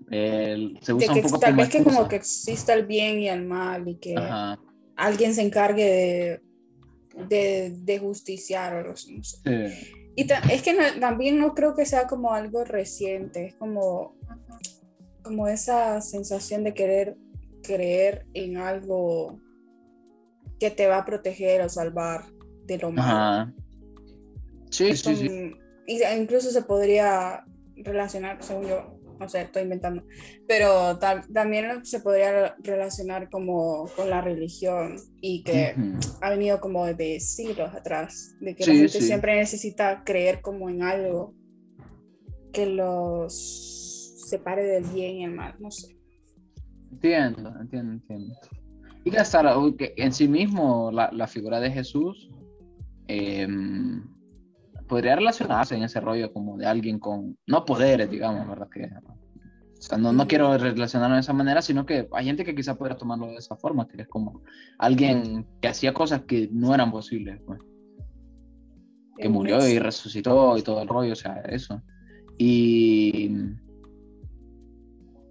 se 0.10 0.94
usa 0.94 1.14
un 1.14 1.22
poco 1.22 1.40
tal 1.40 1.56
vez 1.56 1.70
que 1.70 1.84
como 1.84 2.08
que 2.08 2.16
exista 2.16 2.74
el 2.74 2.86
bien 2.86 3.20
y 3.20 3.28
el 3.28 3.46
mal 3.46 3.88
y 3.88 3.96
que 3.96 4.16
alguien 4.96 5.34
se 5.34 5.42
encargue 5.42 6.42
de, 7.30 7.72
de, 7.72 8.00
justiciar 8.00 8.76
o 8.76 8.90
no 8.90 8.96
sé. 8.96 9.38
Y 10.16 10.26
es 10.52 10.62
que 10.64 10.76
también 11.00 11.38
no 11.38 11.54
creo 11.54 11.76
que 11.76 11.86
sea 11.86 12.08
como 12.08 12.34
algo 12.34 12.64
reciente, 12.64 13.48
es 13.48 13.56
como, 13.56 14.16
como 15.22 15.48
esa 15.48 16.02
sensación 16.02 16.64
de 16.64 16.74
querer 16.74 17.18
creer 17.62 18.26
en 18.34 18.58
algo 18.58 19.40
que 20.60 20.72
te 20.72 20.88
va 20.88 21.00
a 21.00 21.06
proteger 21.06 21.62
o 21.62 21.70
salvar 21.70 22.26
de 22.66 22.78
lo 22.78 22.92
malo. 22.92 23.54
Sí, 24.70 24.96
sí, 24.96 25.16
sí. 25.16 25.54
Incluso 26.18 26.52
se 26.52 26.62
podría 26.64 27.46
relacionar, 27.78 28.44
según 28.44 28.68
yo, 28.68 29.00
no 29.20 29.30
sé, 29.30 29.42
estoy 29.42 29.64
inventando, 29.64 30.04
pero 30.48 31.00
también 31.00 31.86
se 31.86 32.02
podría 32.02 32.56
relacionar 32.60 33.30
como 33.30 33.90
con 33.96 34.10
la 34.10 34.22
religión 34.22 34.98
y 35.22 35.44
que 35.44 35.76
ha 36.22 36.30
venido 36.30 36.60
como 36.60 36.86
de 36.86 37.20
siglos 37.20 37.74
atrás, 37.74 38.36
de 38.42 38.56
que 38.56 38.66
la 38.66 38.74
gente 38.74 39.02
siempre 39.02 39.36
necesita 39.38 40.04
creer 40.04 40.42
como 40.42 40.70
en 40.70 40.84
algo 40.84 41.34
que 42.52 42.66
los 42.66 44.26
separe 44.28 44.66
del 44.66 44.84
bien 44.84 45.16
y 45.16 45.24
el 45.24 45.32
mal, 45.32 45.56
no 45.60 45.72
sé. 45.72 45.98
Entiendo, 46.92 47.54
entiendo, 47.62 47.94
entiendo. 47.94 48.36
Y 49.08 49.10
que 49.10 49.20
hasta 49.20 49.42
en 49.96 50.12
sí 50.12 50.28
mismo 50.28 50.92
la, 50.92 51.10
la 51.14 51.28
figura 51.28 51.62
de 51.62 51.72
Jesús 51.72 52.30
em, 53.08 54.04
podría 54.86 55.16
relacionarse 55.16 55.78
en 55.78 55.84
ese 55.84 56.02
rollo 56.02 56.34
como 56.34 56.58
de 56.58 56.66
alguien 56.66 57.00
con, 57.00 57.38
no 57.48 57.64
poderes, 57.64 58.12
digamos, 58.12 58.46
¿verdad? 58.46 58.68
Que, 58.70 58.84
o 58.84 59.82
sea, 59.82 59.98
no, 59.98 60.12
no 60.12 60.28
quiero 60.28 60.58
relacionarlo 60.58 61.16
de 61.16 61.22
esa 61.22 61.32
manera, 61.32 61.62
sino 61.62 61.86
que 61.86 62.10
hay 62.12 62.26
gente 62.26 62.44
que 62.44 62.54
quizá 62.54 62.76
podría 62.76 62.98
tomarlo 62.98 63.28
de 63.28 63.38
esa 63.38 63.56
forma, 63.56 63.88
que 63.88 64.02
es 64.02 64.10
como 64.10 64.42
alguien 64.78 65.48
que 65.62 65.70
hacía 65.70 65.94
cosas 65.94 66.24
que 66.24 66.50
no 66.52 66.76
eran 66.76 66.92
posibles, 66.92 67.40
pues. 67.46 67.62
Que 69.18 69.30
murió 69.30 69.66
y 69.70 69.80
resucitó 69.80 70.58
y 70.58 70.64
todo 70.64 70.82
el 70.82 70.90
rollo, 70.90 71.14
o 71.14 71.16
sea, 71.16 71.36
eso. 71.48 71.82
Y 72.38 73.32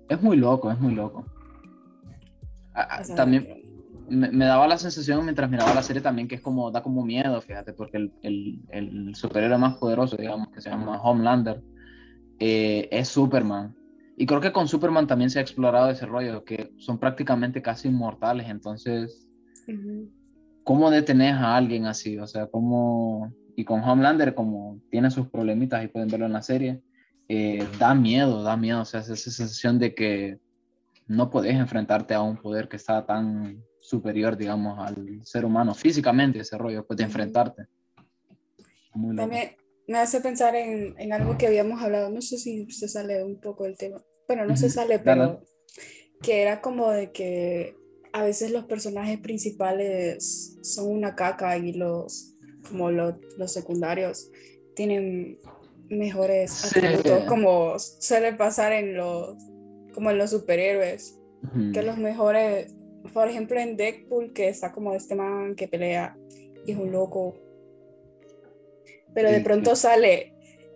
es 0.08 0.22
muy 0.22 0.38
loco, 0.38 0.72
es 0.72 0.80
muy 0.80 0.94
loco. 0.94 1.26
También 3.14 3.65
me, 4.08 4.44
daba 4.44 4.66
la 4.66 4.78
sensación 4.78 5.24
mientras 5.24 5.50
miraba 5.50 5.74
la 5.74 5.82
serie 5.82 6.02
también 6.02 6.28
que 6.28 6.36
es 6.36 6.40
como, 6.40 6.70
da 6.70 6.82
como 6.82 7.04
miedo, 7.04 7.40
fíjate, 7.40 7.72
porque 7.72 7.98
el, 7.98 8.12
el, 8.22 8.60
el 8.70 9.14
superhéroe 9.14 9.58
más 9.58 9.76
poderoso, 9.76 10.16
digamos, 10.16 10.48
que 10.48 10.60
se 10.60 10.70
llama 10.70 11.00
Homelander, 11.02 11.62
eh, 12.38 12.88
es 12.90 13.08
Superman. 13.08 13.74
Y 14.16 14.26
creo 14.26 14.40
que 14.40 14.52
con 14.52 14.68
Superman 14.68 15.06
también 15.06 15.30
se 15.30 15.38
ha 15.38 15.42
explorado 15.42 15.90
ese 15.90 16.06
rollo, 16.06 16.44
que 16.44 16.72
son 16.78 16.98
prácticamente 16.98 17.60
casi 17.60 17.88
inmortales, 17.88 18.48
entonces, 18.48 19.28
¿cómo 20.64 20.90
detener 20.90 21.34
a 21.34 21.56
alguien 21.56 21.86
así? 21.86 22.18
O 22.18 22.26
sea, 22.26 22.46
¿cómo... 22.46 23.32
Y 23.56 23.64
con 23.64 23.82
Homelander, 23.82 24.34
como 24.34 24.80
tiene 24.90 25.10
sus 25.10 25.28
problemitas 25.28 25.84
y 25.84 25.88
pueden 25.88 26.08
verlo 26.08 26.26
en 26.26 26.32
la 26.32 26.42
serie, 26.42 26.82
eh, 27.28 27.66
da 27.78 27.94
miedo, 27.94 28.42
da 28.42 28.56
miedo, 28.56 28.82
o 28.82 28.84
sea, 28.84 29.00
esa 29.00 29.16
sensación 29.16 29.78
de 29.78 29.94
que 29.94 30.38
no 31.06 31.30
puedes 31.30 31.54
enfrentarte 31.54 32.14
a 32.14 32.22
un 32.22 32.36
poder 32.36 32.68
que 32.68 32.76
está 32.76 33.04
tan 33.06 33.62
superior, 33.86 34.36
digamos, 34.36 34.78
al 34.80 35.24
ser 35.24 35.44
humano 35.44 35.72
físicamente, 35.72 36.40
ese 36.40 36.58
rollo, 36.58 36.84
pues 36.84 36.96
de 36.96 37.04
enfrentarte. 37.04 37.66
También 38.92 39.50
me 39.86 39.98
hace 39.98 40.20
pensar 40.20 40.56
en, 40.56 40.94
en, 40.98 41.12
algo 41.12 41.38
que 41.38 41.46
habíamos 41.46 41.80
hablado, 41.80 42.10
no 42.10 42.20
sé 42.20 42.36
si 42.38 42.68
se 42.70 42.88
sale 42.88 43.22
un 43.22 43.40
poco 43.40 43.62
del 43.62 43.76
tema, 43.76 44.02
bueno, 44.26 44.44
no 44.44 44.56
se 44.56 44.70
sale, 44.70 44.98
pero 44.98 45.40
que 46.20 46.42
era 46.42 46.60
como 46.60 46.90
de 46.90 47.12
que 47.12 47.76
a 48.12 48.24
veces 48.24 48.50
los 48.50 48.64
personajes 48.64 49.20
principales 49.20 50.58
son 50.62 50.90
una 50.90 51.14
caca 51.14 51.56
y 51.56 51.72
los, 51.72 52.34
como 52.68 52.90
los, 52.90 53.14
los 53.38 53.52
secundarios 53.52 54.32
tienen 54.74 55.38
mejores 55.88 56.64
atributos, 56.64 57.24
como 57.24 57.78
suele 57.78 58.32
pasar 58.32 58.72
en 58.72 58.96
los, 58.96 59.36
como 59.94 60.10
en 60.10 60.18
los 60.18 60.30
superhéroes, 60.30 61.20
que 61.72 61.82
los 61.82 61.98
mejores 61.98 62.74
por 63.12 63.28
ejemplo, 63.28 63.58
en 63.58 63.76
Deadpool, 63.76 64.32
que 64.32 64.48
está 64.48 64.72
como 64.72 64.94
este 64.94 65.14
man 65.14 65.54
que 65.54 65.68
pelea 65.68 66.16
y 66.64 66.72
es 66.72 66.78
un 66.78 66.92
loco. 66.92 67.34
Pero 69.14 69.30
de 69.30 69.40
pronto 69.40 69.76
sale 69.76 70.34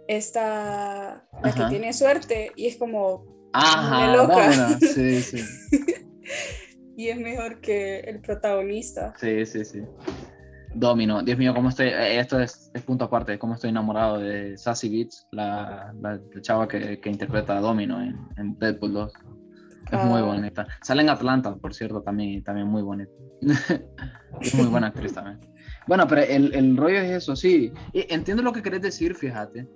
esta, 0.08 1.26
la 1.42 1.54
que 1.54 1.64
tiene 1.68 1.92
suerte 1.92 2.52
y 2.56 2.66
es 2.66 2.76
como 2.76 3.24
Ajá, 3.52 4.16
loca. 4.16 4.78
Sí, 4.80 5.20
sí. 5.20 5.44
y 6.96 7.08
es 7.08 7.18
mejor 7.18 7.60
que 7.60 8.00
el 8.00 8.20
protagonista. 8.20 9.14
Sí, 9.20 9.44
sí, 9.46 9.64
sí. 9.64 9.82
Domino, 10.74 11.22
Dios 11.22 11.36
mío, 11.36 11.52
cómo 11.52 11.68
estoy, 11.68 11.88
eh, 11.88 12.20
esto 12.20 12.38
es, 12.38 12.70
punto 12.86 13.04
aparte, 13.04 13.38
cómo 13.38 13.54
estoy 13.54 13.70
enamorado 13.70 14.18
de 14.18 14.56
Sassy 14.56 14.88
Beats, 14.88 15.26
la, 15.32 15.92
la, 16.00 16.20
chava 16.42 16.68
que, 16.68 17.00
que, 17.00 17.10
interpreta 17.10 17.58
a 17.58 17.60
Domino 17.60 18.00
en, 18.00 18.16
en 18.36 18.56
Deadpool 18.58 18.92
2. 18.92 19.12
Es 19.90 20.04
muy 20.04 20.20
ah. 20.20 20.24
bonita. 20.24 20.66
Sale 20.82 21.02
en 21.02 21.10
Atlanta, 21.10 21.54
por 21.56 21.74
cierto, 21.74 22.02
también, 22.02 22.42
también 22.42 22.66
muy 22.66 22.82
bonita. 22.82 23.10
es 24.40 24.54
muy 24.54 24.66
buena 24.66 24.88
actriz 24.88 25.14
también. 25.14 25.40
Bueno, 25.86 26.06
pero 26.06 26.22
el, 26.22 26.54
el 26.54 26.76
rollo 26.76 26.98
es 26.98 27.10
eso, 27.10 27.34
sí. 27.34 27.72
entiendo 27.92 28.42
lo 28.42 28.52
que 28.52 28.62
querés 28.62 28.82
decir, 28.82 29.14
fíjate. 29.14 29.68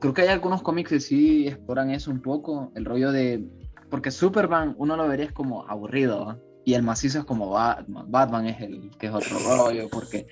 creo 0.00 0.14
que 0.14 0.22
hay 0.22 0.28
algunos 0.28 0.62
cómics 0.62 0.90
que 0.90 1.00
sí 1.00 1.48
exploran 1.48 1.90
eso 1.90 2.10
un 2.10 2.22
poco, 2.22 2.72
el 2.74 2.84
rollo 2.84 3.12
de 3.12 3.44
porque 3.90 4.10
Superman 4.10 4.74
uno 4.78 4.96
lo 4.96 5.06
vería 5.06 5.30
como 5.34 5.68
aburrido, 5.68 6.40
y 6.64 6.74
el 6.74 6.82
macizo 6.82 7.18
es 7.18 7.24
como 7.24 7.50
Batman. 7.50 8.10
Batman 8.10 8.46
es 8.46 8.60
el 8.62 8.90
que 8.98 9.08
es 9.08 9.12
otro 9.12 9.36
rollo, 9.38 9.88
porque 9.90 10.26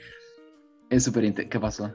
es 0.88 1.04
súper... 1.04 1.34
¿Qué 1.34 1.60
pasó? 1.60 1.92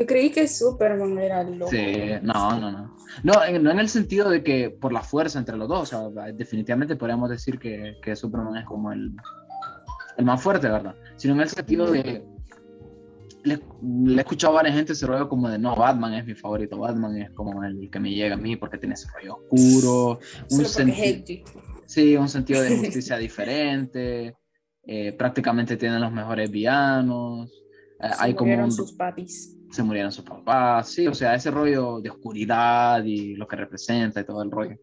Yo 0.00 0.06
creí 0.06 0.30
que 0.30 0.48
Superman 0.48 1.18
era 1.18 1.44
loco. 1.44 1.70
Sí, 1.70 1.94
no, 2.22 2.58
no, 2.58 2.72
no. 2.72 2.96
No 3.22 3.44
en, 3.44 3.62
no 3.62 3.70
en 3.70 3.80
el 3.80 3.88
sentido 3.90 4.30
de 4.30 4.42
que 4.42 4.70
por 4.70 4.94
la 4.94 5.02
fuerza 5.02 5.38
entre 5.38 5.58
los 5.58 5.68
dos, 5.68 5.92
o 5.92 6.10
sea, 6.10 6.32
definitivamente 6.32 6.96
podríamos 6.96 7.28
decir 7.28 7.58
que, 7.58 7.98
que 8.02 8.16
Superman 8.16 8.56
es 8.56 8.64
como 8.64 8.92
el, 8.92 9.12
el 10.16 10.24
más 10.24 10.42
fuerte, 10.42 10.68
¿verdad? 10.68 10.94
Sino 11.16 11.34
en 11.34 11.40
el 11.42 11.48
sentido 11.50 11.90
de 11.90 12.24
le, 13.42 13.54
he 13.54 14.20
escuchado 14.20 14.54
a 14.54 14.56
varias 14.56 14.76
gente 14.76 14.92
ese 14.92 15.06
rollo 15.06 15.28
como 15.28 15.48
de 15.48 15.58
no, 15.58 15.76
Batman 15.76 16.14
es 16.14 16.26
mi 16.26 16.34
favorito, 16.34 16.78
Batman 16.78 17.16
es 17.18 17.30
como 17.32 17.62
el 17.62 17.90
que 17.90 18.00
me 18.00 18.10
llega 18.10 18.34
a 18.34 18.38
mí 18.38 18.56
porque 18.56 18.78
tiene 18.78 18.94
ese 18.94 19.08
rollo 19.12 19.36
oscuro, 19.36 20.18
un 20.50 20.64
sí, 21.86 22.16
un 22.16 22.28
sentido 22.28 22.62
de 22.62 22.78
justicia 22.78 23.16
diferente, 23.18 24.34
eh, 24.82 25.12
prácticamente 25.12 25.76
tiene 25.76 25.98
los 25.98 26.12
mejores 26.12 26.50
villanos, 26.50 27.50
eh, 28.00 28.10
hay 28.18 28.34
como 28.34 28.70
sus 28.70 28.92
papis. 28.92 29.59
Se 29.70 29.82
murieron 29.82 30.12
sus 30.12 30.24
papás, 30.24 30.88
sí, 30.90 31.06
o 31.06 31.14
sea, 31.14 31.34
ese 31.34 31.50
rollo 31.50 32.00
de 32.00 32.10
oscuridad 32.10 33.04
y 33.04 33.36
lo 33.36 33.46
que 33.46 33.56
representa 33.56 34.20
y 34.20 34.24
todo 34.24 34.42
el 34.42 34.50
rollo. 34.50 34.76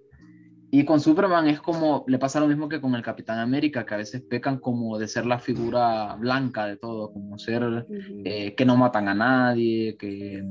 Y 0.69 0.83
con 0.83 0.99
Superman 0.99 1.47
es 1.47 1.61
como, 1.61 2.03
le 2.07 2.19
pasa 2.19 2.41
lo 2.41 2.47
mismo 2.47 2.67
que 2.67 2.81
con 2.81 2.93
el 2.95 3.01
Capitán 3.01 3.39
América, 3.39 3.85
que 3.85 3.93
a 3.93 3.97
veces 3.97 4.21
pecan 4.21 4.59
como 4.59 4.97
de 4.97 5.07
ser 5.07 5.25
la 5.25 5.39
figura 5.39 6.15
blanca 6.15 6.65
de 6.65 6.77
todo, 6.77 7.13
como 7.13 7.37
ser 7.37 7.85
eh, 8.25 8.53
que 8.53 8.65
no 8.65 8.75
matan 8.75 9.07
a 9.07 9.15
nadie, 9.15 9.95
que 9.97 10.43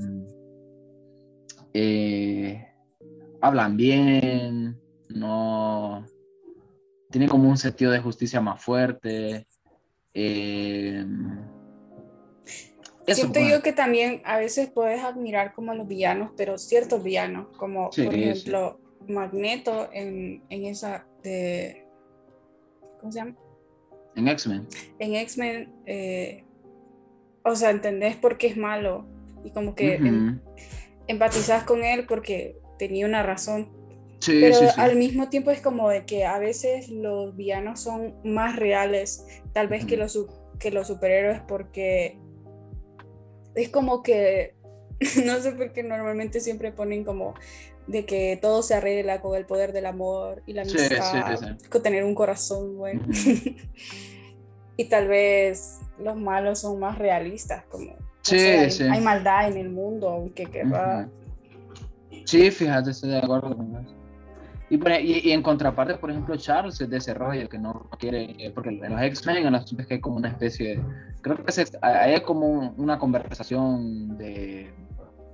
eh, 1.74 2.66
hablan 3.43 3.76
bien, 3.76 4.80
no 5.11 6.07
tiene 7.11 7.28
como 7.28 7.51
un 7.51 7.59
sentido 7.59 7.93
de 7.93 8.01
justicia 8.01 8.41
más 8.41 8.62
fuerte. 8.62 9.47
Eh, 10.14 11.05
Siento 13.14 13.40
yo 13.40 13.62
que 13.62 13.72
también 13.72 14.20
a 14.24 14.38
veces 14.38 14.68
puedes 14.68 15.02
admirar 15.02 15.54
como 15.54 15.74
los 15.74 15.86
villanos, 15.86 16.32
pero 16.36 16.59
ciertos 16.59 17.02
villanos, 17.02 17.48
como 17.57 17.90
por 17.90 18.14
ejemplo 18.14 18.80
Magneto 19.09 19.88
en, 19.92 20.42
en 20.48 20.64
esa 20.64 21.07
de... 21.22 21.84
¿Cómo 23.00 23.12
se 23.12 23.18
llama? 23.18 23.36
En 24.16 24.28
X-Men. 24.28 24.66
En 24.98 25.14
X-Men, 25.14 25.72
eh, 25.84 26.44
o 27.44 27.54
sea, 27.54 27.70
entendés 27.70 28.16
por 28.16 28.38
qué 28.38 28.48
es 28.48 28.57
malo 28.57 29.07
y 29.44 29.50
como 29.50 29.74
que 29.74 29.94
em, 29.94 30.40
empatizás 31.07 31.64
con 31.64 31.84
él 31.84 32.07
porque 32.07 32.59
tenía 32.78 33.07
una 33.07 33.22
razón. 33.22 33.68
Sí, 34.18 34.38
pero 34.40 34.59
al 34.78 34.96
mismo 34.96 35.28
tiempo 35.28 35.50
es 35.50 35.61
como 35.61 35.90
de 35.90 36.07
que 36.07 36.24
a 36.24 36.38
veces 36.38 36.88
los 36.88 37.36
villanos 37.36 37.80
son 37.80 38.14
más 38.24 38.57
reales, 38.57 39.24
tal 39.52 39.68
vez 39.68 39.84
que, 39.84 39.96
los, 39.96 40.18
que 40.59 40.70
los 40.70 40.88
superhéroes, 40.88 41.40
porque 41.46 42.18
es 43.57 43.70
como 43.70 44.02
que, 44.02 44.54
no 45.24 45.40
sé 45.40 45.52
por 45.52 45.72
qué 45.72 45.82
normalmente 45.82 46.40
siempre 46.40 46.70
ponen 46.70 47.04
como 47.04 47.34
de 47.86 48.04
que 48.04 48.38
todo 48.40 48.62
se 48.62 48.74
arregla 48.74 49.20
con 49.20 49.36
el 49.36 49.46
poder 49.46 49.72
del 49.72 49.86
amor 49.86 50.42
y 50.46 50.52
la 50.52 50.62
amistad, 50.62 51.57
con 51.70 51.82
tener 51.82 52.04
un 52.04 52.14
corazón 52.14 52.76
bueno. 52.76 53.02
y 54.76 54.84
tal 54.86 55.09
vez 55.09 55.78
los 55.98 56.16
malos 56.16 56.61
son 56.61 56.78
más 56.80 56.98
realistas, 56.98 57.64
como 57.70 57.94
hay, 58.30 59.00
maldad 59.00 59.48
en 59.48 59.57
el 59.57 59.70
mundo, 59.70 60.09
aunque 60.09 60.46
querrá. 60.46 61.09
Sí, 62.24 62.50
fíjate, 62.50 62.90
estoy 62.90 63.11
de 63.11 63.18
acuerdo 63.18 63.57
con 63.57 63.76
eso. 63.76 63.95
Y, 64.69 65.29
y, 65.29 65.33
en 65.33 65.43
contraparte, 65.43 65.95
por 65.95 66.11
ejemplo, 66.11 66.37
Charles 66.37 66.81
es 66.81 66.91
de 66.91 66.97
ese 66.97 67.14
rollo 67.14 67.49
que 67.49 67.59
no 67.59 67.89
quiere, 67.99 68.35
eh, 68.39 68.51
porque 68.51 68.71
en 68.71 68.93
los 68.93 69.01
X-Men, 69.01 69.47
en 69.47 69.53
las 69.53 69.64
que 69.64 69.95
hay 69.95 70.01
como 70.01 70.17
una 70.17 70.29
especie 70.29 70.77
de, 70.77 70.85
creo 71.21 71.37
que 71.37 71.53
hay 71.83 72.21
como 72.23 72.75
una 72.77 72.99
conversación 72.99 74.19
de, 74.19 74.75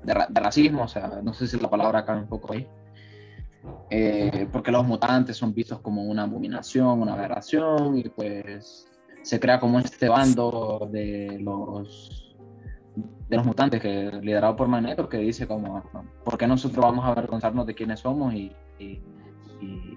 de, 0.02 0.14
racismo, 0.40 0.82
o 0.82 0.88
sea, 0.88 1.20
no 1.22 1.32
sé 1.32 1.46
si 1.46 1.58
la 1.58 1.70
palabra 1.70 2.04
cae 2.04 2.18
un 2.18 2.28
poco 2.28 2.52
ahí. 2.52 2.66
Eh, 3.90 4.48
porque 4.52 4.72
los 4.72 4.84
mutantes 4.84 5.36
son 5.36 5.54
vistos 5.54 5.80
como 5.80 6.02
una 6.02 6.24
abominación, 6.24 7.00
una 7.00 7.14
aberración, 7.14 7.96
y 7.96 8.08
pues 8.08 8.86
se 9.22 9.40
crea 9.40 9.60
como 9.60 9.78
este 9.78 10.08
bando 10.08 10.88
de 10.92 11.38
los 11.40 12.36
de 13.28 13.36
los 13.36 13.46
mutantes 13.46 13.80
que 13.80 14.10
liderado 14.20 14.56
por 14.56 14.68
Magneto 14.68 15.08
que 15.08 15.16
dice 15.16 15.46
como 15.46 15.82
¿por 16.24 16.36
qué 16.36 16.46
nosotros 16.46 16.84
vamos 16.84 17.04
a 17.06 17.08
avergonzarnos 17.12 17.66
de 17.66 17.74
quiénes 17.74 18.00
somos 18.00 18.34
y, 18.34 18.52
y, 18.78 19.00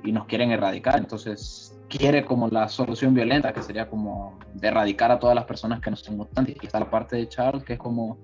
y, 0.04 0.12
nos 0.12 0.26
quieren 0.26 0.52
erradicar? 0.52 0.98
Entonces 0.98 1.78
quiere 1.90 2.26
como 2.26 2.48
la 2.48 2.68
solución 2.68 3.14
violenta 3.14 3.54
que 3.54 3.62
sería 3.62 3.90
como 3.90 4.40
de 4.54 4.68
erradicar 4.68 5.12
a 5.12 5.20
todas 5.20 5.36
las 5.36 5.46
personas 5.46 5.82
que 5.82 5.90
no 5.90 5.96
son 5.96 6.18
mutantes 6.18 6.56
y 6.62 6.66
está 6.66 6.80
la 6.80 6.90
parte 6.90 7.16
de 7.16 7.28
Charles 7.28 7.64
que 7.64 7.74
es 7.74 7.80
como 7.80 8.18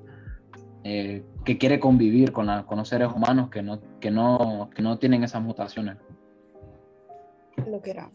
eh, 0.84 1.24
que 1.46 1.58
quiere 1.58 1.80
convivir 1.80 2.32
con, 2.32 2.48
la, 2.48 2.66
con, 2.66 2.78
los 2.78 2.88
seres 2.88 3.10
humanos 3.14 3.50
que 3.50 3.62
no, 3.62 3.82
que, 4.00 4.10
no, 4.10 4.70
que 4.74 4.82
no 4.82 4.98
tienen 4.98 5.24
esas 5.24 5.42
mutaciones. 5.42 5.98
Lo 7.68 7.82
que 7.82 7.92
era. 7.92 8.10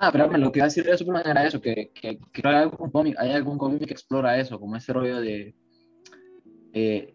Ah, 0.00 0.10
pero 0.10 0.26
lo 0.36 0.50
que 0.50 0.58
iba 0.58 0.64
a 0.64 0.68
decir 0.68 0.84
de 0.84 0.98
Superman 0.98 1.22
era 1.24 1.46
eso, 1.46 1.60
que, 1.60 1.92
que, 1.94 2.18
que 2.32 2.48
hay, 2.48 2.56
algún 2.56 2.90
cómic, 2.90 3.14
hay 3.18 3.30
algún 3.30 3.56
cómic 3.56 3.86
que 3.86 3.92
explora 3.92 4.36
eso, 4.36 4.58
como 4.58 4.74
ese 4.74 4.92
rollo 4.92 5.20
de... 5.20 5.54
Eh, 6.72 7.14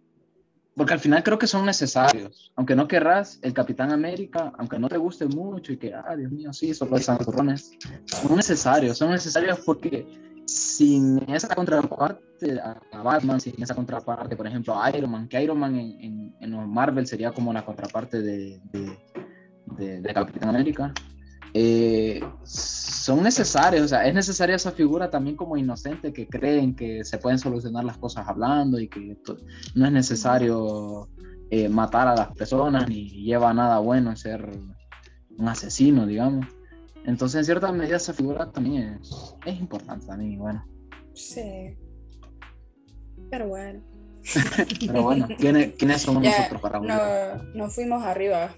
porque 0.78 0.94
al 0.94 1.00
final 1.00 1.24
creo 1.24 1.40
que 1.40 1.48
son 1.48 1.66
necesarios. 1.66 2.52
Aunque 2.56 2.76
no 2.76 2.88
querrás, 2.88 3.40
el 3.42 3.52
Capitán 3.52 3.92
América, 3.92 4.54
aunque 4.60 4.78
no 4.78 4.88
te 4.88 4.98
guste 4.98 5.26
mucho 5.26 5.74
y 5.74 5.78
que, 5.78 5.92
ah, 5.92 6.16
Dios 6.16 6.32
mío, 6.32 6.54
sí, 6.54 6.72
son 6.76 6.92
los 6.92 7.04
santurrones, 7.04 7.72
son 8.06 8.36
necesarios. 8.36 9.00
Son 9.00 9.10
necesarios 9.10 9.60
porque 9.66 10.06
sin 10.46 11.18
esa 11.30 11.54
contraparte 11.56 12.60
a, 12.62 13.02
Batman, 13.02 13.40
sin 13.42 13.62
esa 13.62 13.74
contraparte, 13.74 14.36
por 14.38 14.46
ejemplo, 14.46 14.80
a 14.80 14.96
Iron 14.96 15.10
Man, 15.10 15.28
que 15.28 15.42
Iron 15.42 15.60
Man 15.60 15.76
en, 15.76 16.36
en, 16.40 16.52
los 16.52 16.68
Marvel 16.68 17.08
sería 17.08 17.32
como 17.32 17.52
la 17.52 17.66
contraparte 17.66 18.22
de, 18.22 18.62
de, 18.72 20.02
de, 20.02 20.14
Capitán 20.14 20.50
América, 20.50 20.94
eh, 21.54 22.22
son 22.44 23.24
necesarios, 23.24 23.86
o 23.86 23.88
sea, 23.88 24.06
es 24.06 24.14
necesaria 24.14 24.56
esa 24.56 24.72
figura 24.72 25.10
también 25.10 25.36
como 25.36 25.58
inocente 25.58 26.12
que 26.14 26.28
creen 26.28 26.76
que 26.76 27.04
se 27.04 27.18
pueden 27.18 27.40
solucionar 27.40 27.84
las 27.86 27.98
cosas 27.98 28.28
hablando 28.28 28.80
y 28.80 28.88
que 28.88 29.18
no 29.76 29.86
es 29.86 29.92
necesario 29.92 31.10
eh, 31.50 31.70
matar 31.70 32.08
a 32.08 32.16
las 32.16 32.36
personas 32.36 32.88
ni 32.90 33.10
lleva 33.10 33.54
nada 33.54 33.80
bueno 33.80 34.10
en 34.10 34.18
ser 34.18 34.50
un 35.38 35.48
asesino, 35.48 36.06
digamos. 36.06 36.46
Entonces, 37.06 37.40
en 37.40 37.46
cierta 37.46 37.72
medida, 37.72 37.96
esa 37.96 38.14
figura 38.14 38.52
también 38.52 39.00
es, 39.02 39.36
es 39.46 39.60
importante 39.60 40.06
también, 40.06 40.40
bueno. 40.40 40.66
Sí. 41.14 41.78
Pero 43.30 43.48
bueno. 43.48 43.82
Pero 44.86 45.04
bueno, 45.04 45.28
¿quiénes, 45.38 45.76
¿quiénes 45.76 46.02
somos 46.02 46.24
nosotros 46.24 46.60
para 46.60 46.80
no, 46.80 47.44
no 47.54 47.70
fuimos 47.70 48.04
arriba. 48.04 48.54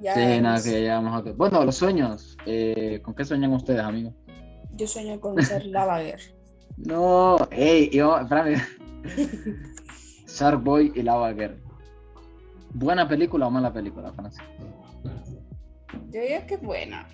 Ya 0.00 0.14
sí, 0.14 0.40
nada, 0.40 0.62
que 0.62 0.70
ya 0.70 0.78
llegamos 0.78 1.26
a... 1.26 1.32
Bueno, 1.32 1.64
los 1.64 1.76
sueños. 1.76 2.36
Eh, 2.46 3.00
¿Con 3.02 3.14
qué 3.14 3.24
sueñan 3.24 3.52
ustedes, 3.52 3.80
amigos? 3.80 4.14
Yo 4.72 4.86
sueño 4.86 5.20
con 5.20 5.40
ser 5.42 5.66
Lavaguer. 5.66 6.20
no, 6.76 7.36
ey, 7.50 7.90
yo, 7.90 8.18
espérame. 8.18 8.62
Shark 10.26 10.62
Boy 10.62 10.92
y 10.94 11.02
Lavaguer. 11.02 11.62
¿Buena 12.72 13.08
película 13.08 13.46
o 13.46 13.50
mala 13.50 13.72
película, 13.72 14.12
Francia? 14.12 14.44
Yo 16.10 16.20
diría 16.20 16.46
que 16.46 16.54
es 16.54 16.62
buena. 16.62 17.08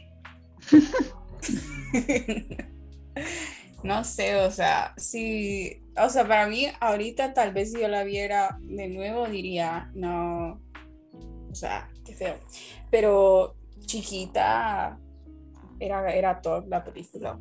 no 3.82 4.04
sé, 4.04 4.36
o 4.36 4.50
sea, 4.50 4.94
si, 4.96 5.82
o 5.96 6.08
sea, 6.08 6.26
para 6.26 6.46
mí 6.46 6.66
ahorita 6.80 7.34
tal 7.34 7.52
vez 7.52 7.72
si 7.72 7.80
yo 7.80 7.88
la 7.88 8.04
viera 8.04 8.58
de 8.60 8.88
nuevo 8.88 9.26
diría, 9.26 9.90
no, 9.94 10.60
o 11.50 11.54
sea, 11.54 11.88
qué 12.04 12.14
feo. 12.14 12.36
Pero 12.90 13.54
chiquita 13.86 14.98
era, 15.78 16.14
era 16.14 16.40
top 16.40 16.68
la 16.68 16.84
película. 16.84 17.38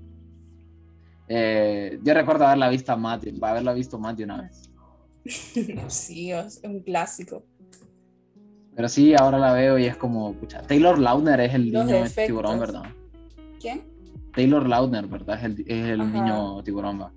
Eh, 1.27 1.99
yo 2.01 2.13
recuerdo 2.13 2.45
haberla 2.45 2.69
visto 2.69 2.91
a 2.91 2.95
Matthew, 2.95 3.43
haberla 3.43 3.73
visto 3.73 3.99
más 3.99 4.17
de 4.17 4.23
una 4.23 4.41
vez. 4.41 4.69
sí, 5.87 6.31
es 6.31 6.61
un 6.63 6.81
clásico. 6.81 7.43
Pero 8.75 8.87
sí, 8.87 9.13
ahora 9.13 9.37
la 9.37 9.53
veo 9.53 9.77
y 9.77 9.85
es 9.85 9.97
como, 9.97 10.33
pucha, 10.33 10.61
Taylor 10.61 10.97
Lautner 10.97 11.39
es 11.41 11.53
el 11.53 11.71
niño 11.71 12.05
tiburón, 12.15 12.59
¿verdad? 12.59 12.83
¿Quién? 13.59 13.83
Taylor 14.33 14.67
Lautner, 14.67 15.05
¿verdad? 15.07 15.37
Es 15.37 15.43
el, 15.43 15.65
es 15.67 15.85
el 15.85 16.13
niño 16.13 16.63
tiburón, 16.63 17.01
¿va? 17.01 17.11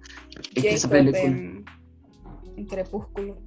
Es 0.54 0.62
que 0.62 0.74
esa 0.74 0.88
película... 0.88 1.22
En, 1.22 1.64
Crepúsculo. 2.68 3.38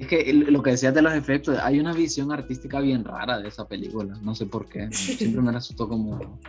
Es 0.00 0.06
que 0.06 0.32
lo 0.32 0.62
que 0.62 0.70
decías 0.70 0.94
de 0.94 1.02
los 1.02 1.12
efectos, 1.12 1.58
hay 1.58 1.78
una 1.78 1.92
visión 1.92 2.32
artística 2.32 2.80
bien 2.80 3.04
rara 3.04 3.38
de 3.38 3.48
esa 3.48 3.68
película, 3.68 4.16
no 4.22 4.34
sé 4.34 4.46
por 4.46 4.66
qué, 4.66 4.90
siempre 4.92 5.42
me 5.42 5.52
resultó 5.52 5.86
como... 5.86 6.40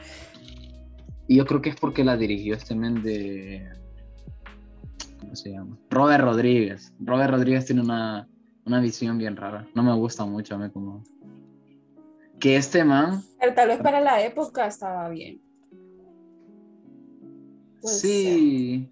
Y 1.28 1.36
yo 1.36 1.46
creo 1.46 1.62
que 1.62 1.72
es 1.72 1.76
porque 1.76 2.06
la 2.06 2.16
dirigió 2.16 2.56
este 2.56 2.76
men 2.76 3.04
de... 3.04 3.70
¿Cómo 5.20 5.36
se 5.36 5.52
llama? 5.52 5.78
Robert 5.90 6.24
Rodríguez. 6.24 6.94
Robert 7.02 7.32
Rodríguez 7.32 7.66
tiene 7.66 7.82
una, 7.82 8.26
una 8.66 8.80
visión 8.80 9.18
bien 9.18 9.36
rara, 9.36 9.68
no 9.76 9.84
me 9.84 9.94
gusta 9.96 10.24
mucho 10.24 10.56
a 10.56 10.58
mí 10.58 10.70
como... 10.70 11.04
que 12.40 12.56
este 12.56 12.86
man... 12.86 13.22
Pero 13.38 13.54
tal 13.54 13.68
vez 13.68 13.82
para 13.82 14.00
la 14.00 14.24
época 14.24 14.66
estaba 14.66 15.10
bien. 15.10 15.42
sí. 17.84 18.90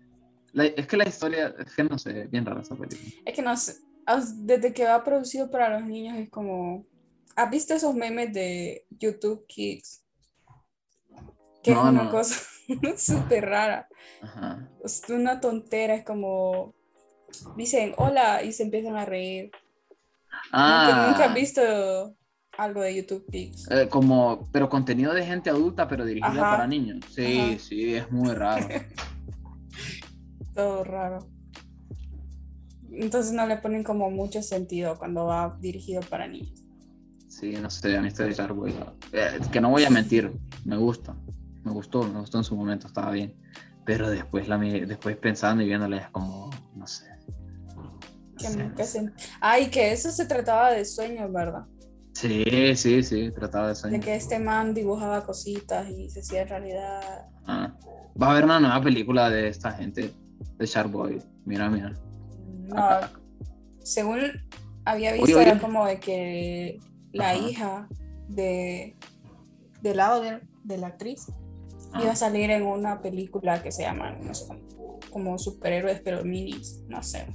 es 0.54 0.86
que 0.86 0.98
la 0.98 1.08
historia, 1.08 1.56
es 1.58 1.74
que 1.74 1.84
no 1.86 1.98
sé, 1.98 2.28
bien 2.30 2.46
rara 2.46 2.60
esa 2.60 2.76
película. 2.76 3.22
Es 3.26 3.34
que 3.34 3.42
no 3.42 3.56
sé, 3.56 3.89
desde 4.18 4.74
que 4.74 4.86
va 4.86 5.04
producido 5.04 5.50
para 5.50 5.80
los 5.80 5.88
niños 5.88 6.18
es 6.18 6.30
como... 6.30 6.86
¿Has 7.36 7.50
visto 7.50 7.74
esos 7.74 7.96
memes 7.96 8.34
de 8.34 8.86
YouTube 8.90 9.46
Kids? 9.48 10.04
Que 11.64 11.72
es 11.72 11.78
una 11.78 12.10
cosa 12.10 12.36
súper 12.98 13.46
rara. 13.46 13.88
Es 14.84 15.04
una 15.10 15.40
tontera, 15.40 15.96
es 15.96 16.06
como... 16.06 16.74
Dicen 17.56 17.94
hola 17.98 18.44
y 18.44 18.52
se 18.52 18.64
empiezan 18.64 18.98
a 18.98 19.06
reír. 19.06 19.52
Ah. 20.52 21.08
Nunca, 21.10 21.26
has 21.26 21.34
visto 21.34 21.62
algo 22.58 22.82
de 22.82 22.96
YouTube 22.96 23.26
Kids. 23.32 23.70
Eh, 23.72 23.88
como, 23.90 24.50
pero 24.52 24.68
contenido 24.68 25.14
de 25.14 25.26
gente 25.26 25.50
adulta, 25.50 25.88
pero 25.88 26.06
dirigido 26.06 26.42
para 26.42 26.68
niños. 26.68 27.06
Sí, 27.12 27.58
sí, 27.60 27.96
es 27.96 28.12
muy 28.12 28.34
raro. 28.34 28.68
Todo 30.56 30.84
raro. 30.84 31.39
Entonces 32.92 33.34
no 33.34 33.46
le 33.48 33.58
ponen 33.58 33.84
como 33.84 34.10
mucho 34.10 34.42
sentido 34.42 34.98
cuando 34.98 35.26
va 35.26 35.58
dirigido 35.60 36.02
para 36.02 36.28
niños. 36.28 36.64
Sí, 37.28 37.54
no 37.62 37.70
sé, 37.70 37.96
a 37.96 38.02
mí 38.02 38.08
este 38.08 38.24
de 38.24 38.32
eh, 39.14 39.40
que 39.52 39.62
no 39.62 39.70
voy 39.70 39.84
a 39.84 39.90
mentir, 39.90 40.32
me 40.66 40.78
gusta. 40.78 41.16
Me 41.64 41.72
gustó, 41.72 42.04
me 42.04 42.20
gustó 42.20 42.40
en 42.40 42.44
su 42.44 42.56
momento, 42.56 42.88
estaba 42.88 43.12
bien. 43.12 43.36
Pero 43.86 44.10
después, 44.10 44.48
la, 44.48 44.58
después 44.58 45.16
pensando 45.18 45.64
y 45.64 45.68
viéndole 45.68 45.98
es 45.98 46.10
como, 46.10 46.50
no 46.76 46.88
sé. 46.88 47.06
Que 48.38 49.12
Ay, 49.42 49.70
que 49.70 49.92
eso 49.92 50.12
se 50.12 50.26
trataba 50.26 50.72
de 50.72 50.86
sueños, 50.86 51.32
¿verdad? 51.32 51.66
Sí, 52.14 52.76
sí, 52.76 53.04
sí, 53.04 53.32
trataba 53.32 53.70
de 53.70 53.76
sueños. 53.76 54.00
De 54.00 54.06
que 54.06 54.16
este 54.16 54.40
man 54.40 54.74
dibujaba 54.74 55.24
cositas 55.24 55.90
y 55.90 56.10
se 56.10 56.22
hacía 56.22 56.46
realidad. 56.46 57.28
Ah. 57.46 57.74
Va 58.22 58.28
a 58.28 58.32
haber 58.32 58.46
una 58.46 58.60
nueva 58.60 58.82
película 58.82 59.30
de 59.30 59.48
esta 59.48 59.72
gente, 59.72 60.14
de 60.58 60.66
Sharkboy. 60.66 61.22
Mira, 61.46 61.70
mira. 61.70 61.94
No, 62.68 63.00
según 63.84 64.20
había 64.86 65.14
visto, 65.14 65.40
era 65.40 65.60
como 65.60 65.86
de 65.86 66.00
que 66.00 66.80
la 67.12 67.36
hija 67.36 67.88
de, 68.28 68.96
de 69.82 69.96
Lauder, 69.96 70.48
de 70.64 70.78
la 70.78 70.88
actriz, 70.88 71.28
iba 72.00 72.12
a 72.12 72.16
salir 72.16 72.52
en 72.52 72.66
una 72.66 73.02
película 73.02 73.62
que 73.64 73.72
se 73.72 73.84
llama, 73.84 74.12
no 74.12 74.34
sé, 74.34 74.46
como 75.10 75.38
superhéroes, 75.38 76.02
pero 76.02 76.24
minis, 76.24 76.82
no 76.88 77.02
sé. 77.02 77.28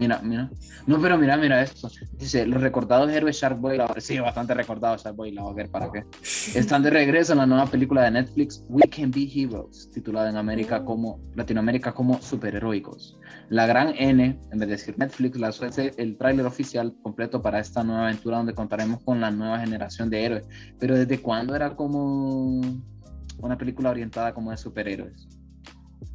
Mira, 0.00 0.18
mira. 0.22 0.50
No, 0.86 0.98
pero 0.98 1.18
mira, 1.18 1.36
mira 1.36 1.60
esto. 1.60 1.90
Dice, 2.12 2.46
los 2.46 2.62
recordados 2.62 3.12
héroes 3.12 3.36
Sharkboy, 3.36 3.76
la... 3.76 3.94
sí, 3.98 4.18
bastante 4.18 4.54
recordados 4.54 5.04
Sharkboy, 5.04 5.30
la 5.32 5.42
voy 5.42 5.52
a 5.52 5.54
ver 5.56 5.70
para 5.70 5.92
qué. 5.92 6.06
Están 6.54 6.82
de 6.82 6.88
regreso 6.88 7.32
en 7.32 7.38
la 7.38 7.46
nueva 7.46 7.66
película 7.66 8.04
de 8.04 8.12
Netflix, 8.12 8.64
We 8.70 8.88
Can 8.88 9.10
Be 9.10 9.30
Heroes, 9.30 9.90
titulada 9.92 10.30
en 10.30 10.38
América 10.38 10.80
mm. 10.80 10.84
como, 10.86 11.20
Latinoamérica 11.34 11.92
como 11.92 12.20
superheroicos. 12.22 13.18
La 13.50 13.66
gran 13.66 13.94
N, 13.94 14.24
en 14.24 14.58
vez 14.58 14.68
de 14.68 14.74
decir 14.74 14.98
Netflix, 14.98 15.38
la 15.38 15.52
suerte 15.52 15.92
el 15.98 16.16
tráiler 16.16 16.46
oficial 16.46 16.94
completo 17.02 17.42
para 17.42 17.60
esta 17.60 17.84
nueva 17.84 18.04
aventura 18.04 18.38
donde 18.38 18.54
contaremos 18.54 19.02
con 19.02 19.20
la 19.20 19.30
nueva 19.30 19.58
generación 19.60 20.08
de 20.08 20.24
héroes. 20.24 20.44
Pero 20.78 20.96
¿desde 20.96 21.20
cuándo 21.20 21.54
era 21.54 21.76
como 21.76 22.62
una 23.38 23.58
película 23.58 23.90
orientada 23.90 24.32
como 24.32 24.50
de 24.50 24.56
superhéroes? 24.56 25.39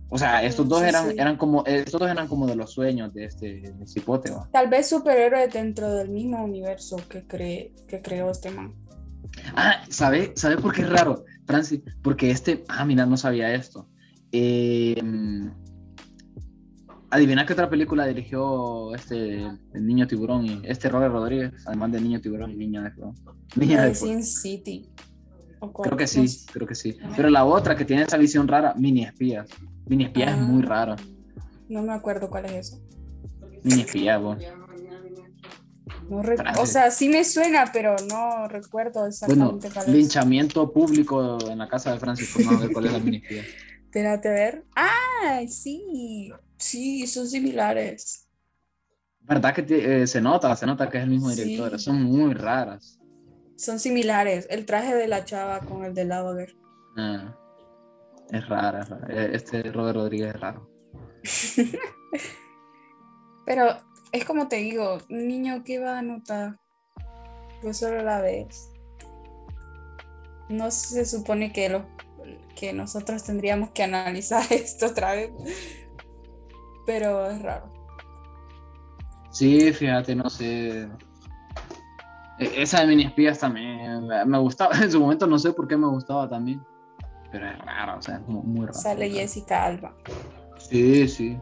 O 0.09 0.17
sea, 0.17 0.43
estos 0.43 0.67
dos 0.67 0.83
eran, 0.83 1.11
eran 1.19 1.35
como, 1.35 1.65
estos 1.65 1.99
dos 1.99 2.09
eran 2.09 2.27
como 2.27 2.45
de 2.47 2.55
los 2.55 2.71
sueños 2.71 3.13
de 3.13 3.25
este 3.25 3.73
cipote. 3.85 4.31
Tal 4.51 4.69
vez 4.69 4.87
superhéroes 4.87 5.51
dentro 5.51 5.89
del 5.91 6.09
mismo 6.09 6.43
universo 6.43 6.97
que, 7.09 7.25
cree, 7.25 7.73
que 7.87 8.01
creó 8.01 8.29
este 8.29 8.51
man. 8.51 8.73
Ah, 9.55 9.83
¿sabe, 9.89 10.31
¿sabe 10.35 10.57
por 10.57 10.73
qué 10.73 10.83
es 10.83 10.89
raro, 10.89 11.25
Francis? 11.45 11.81
Porque 12.01 12.31
este, 12.31 12.63
ah, 12.67 12.85
mira, 12.85 13.05
no 13.05 13.17
sabía 13.17 13.53
esto. 13.53 13.89
Eh, 14.31 15.01
adivina 17.09 17.45
qué 17.45 17.53
otra 17.53 17.69
película 17.69 18.05
dirigió 18.05 18.93
este 18.93 19.37
el 19.37 19.85
niño 19.85 20.07
tiburón 20.07 20.45
y 20.45 20.61
este 20.65 20.89
Robert 20.89 21.13
Rodríguez, 21.13 21.53
además 21.65 21.91
de 21.91 22.01
niño 22.01 22.21
tiburón 22.21 22.51
y 22.51 22.55
niña 22.57 22.83
de 22.83 22.91
Niña 23.55 23.85
de 23.85 23.95
Sin 23.95 24.23
City. 24.23 24.89
Creo 25.83 25.97
que 25.97 26.07
sí, 26.07 26.45
creo 26.51 26.67
que 26.67 26.75
sí. 26.75 26.97
Pero 27.15 27.29
la 27.29 27.45
otra 27.45 27.75
que 27.75 27.85
tiene 27.85 28.03
esa 28.03 28.17
visión 28.17 28.47
rara, 28.47 28.73
Mini 28.75 29.03
Espías. 29.03 29.49
Mini 29.85 30.05
espía 30.05 30.31
es 30.31 30.37
muy 30.37 30.63
ah, 30.63 30.67
raro. 30.67 30.95
No 31.69 31.81
me 31.83 31.93
acuerdo 31.93 32.29
cuál 32.29 32.45
es 32.45 32.53
eso. 32.53 32.81
Mini 33.63 33.81
espía, 33.81 34.17
vos. 34.17 34.37
o 36.59 36.65
sea, 36.65 36.91
sí 36.91 37.09
me 37.09 37.23
suena, 37.23 37.69
pero 37.71 37.95
no 38.09 38.47
recuerdo 38.47 39.05
exactamente 39.05 39.69
bueno, 39.69 39.91
linchamiento 39.91 40.71
público 40.71 41.37
en 41.49 41.59
la 41.59 41.67
casa 41.67 41.93
de 41.93 41.99
Francisco. 41.99 42.39
Vamos 42.45 42.61
a 42.61 42.65
ver 42.65 42.73
cuál 42.73 42.85
es 42.85 42.93
la 42.93 42.99
mini 42.99 43.17
espía. 43.17 43.43
Espérate 43.85 44.27
a 44.27 44.31
ver. 44.31 44.65
¡Ah! 44.75 45.41
Sí, 45.47 46.31
sí, 46.57 47.07
son 47.07 47.27
similares. 47.27 48.27
¿Verdad 49.21 49.55
que 49.55 50.01
eh, 50.01 50.05
se 50.05 50.21
nota? 50.21 50.55
Se 50.55 50.65
nota 50.65 50.89
que 50.89 50.97
es 50.97 51.03
el 51.03 51.09
mismo 51.09 51.29
director. 51.29 51.79
Son 51.79 52.03
muy 52.03 52.33
raras. 52.33 52.99
Son 53.55 53.79
similares. 53.79 54.47
El 54.49 54.65
traje 54.65 54.95
de 54.95 55.07
la 55.07 55.25
chava 55.25 55.59
con 55.61 55.85
el 55.85 55.93
de 55.93 56.05
Lavager. 56.05 56.55
Ah. 56.97 57.35
Es 58.31 58.47
rara, 58.49 58.85
e, 59.09 59.35
Este 59.35 59.63
Robert 59.71 59.97
Rodríguez 59.97 60.33
es 60.35 60.41
raro. 60.41 60.69
Pero 63.45 63.77
es 64.11 64.25
como 64.25 64.47
te 64.47 64.57
digo, 64.57 64.97
un 65.09 65.27
niño 65.27 65.63
que 65.63 65.79
va 65.79 65.99
a 65.99 66.01
notar, 66.01 66.57
pues 67.61 67.77
solo 67.77 68.01
la 68.01 68.21
ves. 68.21 68.71
No 70.49 70.71
se 70.71 71.05
supone 71.05 71.51
que, 71.51 71.69
lo, 71.69 71.85
que 72.55 72.73
nosotros 72.73 73.23
tendríamos 73.23 73.71
que 73.71 73.83
analizar 73.83 74.43
esto 74.51 74.87
otra 74.87 75.13
vez. 75.13 75.31
Pero 76.85 77.29
es 77.29 77.41
raro. 77.41 77.71
Sí, 79.31 79.73
fíjate, 79.73 80.15
no 80.15 80.29
sé. 80.29 80.87
E, 82.39 82.61
esa 82.61 82.81
de 82.81 82.87
mini 82.87 83.03
espías 83.05 83.39
también 83.39 84.07
me 84.25 84.37
gustaba. 84.37 84.71
En 84.81 84.91
su 84.91 84.99
momento 84.99 85.27
no 85.27 85.39
sé 85.39 85.53
por 85.53 85.67
qué 85.67 85.77
me 85.77 85.87
gustaba 85.87 86.29
también 86.29 86.61
pero 87.35 87.49
es 87.49 87.59
raro, 87.65 87.97
o 87.97 88.01
sea, 88.01 88.15
es 88.15 88.27
muy, 88.27 88.65
raro. 88.65 88.73
Sale 88.73 89.09
Jessica 89.09 89.65
Alba. 89.65 89.93
Sí, 90.57 91.05
sí. 91.05 91.37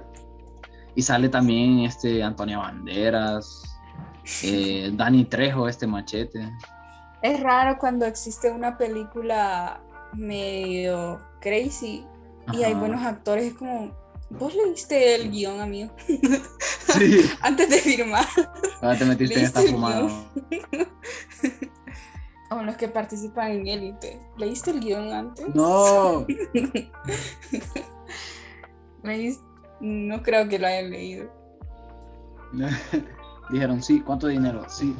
Y 0.95 1.03
sale 1.03 1.29
también 1.29 1.81
este 1.81 2.23
Antonio 2.23 2.59
Banderas, 2.59 3.77
eh, 4.43 4.91
Dani 4.95 5.25
Trejo, 5.25 5.67
este 5.67 5.85
machete. 5.85 6.51
Es 7.21 7.39
raro 7.41 7.77
cuando 7.77 8.07
existe 8.07 8.49
una 8.49 8.75
película 8.75 9.81
medio 10.13 11.19
crazy 11.39 12.07
y 12.51 12.63
hay 12.63 12.73
buenos 12.73 13.03
actores, 13.03 13.45
es 13.45 13.53
como, 13.53 13.91
vos 14.39 14.55
leíste 14.55 15.15
el 15.15 15.31
guion, 15.31 15.61
amigo. 15.61 15.93
Sí. 16.07 17.29
Antes 17.41 17.69
de 17.69 17.77
firmar. 17.77 18.25
Ahora 18.81 18.97
te 18.97 19.05
metiste 19.05 19.39
en 19.39 19.45
esta 19.45 19.61
fumada 19.61 20.07
los 22.61 22.75
que 22.77 22.88
participan 22.88 23.51
en 23.51 23.67
Élite. 23.67 24.19
¿Leíste 24.38 24.71
el 24.71 24.79
guion 24.79 25.11
antes? 25.11 25.47
No. 25.55 26.25
no 29.81 30.23
creo 30.23 30.47
que 30.47 30.59
lo 30.59 30.67
hayan 30.67 30.91
leído. 30.91 31.31
Dijeron, 33.49 33.81
sí, 33.81 34.01
¿cuánto 34.01 34.27
dinero? 34.27 34.65
Sí. 34.69 34.95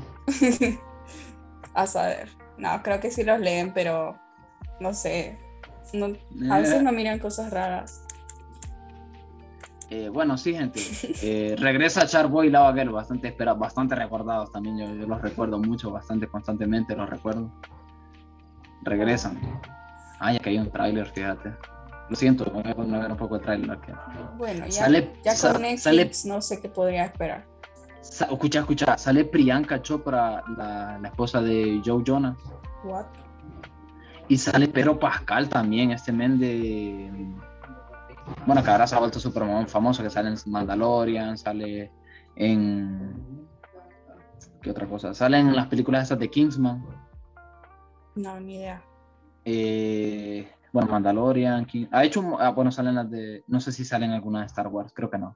a 1.74 1.86
saber. 1.86 2.30
No, 2.58 2.82
creo 2.82 3.00
que 3.00 3.12
sí 3.12 3.24
los 3.24 3.40
leen, 3.40 3.72
pero 3.74 4.20
no 4.80 4.94
sé. 4.94 5.38
a 6.50 6.58
veces 6.60 6.82
no 6.82 6.92
miran 6.92 7.20
cosas 7.20 7.52
raras. 7.52 8.03
Eh, 9.94 10.10
bueno, 10.10 10.38
sí, 10.38 10.54
gente. 10.54 10.80
Eh, 11.22 11.56
regresa 11.58 12.06
Charboy 12.06 12.48
y 12.48 12.50
Lava 12.50 12.74
Girl, 12.74 12.92
bastante 12.92 13.28
espera, 13.28 13.54
bastante 13.54 13.96
recordados 13.96 14.52
también. 14.52 14.78
Yo, 14.78 14.88
los 15.08 15.22
recuerdo 15.22 15.60
mucho, 15.60 15.92
bastante 15.92 16.28
constantemente 16.28 16.96
los 16.96 17.10
recuerdo. 17.10 17.52
Regresan. 18.82 19.40
Ah, 20.20 20.34
ya 20.34 20.40
que 20.40 20.50
hay 20.50 20.58
un 20.58 20.70
tráiler, 20.70 21.08
fíjate. 21.12 21.54
Lo 22.10 22.16
siento, 22.16 22.46
voy 22.52 22.64
a 22.66 22.76
poner 22.76 23.12
un 23.12 23.18
poco 23.18 23.38
de 23.38 23.44
tráiler. 23.44 23.78
Bueno, 24.38 24.66
ya, 24.66 24.72
sale, 24.72 25.14
ya 25.24 25.34
con 25.40 25.62
Netflix 25.62 26.26
no 26.26 26.42
sé 26.42 26.60
qué 26.60 26.70
podría 26.70 27.06
esperar. 27.06 27.46
escucha, 28.02 28.60
escucha, 28.60 28.98
sale 28.98 29.24
Priyanka 29.24 29.82
Chopra, 29.82 30.44
la, 30.58 30.98
la 31.00 31.08
esposa 31.08 31.42
de 31.42 31.82
Joe 31.86 32.04
Jonas. 32.04 32.36
What? 32.84 33.06
Y 34.28 34.38
sale 34.38 34.68
Pedro 34.68 35.00
Pascal 35.00 35.48
también, 35.48 35.92
este 35.92 36.12
men 36.12 36.40
de 36.40 37.10
bueno, 38.46 38.64
que 38.64 38.70
ahora 38.70 38.88
se 38.88 38.96
ha 38.96 39.00
vuelto 39.00 39.20
súper 39.20 39.44
famoso, 39.68 40.04
que 40.04 40.10
sale 40.10 40.30
en 40.30 40.38
Mandalorian, 40.46 41.38
sale 41.38 41.92
en... 42.36 43.48
¿Qué 44.62 44.72
otra 44.72 44.88
cosa? 44.88 45.14
Sale 45.14 45.40
en 45.40 45.56
las 45.56 45.68
películas 45.68 46.04
esas 46.04 46.20
de 46.20 46.30
Kingsman. 46.30 46.86
No, 48.16 48.40
ni 48.40 48.56
idea. 48.56 48.82
Eh, 49.46 50.48
bueno, 50.72 50.90
Mandalorian, 50.90 51.68
ha 51.92 52.04
hecho, 52.04 52.38
ah, 52.40 52.50
bueno, 52.50 52.72
salen 52.72 52.96
las 52.96 53.10
de, 53.10 53.44
no 53.48 53.60
sé 53.60 53.72
si 53.72 53.84
salen 53.86 54.12
algunas 54.12 54.42
de 54.42 54.48
Star 54.48 54.68
Wars, 54.68 54.92
creo 54.94 55.10
que 55.10 55.18
no. 55.18 55.36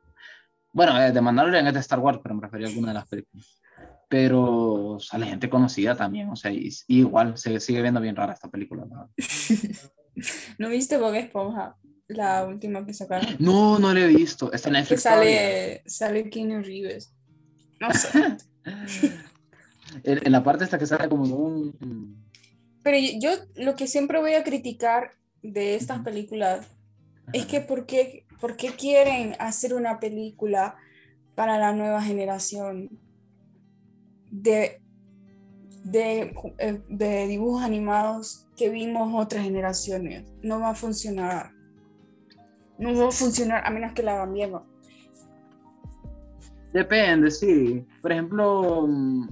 Bueno, 0.74 1.00
eh, 1.02 1.12
de 1.12 1.22
Mandalorian 1.22 1.68
es 1.68 1.74
de 1.74 1.80
Star 1.80 2.00
Wars, 2.00 2.20
pero 2.22 2.36
me 2.36 2.42
refería 2.42 2.68
a 2.68 2.70
alguna 2.70 2.90
de 2.90 2.94
las 2.94 3.08
películas. 3.08 3.62
Pero 4.10 4.98
sale 5.00 5.26
gente 5.26 5.50
conocida 5.50 5.96
también, 5.96 6.30
o 6.30 6.36
sea, 6.36 6.52
y, 6.52 6.72
igual 6.88 7.38
se 7.38 7.60
sigue 7.60 7.82
viendo 7.82 8.00
bien 8.00 8.16
rara 8.16 8.34
esta 8.34 8.50
película. 8.50 8.86
¿No, 10.58 10.70
viste 10.70 10.98
Bob 10.98 11.14
Esponja? 11.14 11.76
La 12.08 12.46
última 12.46 12.86
que 12.86 12.94
sacaron. 12.94 13.36
No, 13.40 13.80
no 13.80 13.94
la 13.94 14.02
he 14.02 14.08
visto. 14.08 14.52
Está 14.52 14.70
en 14.70 14.74
Netflix. 14.74 15.02
sale, 15.02 15.84
sale 15.86 16.30
Keanu 16.30 16.62
Reeves. 16.62 17.14
No 17.80 17.94
sé. 17.94 18.38
en, 20.04 20.32
la 20.32 20.44
parte 20.44 20.64
esta 20.64 20.80
que 20.80 20.86
sale 20.86 21.10
como 21.10 21.24
un... 21.36 22.26
Pero 22.84 22.98
yo 23.20 23.32
lo 23.56 23.76
que 23.76 23.88
siempre 23.88 24.20
voy 24.20 24.34
a 24.34 24.44
criticar 24.44 25.12
de 25.44 25.76
estas 25.76 26.02
películas 26.02 26.68
es 27.34 27.46
que 27.46 27.60
¿por 27.60 27.86
qué, 27.86 28.26
¿por 28.40 28.56
qué 28.56 28.70
quieren 28.70 29.36
hacer 29.40 29.74
una 29.74 30.00
película 30.00 30.76
para 31.36 31.60
la 31.60 31.74
nueva 31.74 32.02
generación 32.02 32.90
de, 34.32 34.82
de, 35.84 36.34
eh, 36.60 36.82
de 36.88 37.28
dibujos 37.28 37.64
animados 37.64 38.48
que 38.56 38.70
vimos 38.70 39.14
otras 39.14 39.44
generaciones? 39.44 40.24
No 40.42 40.62
va 40.62 40.70
a 40.70 40.76
funcionar. 40.76 41.57
No 42.80 42.96
va 42.96 43.08
a 43.08 43.12
funcionar 43.12 43.66
a 43.66 43.70
menos 43.70 43.94
que 43.94 44.04
la 44.04 44.14
hagan 44.14 44.34
bien. 44.34 44.54
Depende, 46.74 47.32
sí. 47.32 47.86
Por 48.02 48.12
ejemplo, 48.12 48.86
mm, 48.88 49.28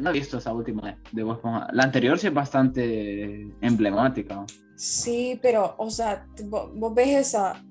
no 0.00 0.10
he 0.10 0.12
visto 0.12 0.38
esa 0.38 0.52
última 0.52 0.98
de 1.12 1.22
Bob 1.22 1.36
Esponja. 1.36 1.68
La 1.72 1.84
anterior 1.84 2.18
sí 2.18 2.26
es 2.26 2.34
bastante 2.34 3.48
emblemática. 3.60 4.44
Sí, 4.76 5.38
pero, 5.40 5.74
o 5.78 5.90
sea, 5.90 6.26
vos, 6.44 6.94
ves 6.94 7.28
esa 7.28 7.64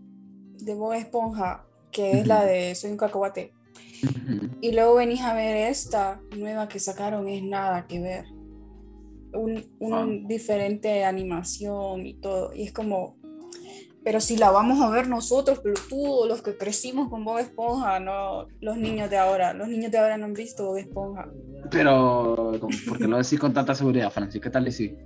de 0.59 0.73
Bob 0.73 0.93
Esponja, 0.93 1.65
que 1.91 2.19
es 2.19 2.27
la 2.27 2.45
de 2.45 2.73
Soy 2.75 2.91
un 2.91 2.97
cacahuate. 2.97 3.53
Y 4.61 4.71
luego 4.71 4.95
venís 4.95 5.21
a 5.21 5.33
ver 5.33 5.69
esta 5.69 6.21
nueva 6.35 6.67
que 6.67 6.79
sacaron, 6.79 7.27
es 7.27 7.43
nada 7.43 7.85
que 7.85 7.99
ver. 7.99 8.25
Un, 9.33 9.63
un 9.79 9.93
ah. 9.93 10.07
diferente 10.27 11.03
animación 11.03 12.05
y 12.05 12.15
todo. 12.15 12.53
Y 12.53 12.63
es 12.63 12.73
como, 12.73 13.17
pero 14.03 14.19
si 14.19 14.35
la 14.35 14.49
vamos 14.49 14.81
a 14.81 14.89
ver 14.89 15.07
nosotros, 15.07 15.59
pero 15.61 15.75
tú, 15.87 16.25
los 16.27 16.41
que 16.41 16.57
crecimos 16.57 17.09
con 17.09 17.23
Bob 17.23 17.39
Esponja, 17.39 17.99
no 17.99 18.47
los 18.59 18.77
niños 18.77 19.09
de 19.09 19.17
ahora. 19.17 19.53
Los 19.53 19.67
niños 19.67 19.91
de 19.91 19.99
ahora 19.99 20.17
no 20.17 20.25
han 20.25 20.33
visto 20.33 20.65
Bob 20.65 20.77
Esponja. 20.77 21.29
Pero, 21.69 22.51
¿por 22.87 22.97
qué 22.97 23.07
lo 23.07 23.17
decís 23.17 23.39
con 23.39 23.53
tanta 23.53 23.75
seguridad, 23.75 24.11
Francis? 24.11 24.41
¿Qué 24.41 24.49
tal 24.49 24.67
y 24.67 24.71
sí? 24.71 24.97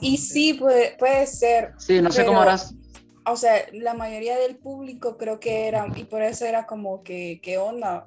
y 0.00 0.16
sí, 0.16 0.54
puede, 0.54 0.96
puede 0.98 1.26
ser. 1.26 1.72
Sí, 1.78 2.02
no 2.02 2.10
sé 2.10 2.24
cómo 2.24 2.40
harás. 2.40 2.74
O 3.26 3.36
sea, 3.36 3.54
la 3.72 3.94
mayoría 3.94 4.36
del 4.36 4.56
público 4.56 5.16
creo 5.16 5.40
que 5.40 5.68
era, 5.68 5.86
y 5.96 6.04
por 6.04 6.20
eso 6.20 6.44
era 6.44 6.66
como 6.66 7.02
que, 7.02 7.40
¿qué 7.42 7.56
onda 7.58 8.06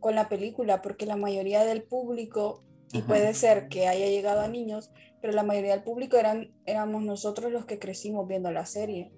con 0.00 0.16
la 0.16 0.28
película? 0.28 0.82
Porque 0.82 1.06
la 1.06 1.16
mayoría 1.16 1.64
del 1.64 1.84
público, 1.84 2.64
y 2.92 3.02
puede 3.02 3.34
ser 3.34 3.68
que 3.68 3.86
haya 3.86 4.06
llegado 4.06 4.40
a 4.40 4.48
niños, 4.48 4.90
pero 5.22 5.32
la 5.34 5.44
mayoría 5.44 5.70
del 5.70 5.84
público 5.84 6.16
eran, 6.16 6.50
éramos 6.66 7.04
nosotros 7.04 7.52
los 7.52 7.64
que 7.64 7.78
crecimos 7.78 8.26
viendo 8.26 8.50
la 8.50 8.66
serie. 8.66 9.12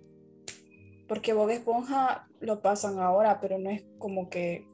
Porque 1.09 1.33
Bob 1.33 1.49
Esponja 1.49 2.29
lo 2.41 2.61
pasan 2.61 2.99
ahora, 2.99 3.41
pero 3.41 3.59
no 3.59 3.71
es 3.71 3.87
como 3.99 4.29
que 4.29 4.69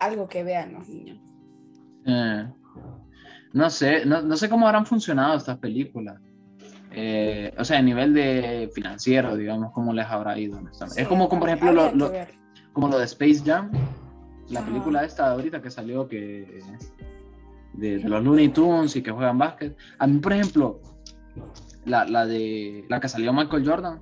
algo 0.00 0.26
que 0.26 0.42
vean 0.42 0.72
los 0.72 0.88
niños. 0.88 1.18
Eh, 2.06 2.48
no 3.52 3.68
sé, 3.68 4.06
no, 4.06 4.36
sé 4.36 4.48
cómo 4.48 4.66
habrán 4.66 4.86
funcionado 4.86 5.36
estas 5.36 5.58
películas. 5.58 6.18
Eh, 6.92 7.52
o 7.58 7.64
sea, 7.64 7.78
a 7.78 7.82
nivel 7.82 8.14
de 8.14 8.70
financiero, 8.74 9.36
digamos, 9.36 9.72
cómo 9.72 9.92
les 9.92 10.06
habrá 10.06 10.38
ido. 10.38 10.58
es 10.96 11.06
como, 11.06 11.28
como, 11.28 11.40
por 11.40 11.50
ejemplo, 11.50 11.92
lo, 11.92 12.10
como 12.72 12.88
lo 12.88 12.98
de 12.98 13.04
Space 13.04 13.42
Jam, 13.44 13.70
la 14.48 14.64
película 14.64 15.04
esta 15.04 15.30
ahorita 15.30 15.60
que 15.60 15.70
salió 15.70 16.08
que 16.08 16.60
de, 17.74 17.98
los 18.00 18.22
Looney 18.22 18.48
Tunes 18.48 18.96
y 18.96 19.02
que 19.02 19.10
juegan 19.10 19.38
básquet. 19.38 19.76
A 19.98 20.06
mí, 20.06 20.18
por 20.18 20.32
ejemplo, 20.32 20.80
la, 21.84 22.04
la 22.04 22.26
de 22.26 22.84
la 22.88 23.00
que 23.00 23.08
salió 23.08 23.32
Michael 23.32 23.68
Jordan, 23.68 24.00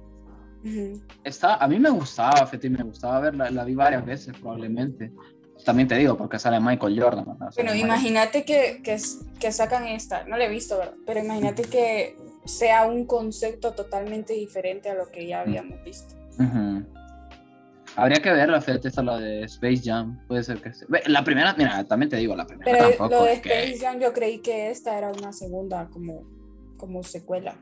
está, 1.25 1.57
a 1.57 1.69
mí 1.69 1.79
me 1.79 1.91
gustaba, 1.91 2.47
Feti, 2.47 2.69
me 2.69 2.83
gustaba 2.83 3.21
verla, 3.21 3.51
la 3.51 3.65
vi 3.65 3.75
varias 3.75 4.05
veces 4.05 4.37
probablemente. 4.39 5.13
También 5.65 5.89
te 5.89 5.97
digo, 5.97 6.17
porque 6.17 6.39
sale 6.39 6.61
Michael 6.61 7.01
Jordan. 7.01 7.37
Bueno, 7.55 7.75
imagínate 7.75 8.45
que, 8.45 8.81
que, 8.83 8.97
que, 9.41 9.53
sacan 9.53 9.87
esta, 9.87 10.25
no 10.25 10.37
la 10.37 10.45
he 10.45 10.49
visto, 10.49 10.79
¿verdad? 10.79 10.95
Pero 11.05 11.21
imagínate 11.21 11.63
que 11.63 12.17
sea 12.45 12.87
un 12.87 13.07
concepto 13.07 13.73
totalmente 13.73 14.35
diferente 14.35 14.89
a 14.89 14.95
lo 14.95 15.11
que 15.11 15.27
ya 15.27 15.41
habíamos 15.41 15.83
visto. 15.83 16.15
Habría 17.99 18.23
que 18.23 18.31
ver 18.31 18.49
la 18.49 18.61
Fede, 18.61 18.81
esta 18.85 19.03
la 19.03 19.19
de 19.19 19.43
Space 19.43 19.83
Jam. 19.83 20.21
Puede 20.29 20.45
ser 20.45 20.63
que. 20.63 20.71
La 21.09 21.25
primera, 21.25 21.53
mira, 21.59 21.83
también 21.83 22.09
te 22.09 22.17
digo, 22.17 22.37
la 22.37 22.47
primera. 22.47 22.71
Pero 22.71 22.89
tampoco 22.91 23.11
lo 23.11 23.25
de 23.25 23.33
Space 23.33 23.79
Jam, 23.81 23.99
yo 23.99 24.13
creí 24.13 24.39
que 24.39 24.71
esta 24.71 24.97
era 24.97 25.11
una 25.11 25.33
segunda, 25.33 25.89
como, 25.89 26.23
como 26.77 27.03
secuela. 27.03 27.57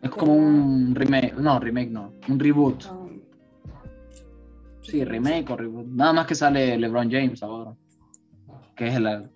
Es 0.00 0.08
como 0.08 0.34
un 0.34 0.94
remake. 0.94 1.34
No, 1.34 1.60
remake 1.60 1.90
no. 1.90 2.14
Un 2.26 2.40
reboot. 2.40 2.84
Ah. 2.86 3.06
sí, 4.80 5.04
remake 5.04 5.50
o 5.50 5.56
reboot. 5.58 5.86
Nada 5.88 6.14
más 6.14 6.26
que 6.26 6.36
sale 6.36 6.78
LeBron 6.78 7.10
James 7.10 7.42
ahora. 7.42 7.74
Que 8.74 8.88
es 8.88 8.94
el, 8.94 9.30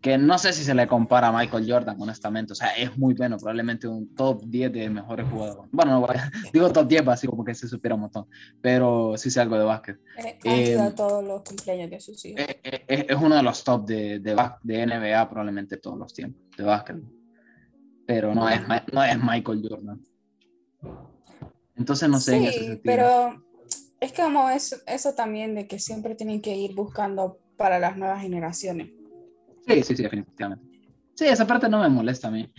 que 0.00 0.16
no 0.16 0.38
sé 0.38 0.52
si 0.54 0.64
se 0.64 0.74
le 0.74 0.86
compara 0.86 1.28
a 1.28 1.32
Michael 1.32 1.70
Jordan, 1.70 1.96
honestamente. 2.00 2.54
O 2.54 2.56
sea, 2.56 2.68
es 2.68 2.96
muy 2.96 3.12
bueno, 3.14 3.36
probablemente 3.36 3.86
un 3.86 4.14
top 4.14 4.42
10 4.46 4.72
de 4.72 4.88
mejores 4.88 5.26
jugadores. 5.28 5.70
Bueno, 5.72 6.00
no, 6.00 6.06
digo 6.52 6.72
top 6.72 6.88
10, 6.88 7.08
así 7.08 7.26
como 7.26 7.44
que 7.44 7.54
se 7.54 7.68
supiera 7.68 7.94
un 7.94 8.02
montón, 8.02 8.26
pero 8.62 9.14
sí 9.16 9.30
sé 9.30 9.40
algo 9.40 9.58
de 9.58 9.64
básquet. 9.64 9.98
Eh, 10.16 10.38
eh, 10.44 10.92
todos 10.96 11.22
los 11.22 11.42
cumpleaños 11.42 11.90
de 11.90 12.00
sus 12.00 12.24
hijos. 12.24 12.40
Eh, 12.40 13.06
es, 13.08 13.16
uno 13.16 13.36
de 13.36 13.42
los 13.42 13.62
top 13.62 13.86
de, 13.86 14.20
de, 14.20 14.36
de, 14.62 14.86
NBA, 14.86 15.28
probablemente 15.28 15.76
todos 15.76 15.98
los 15.98 16.14
tiempos, 16.14 16.40
de 16.56 16.64
básquet. 16.64 16.96
Pero 18.06 18.34
no 18.34 18.48
es, 18.48 18.60
no 18.92 19.04
es 19.04 19.22
Michael 19.22 19.66
Jordan. 19.68 20.00
Entonces, 21.76 22.08
no 22.08 22.18
sé. 22.18 22.52
Sí, 22.52 22.80
pero 22.82 23.44
es 24.00 24.12
como 24.12 24.48
eso, 24.48 24.76
eso 24.86 25.12
también 25.14 25.54
de 25.54 25.68
que 25.68 25.78
siempre 25.78 26.14
tienen 26.14 26.40
que 26.40 26.56
ir 26.56 26.74
buscando 26.74 27.38
para 27.56 27.78
las 27.78 27.98
nuevas 27.98 28.22
generaciones 28.22 28.90
Sí, 29.70 29.82
sí, 29.82 29.96
sí, 29.96 30.02
definitivamente. 30.02 30.70
Sí, 31.20 31.26
esa 31.26 31.46
parte 31.46 31.68
no 31.68 31.80
me 31.80 31.88
molesta 31.90 32.28
a 32.28 32.30
mí. 32.30 32.50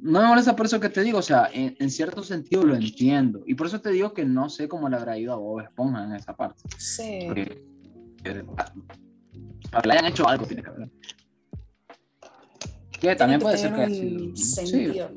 no 0.00 0.20
me 0.20 0.28
molesta 0.28 0.54
por 0.54 0.66
eso 0.66 0.78
que 0.78 0.90
te 0.90 1.02
digo, 1.02 1.20
o 1.20 1.22
sea, 1.22 1.48
en, 1.54 1.90
cierto 1.90 2.22
sentido 2.22 2.62
lo 2.62 2.74
entiendo. 2.74 3.42
Y 3.46 3.54
por 3.54 3.66
eso 3.66 3.80
te 3.80 3.88
digo 3.90 4.12
que 4.12 4.26
no 4.26 4.50
sé 4.50 4.68
cómo 4.68 4.90
le 4.90 4.96
habrá 4.96 5.16
ido 5.16 5.32
a 5.32 5.36
Bob 5.36 5.60
Esponja 5.60 6.04
en 6.04 6.12
esa 6.12 6.36
parte. 6.36 6.62
Sí. 6.76 7.20
Porque, 7.26 7.64
eh, 8.24 8.44
le 9.84 9.92
hayan 9.92 10.04
hecho 10.04 10.28
algo, 10.28 10.44
tiene 10.44 10.62
que 10.62 10.68
haber. 10.68 10.90
Que 13.00 13.16
también 13.16 13.40
puede 13.40 13.56
ser 13.56 13.74
que... 13.74 13.84
Un 13.84 14.36
sentido. 14.36 15.10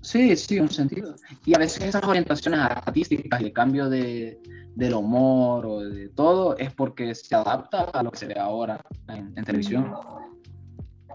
Sí, 0.00 0.36
sí, 0.36 0.60
un 0.60 0.70
sentido. 0.70 1.16
Y 1.44 1.56
a 1.56 1.58
veces 1.58 1.82
esas 1.82 2.04
orientaciones 2.04 2.60
artísticas 2.60 3.40
y 3.40 3.46
el 3.46 3.52
cambio 3.52 3.90
de, 3.90 4.40
del 4.76 4.94
humor 4.94 5.66
o 5.66 5.80
de 5.80 6.08
todo 6.10 6.56
es 6.56 6.72
porque 6.72 7.12
se 7.16 7.34
adapta 7.34 7.82
a 7.92 8.04
lo 8.04 8.12
que 8.12 8.18
se 8.18 8.26
ve 8.26 8.38
ahora 8.38 8.80
en, 9.08 9.32
en 9.36 9.44
televisión 9.44 9.92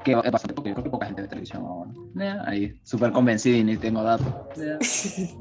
que 0.06 0.12
es 0.12 0.32
bastante 0.32 0.54
poco, 0.54 0.70
yo 0.70 0.76
creo 0.76 0.84
que 0.86 0.90
poca 0.92 1.08
gente 1.08 1.24
de 1.24 1.28
televisión 1.28 1.66
ahora. 1.66 2.44
ahí, 2.48 2.80
súper 2.84 3.12
convencido 3.12 3.58
y 3.58 3.64
ni 3.64 3.76
tengo 3.76 4.04
datos. 4.04 4.28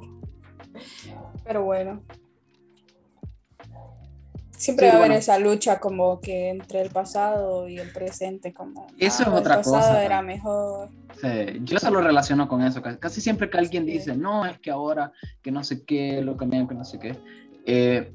Pero 1.44 1.62
bueno. 1.64 2.02
Siempre 4.56 4.88
va 4.88 4.94
a 4.94 4.96
haber 4.96 5.12
esa 5.12 5.38
lucha 5.38 5.78
como 5.78 6.20
que 6.20 6.48
entre 6.48 6.80
el 6.80 6.88
pasado 6.88 7.68
y 7.68 7.76
el 7.76 7.92
presente, 7.92 8.54
como 8.54 8.86
eso 8.98 9.22
es 9.22 9.28
ah, 9.28 9.34
otra 9.34 9.54
el 9.56 9.60
pasado 9.60 9.98
era 9.98 10.22
mejor. 10.22 10.88
Sí, 11.20 11.60
yo 11.64 11.78
se 11.78 11.90
lo 11.90 12.00
relaciono 12.00 12.48
con 12.48 12.62
eso. 12.62 12.80
Casi 12.98 13.20
siempre 13.20 13.50
que 13.50 13.58
alguien 13.58 13.84
dice, 13.84 14.16
no, 14.16 14.46
es 14.46 14.58
que 14.60 14.70
ahora 14.70 15.12
que 15.42 15.50
no 15.50 15.62
sé 15.62 15.84
qué, 15.84 16.22
lo 16.22 16.38
cambiaron, 16.38 16.66
que 16.66 16.74
no 16.74 16.84
sé 16.84 16.98
qué. 16.98 17.14
Eh, 17.66 18.10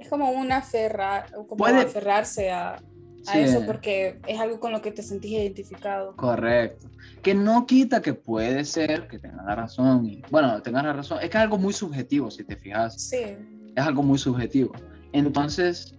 es 0.00 0.08
como 0.08 0.30
una 0.30 0.56
aferra, 0.56 1.26
como 1.46 1.64
aferrarse 1.64 2.50
a, 2.50 2.82
a 3.26 3.38
eso 3.38 3.64
porque 3.66 4.18
es 4.26 4.40
algo 4.40 4.60
con 4.60 4.72
lo 4.72 4.80
que 4.80 4.90
te 4.90 5.02
sentís 5.02 5.32
identificado. 5.32 6.14
Correcto. 6.16 6.88
Que 7.22 7.34
no 7.34 7.66
quita 7.66 8.00
que 8.00 8.14
puede 8.14 8.64
ser 8.64 9.08
que 9.08 9.18
tengas 9.18 9.44
la 9.44 9.54
razón. 9.54 10.06
Y, 10.06 10.22
bueno, 10.30 10.60
tengas 10.62 10.84
la 10.84 10.92
razón. 10.92 11.18
Es 11.20 11.30
que 11.30 11.36
es 11.36 11.42
algo 11.42 11.58
muy 11.58 11.72
subjetivo, 11.72 12.30
si 12.30 12.44
te 12.44 12.56
fijas. 12.56 13.00
Sí. 13.00 13.36
Es 13.74 13.84
algo 13.84 14.02
muy 14.02 14.18
subjetivo. 14.18 14.72
Entonces, 15.12 15.94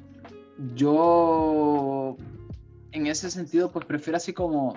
yo 0.75 2.15
en 2.91 3.07
ese 3.07 3.29
sentido, 3.29 3.71
pues 3.71 3.85
prefiero 3.85 4.17
así 4.17 4.33
como 4.33 4.75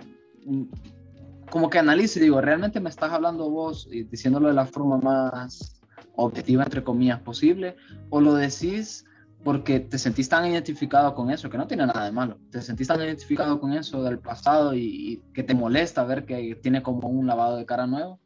como 1.53 1.69
que 1.69 1.79
analice, 1.79 2.19
digo, 2.19 2.41
¿realmente 2.41 2.81
me 2.81 2.89
estás 2.89 3.13
hablando 3.13 3.51
vos 3.51 3.87
y 3.93 4.05
diciéndolo 4.05 4.49
de 4.49 4.55
la 4.55 4.65
forma 4.65 4.97
más 4.97 5.83
objetiva, 6.17 6.65
entre 6.65 6.83
comillas, 6.83 7.21
posible? 7.21 7.77
¿O 8.09 8.23
lo 8.23 8.35
decís 8.35 9.05
porque 9.45 9.81
te 9.81 9.99
sentís 9.99 10.29
tan 10.29 10.47
identificado 10.47 11.15
con 11.15 11.31
eso, 11.31 11.51
que 11.51 11.59
no 11.59 11.67
tiene 11.67 11.87
nada 11.87 12.05
de 12.05 12.13
malo, 12.13 12.39
te 12.51 12.63
sentís 12.63 12.89
tan 12.89 13.01
identificado 13.01 13.61
con 13.61 13.73
eso 13.73 14.03
del 14.03 14.19
pasado 14.19 14.75
y, 14.75 15.23
que 15.35 15.43
te 15.43 15.55
molesta 15.55 16.05
ver 16.05 16.25
que 16.25 16.57
tiene 16.63 16.83
como 16.83 17.09
un 17.09 17.27
lavado 17.27 17.57
de 17.57 17.67
cara 17.67 17.87
nuevo. 17.87 18.21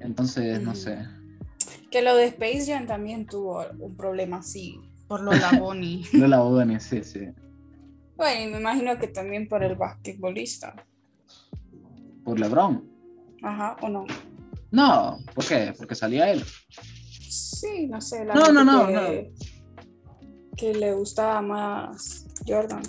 Entonces, 0.00 0.62
no 0.62 0.74
sé. 0.74 0.98
Que 1.90 2.02
lo 2.02 2.16
de 2.16 2.26
Space 2.26 2.66
Jam 2.66 2.86
también 2.86 3.26
tuvo 3.26 3.64
un 3.78 3.96
problema 3.96 4.38
así, 4.38 4.80
por 5.08 5.22
lo 5.22 5.32
Laboni. 5.32 6.04
lo 6.12 6.26
Laboni, 6.26 6.80
sí, 6.80 7.02
sí. 7.02 7.28
Bueno, 8.16 8.42
y 8.42 8.52
me 8.52 8.60
imagino 8.60 8.98
que 8.98 9.08
también 9.08 9.48
por 9.48 9.64
el 9.64 9.74
basquetbolista. 9.74 10.86
¿Por 12.24 12.38
LeBron? 12.38 12.88
Ajá, 13.42 13.76
¿o 13.82 13.88
no? 13.88 14.06
No, 14.70 15.18
¿por 15.34 15.44
qué? 15.44 15.74
Porque 15.76 15.94
salía 15.94 16.30
él. 16.30 16.44
Sí, 17.28 17.86
no 17.88 18.00
sé. 18.00 18.24
La 18.24 18.34
no, 18.34 18.52
no, 18.52 18.64
no, 18.64 18.86
que, 18.86 18.92
no. 18.92 19.51
Que 20.56 20.74
le 20.74 20.92
gustaba 20.94 21.42
más 21.42 22.26
Jordan. 22.46 22.82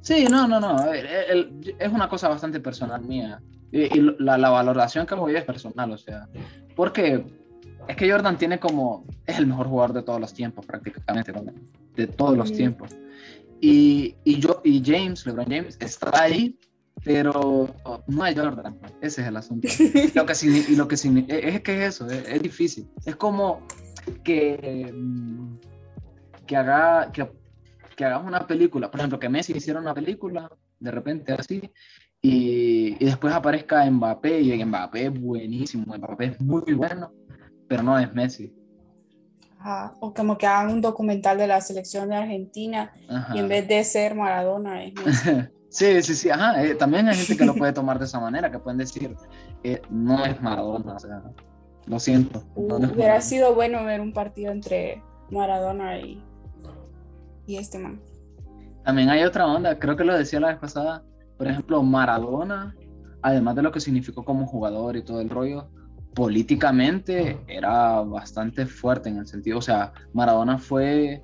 Sí, 0.00 0.26
no, 0.30 0.46
no, 0.46 0.60
no. 0.60 0.92
es 0.92 1.92
una 1.92 2.08
cosa 2.08 2.28
bastante 2.28 2.60
personal 2.60 3.02
mía. 3.02 3.40
Y, 3.70 4.00
la, 4.18 4.38
la, 4.38 4.48
valoración 4.48 5.06
que 5.06 5.14
yo 5.14 5.28
es 5.28 5.44
personal, 5.44 5.92
o 5.92 5.98
sea. 5.98 6.28
Porque 6.74 7.24
es 7.86 7.96
que 7.96 8.10
Jordan 8.10 8.38
tiene 8.38 8.58
como. 8.58 9.04
Es 9.26 9.38
el 9.38 9.46
mejor 9.46 9.68
jugador 9.68 9.92
de 9.94 10.02
todos 10.02 10.20
los 10.20 10.32
tiempos, 10.32 10.64
prácticamente. 10.64 11.32
De 11.94 12.06
todos 12.06 12.36
los 12.36 12.52
tiempos. 12.52 12.96
Y, 13.60 14.14
y, 14.24 14.38
yo, 14.38 14.60
y 14.64 14.82
James, 14.84 15.26
LeBron 15.26 15.46
James, 15.46 15.76
está 15.80 16.10
ahí 16.22 16.56
pero 17.04 17.74
no 18.06 18.22
hay 18.22 18.34
Jordan, 18.34 18.78
ese 19.00 19.22
es 19.22 19.28
el 19.28 19.36
asunto. 19.36 19.68
lo 20.14 20.26
que, 20.26 20.34
y 20.68 20.76
lo 20.76 20.88
que 20.88 20.94
es 20.94 21.60
que 21.62 21.84
es 21.84 21.94
eso, 21.94 22.06
es, 22.08 22.42
difícil. 22.42 22.88
Es 23.04 23.16
como 23.16 23.66
que, 24.24 24.92
mm, 24.94 25.56
que, 26.48 26.56
haga, 26.56 27.12
que, 27.12 27.30
que, 27.94 28.04
hagas 28.04 28.24
una 28.24 28.44
película, 28.46 28.90
por 28.90 28.98
ejemplo, 28.98 29.20
que 29.20 29.28
Messi 29.28 29.52
hiciera 29.56 29.78
una 29.78 29.94
película, 29.94 30.50
de 30.80 30.90
repente 30.90 31.32
así, 31.32 31.70
y, 32.20 32.96
y 32.98 33.04
después 33.04 33.32
aparezca 33.32 33.88
Mbappé, 33.88 34.40
y 34.40 34.64
Mbappé 34.64 35.06
es 35.06 35.20
buenísimo, 35.20 35.96
Mbappé 35.96 36.24
es 36.24 36.40
muy 36.40 36.72
bueno, 36.72 37.12
pero 37.68 37.84
no 37.84 37.96
es 37.96 38.12
Messi. 38.12 38.52
O 40.00 40.14
como 40.14 40.38
que 40.38 40.46
hagan 40.46 40.72
un 40.72 40.80
documental 40.80 41.36
de 41.36 41.46
la 41.46 41.60
selección 41.60 42.08
de 42.08 42.16
Argentina 42.16 42.92
y 43.34 43.38
en 43.38 43.48
vez 43.48 43.66
de 43.68 43.82
ser 43.84 44.14
Maradona 44.14 44.84
es 44.84 44.94
Messi. 44.94 45.30
Sí, 45.70 46.02
sí, 46.02 46.14
sí, 46.14 46.30
ajá. 46.30 46.64
Eh, 46.64 46.74
también 46.74 47.08
hay 47.08 47.16
gente 47.16 47.36
que 47.36 47.44
lo 47.44 47.54
puede 47.54 47.74
tomar 47.74 47.98
de 47.98 48.06
esa 48.06 48.18
manera, 48.18 48.50
que 48.50 48.58
pueden 48.58 48.78
decir, 48.78 49.14
eh, 49.62 49.82
no 49.90 50.24
es 50.24 50.40
Maradona, 50.40 50.94
o 50.94 50.98
sea, 50.98 51.22
lo 51.84 52.00
siento. 52.00 52.42
hubiera 52.54 53.20
sido 53.20 53.54
bueno 53.54 53.84
ver 53.84 54.00
un 54.00 54.14
partido 54.14 54.50
entre 54.50 55.02
Maradona 55.30 55.98
y, 55.98 56.24
y 57.48 57.56
este 57.56 57.78
man. 57.78 58.00
También 58.84 59.08
hay 59.08 59.24
otra 59.24 59.46
onda, 59.46 59.78
creo 59.78 59.96
que 59.96 60.04
lo 60.04 60.16
decía 60.16 60.38
la 60.38 60.48
vez 60.48 60.58
pasada, 60.58 61.02
por 61.36 61.48
ejemplo, 61.48 61.82
Maradona, 61.82 62.76
además 63.22 63.56
de 63.56 63.62
lo 63.62 63.72
que 63.72 63.80
significó 63.80 64.24
como 64.24 64.46
jugador 64.46 64.96
y 64.96 65.02
todo 65.02 65.20
el 65.20 65.30
rollo, 65.30 65.68
políticamente 66.14 67.38
era 67.48 68.00
bastante 68.02 68.66
fuerte 68.66 69.08
en 69.08 69.18
el 69.18 69.26
sentido, 69.26 69.58
o 69.58 69.62
sea, 69.62 69.92
Maradona 70.12 70.58
fue 70.58 71.22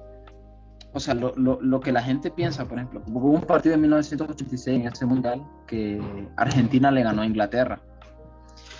o 0.95 1.01
sea, 1.01 1.12
lo, 1.12 1.35
lo, 1.35 1.61
lo, 1.61 1.81
que 1.81 1.91
la 1.91 2.01
gente 2.01 2.31
piensa, 2.31 2.66
por 2.66 2.79
ejemplo, 2.79 3.03
hubo 3.09 3.31
un 3.31 3.41
partido 3.41 3.75
en 3.75 3.81
1986 3.81 4.81
en 4.81 4.87
ese 4.87 5.05
mundial 5.05 5.45
que 5.66 6.01
Argentina 6.37 6.93
le 6.93 7.03
ganó 7.03 7.22
a 7.22 7.27
Inglaterra. 7.27 7.83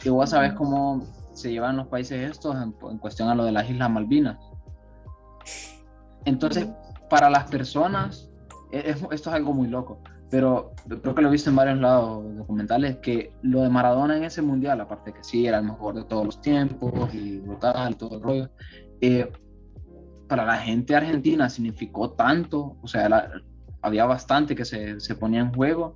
Y 0.05 0.11
vos 0.11 0.30
sabés 0.30 0.53
cómo 0.53 1.05
se 1.32 1.51
llevan 1.51 1.76
los 1.76 1.88
países 1.88 2.30
estos 2.30 2.55
en, 2.57 2.99
cuestión 2.99 3.28
a 3.30 3.34
lo 3.34 3.45
de 3.45 3.51
las 3.51 3.68
Islas 3.68 3.90
Malvinas. 3.90 4.38
Entonces, 6.24 6.68
para 7.09 7.30
las 7.30 7.50
personas, 7.50 8.30
e, 8.72 8.90
esto 8.90 9.11
es 9.12 9.26
algo 9.28 9.52
muy 9.52 9.68
loco, 9.68 10.00
pero 10.30 10.72
creo 10.88 11.14
que 11.14 11.22
lo 11.22 11.28
he 11.28 11.32
visto 11.32 11.50
en 11.50 11.57
varios 11.57 11.78
lados 11.78 12.24
documentales, 12.36 12.96
que 12.96 13.32
lo 13.42 13.62
de 13.62 13.68
Maradona 13.68 14.16
en 14.16 14.24
ese 14.24 14.42
mundial, 14.42 14.80
aparte 14.80 15.12
que 15.12 15.22
sí, 15.22 15.46
era 15.46 15.59
el 15.59 15.64
mejor 15.64 15.94
de 15.94 16.05
todos 16.05 16.24
los 16.24 16.40
tiempos 16.40 17.14
y 17.14 17.38
brutal, 17.38 17.96
todo 17.96 18.16
el 18.16 18.22
rollo, 18.22 18.50
eh, 19.00 19.30
para 20.28 20.44
la 20.44 20.57
gente 20.57 20.96
argentina 20.96 21.48
significó 21.48 22.11
tanto, 22.11 22.76
o 22.82 22.88
sea, 22.88 23.30
había 23.82 24.07
bastante 24.07 24.55
que 24.57 24.64
se, 24.64 24.98
se, 24.98 25.14
ponía 25.14 25.40
en 25.40 25.52
juego 25.52 25.94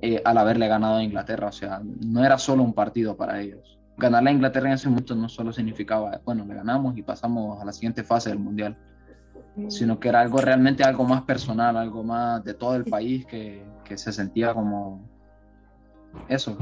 eh, 0.00 0.22
al 0.24 0.38
haberle 0.38 0.68
ganado 0.68 0.96
a 0.96 1.02
Inglaterra, 1.02 1.48
o 1.48 1.52
sea, 1.52 1.82
no 1.84 2.24
era 2.24 2.38
solo 2.38 2.62
un 2.62 2.72
partido 2.72 3.16
para 3.16 3.40
ellos. 3.40 3.78
Ganarle 3.96 4.30
a 4.30 4.32
Inglaterra 4.32 4.68
en 4.68 4.74
ese 4.74 4.88
momento 4.88 5.16
no 5.16 5.28
solo 5.28 5.52
significaba, 5.52 6.20
bueno, 6.24 6.44
le 6.44 6.54
ganamos 6.54 6.96
y 6.96 7.02
pasamos 7.02 7.60
a 7.60 7.64
la 7.64 7.72
siguiente 7.72 8.04
fase 8.04 8.30
del 8.30 8.38
Mundial. 8.38 8.78
Sino 9.68 9.98
que 9.98 10.08
era 10.08 10.20
algo 10.20 10.38
realmente 10.38 10.84
algo 10.84 11.04
más 11.04 11.22
personal, 11.22 11.76
algo 11.76 12.02
más 12.02 12.44
de 12.44 12.54
todo 12.54 12.76
el 12.76 12.84
país 12.84 13.26
que, 13.26 13.64
que 13.84 13.98
se 13.98 14.12
sentía 14.12 14.54
como 14.54 15.02
eso. 16.28 16.56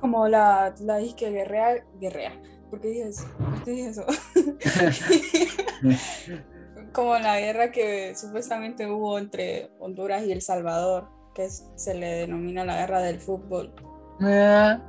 Como 0.00 0.28
la, 0.28 0.74
la 0.80 0.98
disque 0.98 1.30
guerrea, 1.30 1.82
guerrea 1.98 2.32
¿Por 2.70 2.80
qué 2.80 2.88
dije 2.88 3.08
eso? 3.08 3.26
¿Por 3.38 3.64
qué 3.64 3.70
dije 3.70 3.88
eso? 3.88 4.04
Como 6.92 7.18
la 7.18 7.38
guerra 7.38 7.70
que 7.70 8.14
supuestamente 8.14 8.86
hubo 8.86 9.18
entre 9.18 9.70
Honduras 9.78 10.24
y 10.24 10.32
El 10.32 10.42
Salvador, 10.42 11.08
que 11.34 11.48
se 11.48 11.94
le 11.94 12.06
denomina 12.06 12.64
la 12.64 12.78
guerra 12.78 13.02
del 13.02 13.20
fútbol. 13.20 13.74
Ah. 14.20 14.80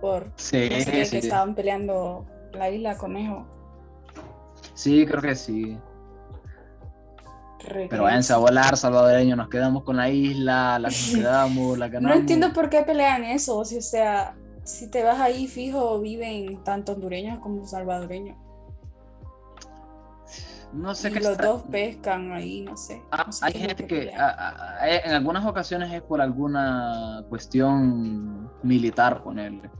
Por 0.00 0.30
sí, 0.36 0.68
que 0.68 1.02
estaban 1.02 1.54
peleando 1.54 2.26
la 2.52 2.70
isla 2.70 2.96
Conejo. 2.96 3.46
Sí, 4.74 5.06
creo 5.06 5.22
que 5.22 5.34
sí. 5.34 5.76
Pero 7.58 8.04
váyanse 8.04 8.32
a 8.32 8.36
volar, 8.36 8.76
salvadoreño, 8.76 9.36
nos 9.36 9.48
quedamos 9.48 9.82
con 9.82 9.96
la 9.96 10.08
isla, 10.08 10.78
la 10.78 10.88
quedamos, 11.14 11.78
la 11.78 11.88
ganamos. 11.88 12.16
No 12.16 12.20
entiendo 12.20 12.52
por 12.52 12.70
qué 12.70 12.82
pelean 12.82 13.24
eso, 13.24 13.58
o 13.58 13.64
sea, 13.64 14.36
si 14.64 14.90
te 14.90 15.02
vas 15.02 15.20
ahí 15.20 15.46
fijo, 15.46 16.00
viven 16.00 16.62
tanto 16.64 16.92
hondureños 16.92 17.38
como 17.40 17.66
salvadoreños. 17.66 18.36
No 20.72 20.94
sé 20.94 21.10
qué 21.10 21.20
Los 21.20 21.38
dos 21.38 21.62
pescan 21.62 22.32
ahí, 22.32 22.60
no 22.60 22.76
sé. 22.76 23.02
Ah, 23.10 23.30
hay 23.40 23.52
gente 23.54 23.86
que, 23.86 24.10
en 24.10 25.12
algunas 25.12 25.46
ocasiones 25.46 25.92
es 25.92 26.02
por 26.02 26.20
alguna 26.20 27.24
cuestión 27.28 28.50
militar, 28.62 29.22
ponerle. 29.22 29.70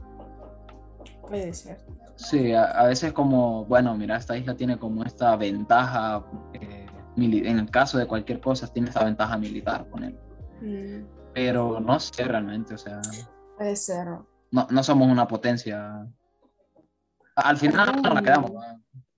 Puede 1.21 1.53
ser. 1.53 1.77
Sí, 2.15 2.53
a, 2.53 2.83
veces 2.83 3.13
como, 3.13 3.65
bueno, 3.65 3.95
mira, 3.95 4.17
esta 4.17 4.35
isla 4.35 4.55
tiene 4.55 4.77
como 4.77 5.03
esta 5.03 5.35
ventaja, 5.37 6.25
eh, 6.53 6.78
en 7.21 7.59
el 7.59 7.69
caso 7.69 7.97
de 7.97 8.07
cualquier 8.07 8.39
cosa, 8.39 8.71
tiene 8.71 8.89
esta 8.89 9.03
ventaja 9.03 9.37
militar, 9.37 9.87
ponerle. 9.89 10.19
Mm. 10.61 11.05
Pero 11.33 11.79
no 11.79 11.99
sé 11.99 12.23
realmente, 12.23 12.73
o 12.73 12.77
sea. 12.77 13.01
Puede 13.57 13.75
ser 13.75 14.07
no, 14.51 14.67
no 14.69 14.83
somos 14.83 15.07
una 15.09 15.27
potencia. 15.27 16.07
Al 17.35 17.57
final 17.57 18.01
nos 18.01 18.13
la 18.13 18.21
quedamos. 18.21 18.51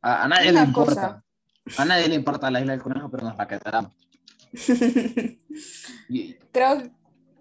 A, 0.02 0.28
nadie 0.28 0.52
le 0.52 0.62
importa. 0.62 1.24
A 1.78 1.86
nadie 1.86 2.10
le 2.10 2.16
importa 2.16 2.52
la 2.52 2.60
isla 2.60 2.74
del 2.74 2.82
conejo, 2.82 3.10
pero 3.10 3.24
nos 3.24 3.38
la 3.38 3.48
quedamos. 3.48 3.96
creo, 6.52 6.92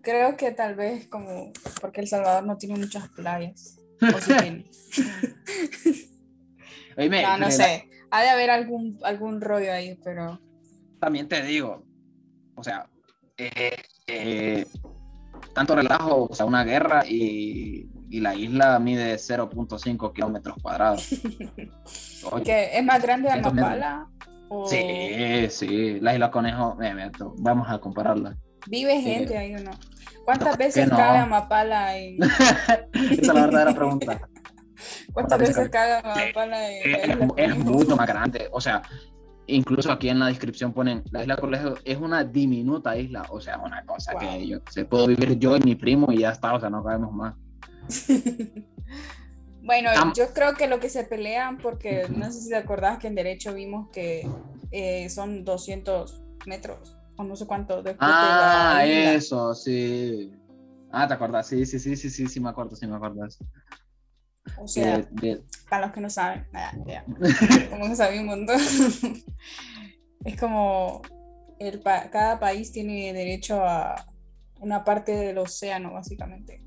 creo 0.01 0.37
que 0.37 0.53
tal 0.53 0.77
vez 0.77 1.09
como 1.09 1.53
porque 1.81 2.03
El 2.03 2.07
Salvador 2.07 2.45
no 2.45 2.57
tiene 2.57 2.79
muchas 2.79 3.09
playas. 3.09 3.77
no, 6.97 7.39
no 7.39 7.51
sé. 7.51 7.89
Ha 8.13 8.23
de 8.23 8.29
haber 8.29 8.51
algún, 8.51 8.99
algún 9.03 9.41
rollo 9.41 9.73
ahí, 9.73 9.99
pero. 10.03 10.41
También 11.01 11.29
te 11.29 11.43
digo, 11.43 11.83
o 12.55 12.63
sea, 12.63 12.87
eh, 13.37 13.77
eh, 14.07 14.67
tanto 15.55 15.75
relajo, 15.75 16.29
o 16.31 16.35
sea, 16.35 16.47
una 16.47 16.65
guerra 16.65 17.05
y, 17.07 17.89
y 18.11 18.21
la 18.21 18.35
isla 18.35 18.79
mide 18.79 19.15
0.5 19.15 20.13
kilómetros 20.13 20.57
cuadrados. 20.63 21.09
¿Que 22.45 22.79
es 22.79 22.85
más 22.85 23.03
grande 23.03 23.29
de 23.29 23.35
Amapala? 23.35 24.09
Sí, 24.67 25.47
sí, 25.49 26.01
la 26.01 26.15
isla 26.15 26.31
Conejo, 26.31 26.77
vamos 27.39 27.69
a 27.71 27.79
compararla. 27.79 28.37
¿Vive 28.67 29.01
gente 29.01 29.39
ahí 29.39 29.55
o 29.55 29.61
no? 29.61 29.71
¿Cuántas 30.25 30.59
veces 30.59 30.91
cabe 30.91 31.19
Amapala? 31.19 31.97
En... 31.97 32.23
Esa 32.93 33.13
es 33.13 33.27
la 33.29 33.33
verdadera 33.33 33.75
pregunta. 33.75 34.21
¿Cuántas 35.13 35.39
veces 35.39 35.69
cabe 35.71 35.93
Amapala? 35.99 36.71
En 36.73 37.31
es 37.37 37.59
mucho 37.59 37.97
más 37.97 38.07
grande, 38.07 38.49
o 38.51 38.61
sea, 38.61 38.83
incluso 39.55 39.93
aquí 39.93 40.09
en 40.09 40.19
la 40.19 40.27
descripción 40.27 40.73
ponen, 40.73 41.03
la 41.11 41.23
isla 41.23 41.37
Colegio 41.37 41.75
es 41.85 41.99
una 41.99 42.25
diminuta 42.25 42.97
isla, 42.97 43.27
o 43.31 43.41
sea, 43.41 43.59
una 43.59 43.85
cosa 43.85 44.15
que 44.19 44.47
yo, 44.47 44.59
se 44.71 44.85
puedo 44.85 45.07
vivir 45.07 45.39
yo 45.39 45.57
y 45.57 45.61
mi 45.61 45.75
primo 45.75 46.13
y 46.13 46.19
ya 46.19 46.31
está, 46.31 46.55
o 46.55 46.61
sea, 46.61 46.71
no 46.71 46.83
cabemos 46.83 47.13
más. 47.13 47.35
bueno, 49.63 49.91
yo 50.15 50.33
creo 50.33 50.55
que 50.55 50.67
lo 50.69 50.81
que 50.81 50.89
se 50.89 51.05
pelean, 51.05 51.59
porque 51.59 52.07
no 52.09 52.31
sé 52.33 52.41
si 52.41 52.49
te 52.49 52.57
acordás 52.57 52.99
que 52.99 53.09
en 53.09 53.15
derecho 53.15 53.55
vimos 53.55 53.89
que 53.91 54.29
eh, 54.71 55.09
son 55.11 55.45
200 55.45 56.23
metros, 56.47 56.97
o 57.17 57.25
no 57.25 57.37
sé 57.37 57.47
cuánto. 57.47 57.83
ah, 57.99 58.85
eso, 58.85 59.55
sí. 59.55 60.33
Ah, 60.93 61.07
¿te 61.07 61.15
acuerdas? 61.15 61.47
Sí, 61.47 61.65
sí, 61.67 61.79
sí, 61.79 61.97
sí, 61.97 62.11
sí, 62.11 62.27
sí, 62.27 62.41
me 62.41 62.49
acuerdo, 62.49 62.75
sí, 62.75 62.87
me 62.87 62.97
acuerdo. 62.97 63.27
O 64.59 64.69
sea, 64.69 65.09
para 65.69 65.87
los 65.87 65.95
que 65.95 66.01
no 66.01 66.11
saben, 66.11 66.47
como 67.71 67.89
no 67.89 67.97
sabe 67.97 68.21
un 68.21 68.27
montón, 68.27 68.61
es 70.25 70.41
como 70.41 71.03
el 71.59 71.83
cada 71.83 72.39
país 72.39 72.73
tiene 72.73 73.13
derecho 73.13 73.63
a 73.65 74.07
una 74.61 74.85
parte 74.85 75.13
del 75.13 75.39
océano, 75.39 75.93
básicamente. 75.93 76.63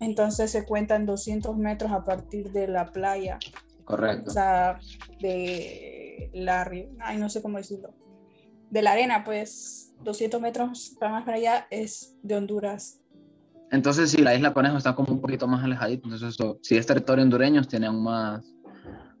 Entonces 0.00 0.50
se 0.50 0.64
cuentan 0.64 1.06
200 1.06 1.56
metros 1.56 1.92
a 1.92 2.04
partir 2.04 2.52
de 2.52 2.68
la 2.68 2.86
playa. 2.92 3.38
Correcto. 3.84 4.30
O 4.30 4.32
sea, 4.32 4.78
de 5.20 6.30
la... 6.32 6.70
Ay, 7.00 7.18
no 7.18 7.28
sé 7.28 7.42
cómo 7.42 7.58
decirlo. 7.58 7.94
de 8.70 8.82
la 8.82 8.92
arena, 8.92 9.24
pues 9.24 9.94
200 10.02 10.40
metros 10.40 10.96
más 11.00 11.24
para 11.24 11.36
allá 11.36 11.66
es 11.70 12.14
de 12.22 12.36
Honduras. 12.36 13.00
Entonces, 13.70 14.10
si 14.10 14.18
la 14.18 14.34
isla 14.34 14.54
Conejo 14.54 14.78
está 14.78 14.94
como 14.94 15.12
un 15.12 15.20
poquito 15.20 15.46
más 15.46 15.62
alejadita, 15.62 16.08
entonces 16.08 16.36
si 16.62 16.76
es 16.76 16.86
territorio 16.86 17.24
hondureño, 17.24 17.62
tiene 17.64 17.86
aún 17.86 18.02
más 18.02 18.44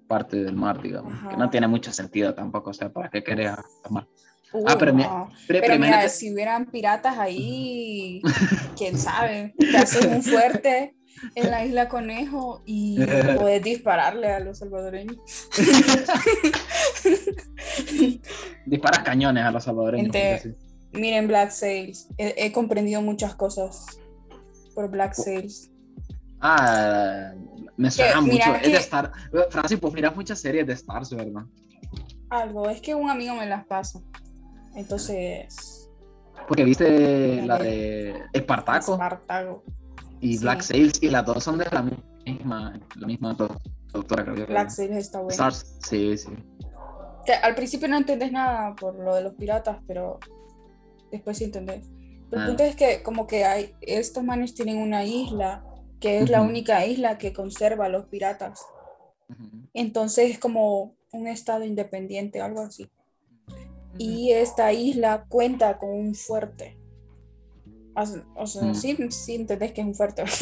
parte 0.06 0.42
del 0.42 0.56
mar, 0.56 0.82
digamos, 0.82 1.12
que 1.28 1.36
no 1.36 1.50
tiene 1.50 1.68
mucho 1.68 1.92
sentido 1.92 2.34
tampoco, 2.34 2.70
o 2.70 2.74
sea, 2.74 2.90
¿para 2.90 3.10
qué 3.10 3.22
querés 3.22 3.52
mar? 3.90 4.06
ah, 4.66 4.76
pero, 4.78 4.94
mira, 4.94 6.08
si 6.08 6.32
hubieran 6.32 6.66
piratas 6.66 7.18
ahí, 7.18 8.22
quién 8.76 8.98
sabe, 8.98 9.54
te 9.58 9.76
hacen 9.76 10.14
un 10.14 10.22
fuerte 10.22 10.94
en 11.34 11.50
la 11.50 11.64
isla 11.64 11.88
Conejo 11.88 12.62
y 12.64 12.98
puedes 13.38 13.62
dispararle 13.62 14.28
a 14.28 14.40
los 14.40 14.58
salvadoreños. 14.58 15.18
Disparas 18.66 19.00
cañones 19.00 19.44
a 19.44 19.50
los 19.50 19.64
salvadoreños. 19.64 20.14
miren 20.92 21.28
Black 21.28 21.50
Sails, 21.50 22.08
he, 22.16 22.50
comprendido 22.52 23.02
muchas 23.02 23.34
cosas 23.34 23.98
por 24.78 24.88
Black. 24.88 25.12
Sails. 25.12 25.72
Ah, 26.40 27.32
me 27.76 27.90
suena 27.90 28.20
mucho. 28.20 28.54
Es 28.62 28.70
de 28.70 28.78
Star. 28.78 29.10
Francis, 29.50 29.76
pues 29.80 29.92
miras 29.92 30.14
muchas 30.14 30.38
series 30.38 30.64
de 30.68 30.72
Stars, 30.74 31.12
¿verdad? 31.16 31.42
Algo, 32.30 32.70
es 32.70 32.80
que 32.80 32.94
un 32.94 33.10
amigo 33.10 33.34
me 33.34 33.46
las 33.46 33.66
pasa. 33.66 34.00
Entonces. 34.76 35.90
Porque 36.46 36.62
viste 36.62 37.42
la 37.44 37.58
de 37.58 38.22
Espartaco. 38.32 38.92
Espartaco. 38.92 39.64
Y 40.20 40.38
Black 40.38 40.60
Sails, 40.60 41.02
y 41.02 41.08
las 41.08 41.26
dos 41.26 41.42
son 41.42 41.58
de 41.58 41.64
la 41.64 41.84
misma, 42.24 42.80
la 42.94 43.06
misma 43.08 43.36
doctora, 43.92 44.22
creo 44.22 44.46
Black 44.46 44.70
Sails 44.70 44.96
está 44.96 45.18
buena. 45.18 45.32
Stars, 45.32 45.76
sí, 45.82 46.16
sí. 46.16 46.30
al 47.42 47.56
principio 47.56 47.88
no 47.88 47.96
entendés 47.96 48.30
nada 48.30 48.76
por 48.76 48.94
lo 48.94 49.16
de 49.16 49.22
los 49.22 49.34
piratas, 49.34 49.78
pero 49.88 50.20
después 51.10 51.36
sí 51.36 51.44
entendés. 51.44 51.90
El 52.30 52.46
punto 52.46 52.62
es 52.62 52.76
que 52.76 53.02
como 53.02 53.26
que 53.26 53.44
hay, 53.44 53.74
estos 53.80 54.22
manes 54.22 54.54
tienen 54.54 54.78
una 54.78 55.04
isla 55.04 55.64
que 56.00 56.18
es 56.18 56.30
la 56.30 56.42
única 56.42 56.84
isla 56.86 57.18
que 57.18 57.32
conserva 57.32 57.86
a 57.86 57.88
los 57.88 58.06
piratas. 58.06 58.64
Entonces 59.74 60.30
es 60.30 60.38
como 60.38 60.94
un 61.12 61.26
estado 61.26 61.64
independiente, 61.64 62.40
algo 62.40 62.60
así. 62.60 62.88
Y 63.96 64.32
esta 64.32 64.72
isla 64.72 65.24
cuenta 65.28 65.78
con 65.78 65.90
un 65.90 66.14
fuerte. 66.14 66.78
O 68.36 68.46
sea, 68.46 68.62
mm. 68.62 68.74
sí, 68.74 68.96
sí 69.10 69.34
entendés 69.34 69.72
que 69.72 69.80
es 69.80 69.86
un 69.86 69.94
fuerte. 69.94 70.24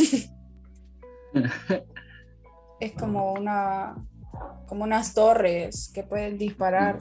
es 2.81 2.93
como 2.93 3.33
una 3.33 3.97
como 4.67 4.85
unas 4.85 5.15
torres 5.15 5.91
que 5.95 6.03
pueden 6.03 6.39
disparar. 6.39 6.99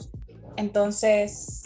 Entonces, 0.56 1.64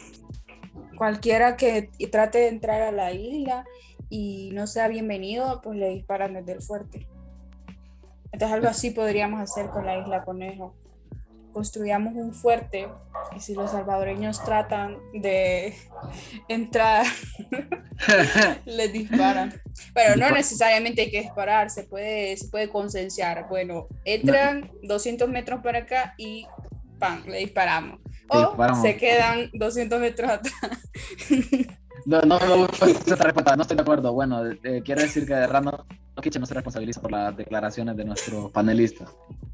cualquiera 1.00 1.56
que 1.56 1.90
trate 2.12 2.40
de 2.40 2.50
entrar 2.50 2.82
a 2.82 2.92
la 2.92 3.14
isla 3.14 3.66
y 4.10 4.52
no 4.54 4.68
sea 4.68 4.90
bienvenido, 4.90 5.62
pues 5.62 5.78
le 5.78 5.90
disparan 5.90 6.34
desde 6.34 6.52
el 6.52 6.62
fuerte. 6.62 7.08
Entonces 8.34 8.54
algo 8.54 8.68
así 8.68 8.92
podríamos 8.92 9.40
hacer 9.40 9.70
con 9.70 9.86
la 9.86 9.98
isla 9.98 10.26
Conejo. 10.26 10.76
Construyamos 11.54 12.16
un 12.16 12.34
fuerte 12.34 12.90
y 13.34 13.40
si 13.40 13.56
los 13.56 13.72
salvadoreños 13.72 14.44
tratan 14.44 14.98
de 15.14 15.74
entrar, 16.50 17.06
les 18.66 18.92
disparan. 18.92 19.54
Pero 19.94 20.18
no 20.18 20.30
necesariamente 20.32 21.04
hay 21.04 21.12
que 21.12 21.22
disparar, 21.22 21.70
se 21.70 21.84
puede, 21.84 22.36
se 22.36 22.50
puede 22.50 22.70
concienciar. 22.70 23.48
Bueno, 23.48 23.88
entran 24.04 24.70
200 24.84 25.30
metros 25.30 25.62
para 25.64 25.80
acá 25.80 26.14
y 26.18 26.46
¡pam! 27.00 27.24
le 27.26 27.38
disparamos. 27.38 28.02
O 28.30 28.76
se 28.82 28.98
quedan 28.98 29.50
200 29.54 30.00
metros 30.00 30.30
atrás. 30.30 30.54
No, 32.06 32.22
no 32.22 32.40
no, 32.40 32.56
no 32.56 33.62
estoy 33.62 33.76
de 33.76 33.82
acuerdo. 33.82 34.14
Bueno, 34.14 34.44
eh, 34.64 34.82
quiero 34.84 35.02
decir 35.02 35.28
que 35.28 35.46
Random 35.46 35.76
Kitchen 36.22 36.40
no 36.40 36.46
se 36.46 36.54
responsabiliza 36.54 37.02
por 37.02 37.12
las 37.12 37.36
declaraciones 37.36 37.98
de 37.98 38.06
nuestro 38.06 38.50
panelista, 38.50 39.06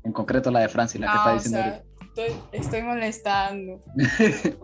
en 0.03 0.13
concreto 0.13 0.51
la 0.51 0.59
de 0.61 0.69
Francis, 0.69 1.01
la 1.01 1.11
que 1.11 1.17
está 1.17 1.33
diciendo. 1.33 1.83
estoy, 2.07 2.41
estoy, 2.51 2.81
molestando. 2.83 3.83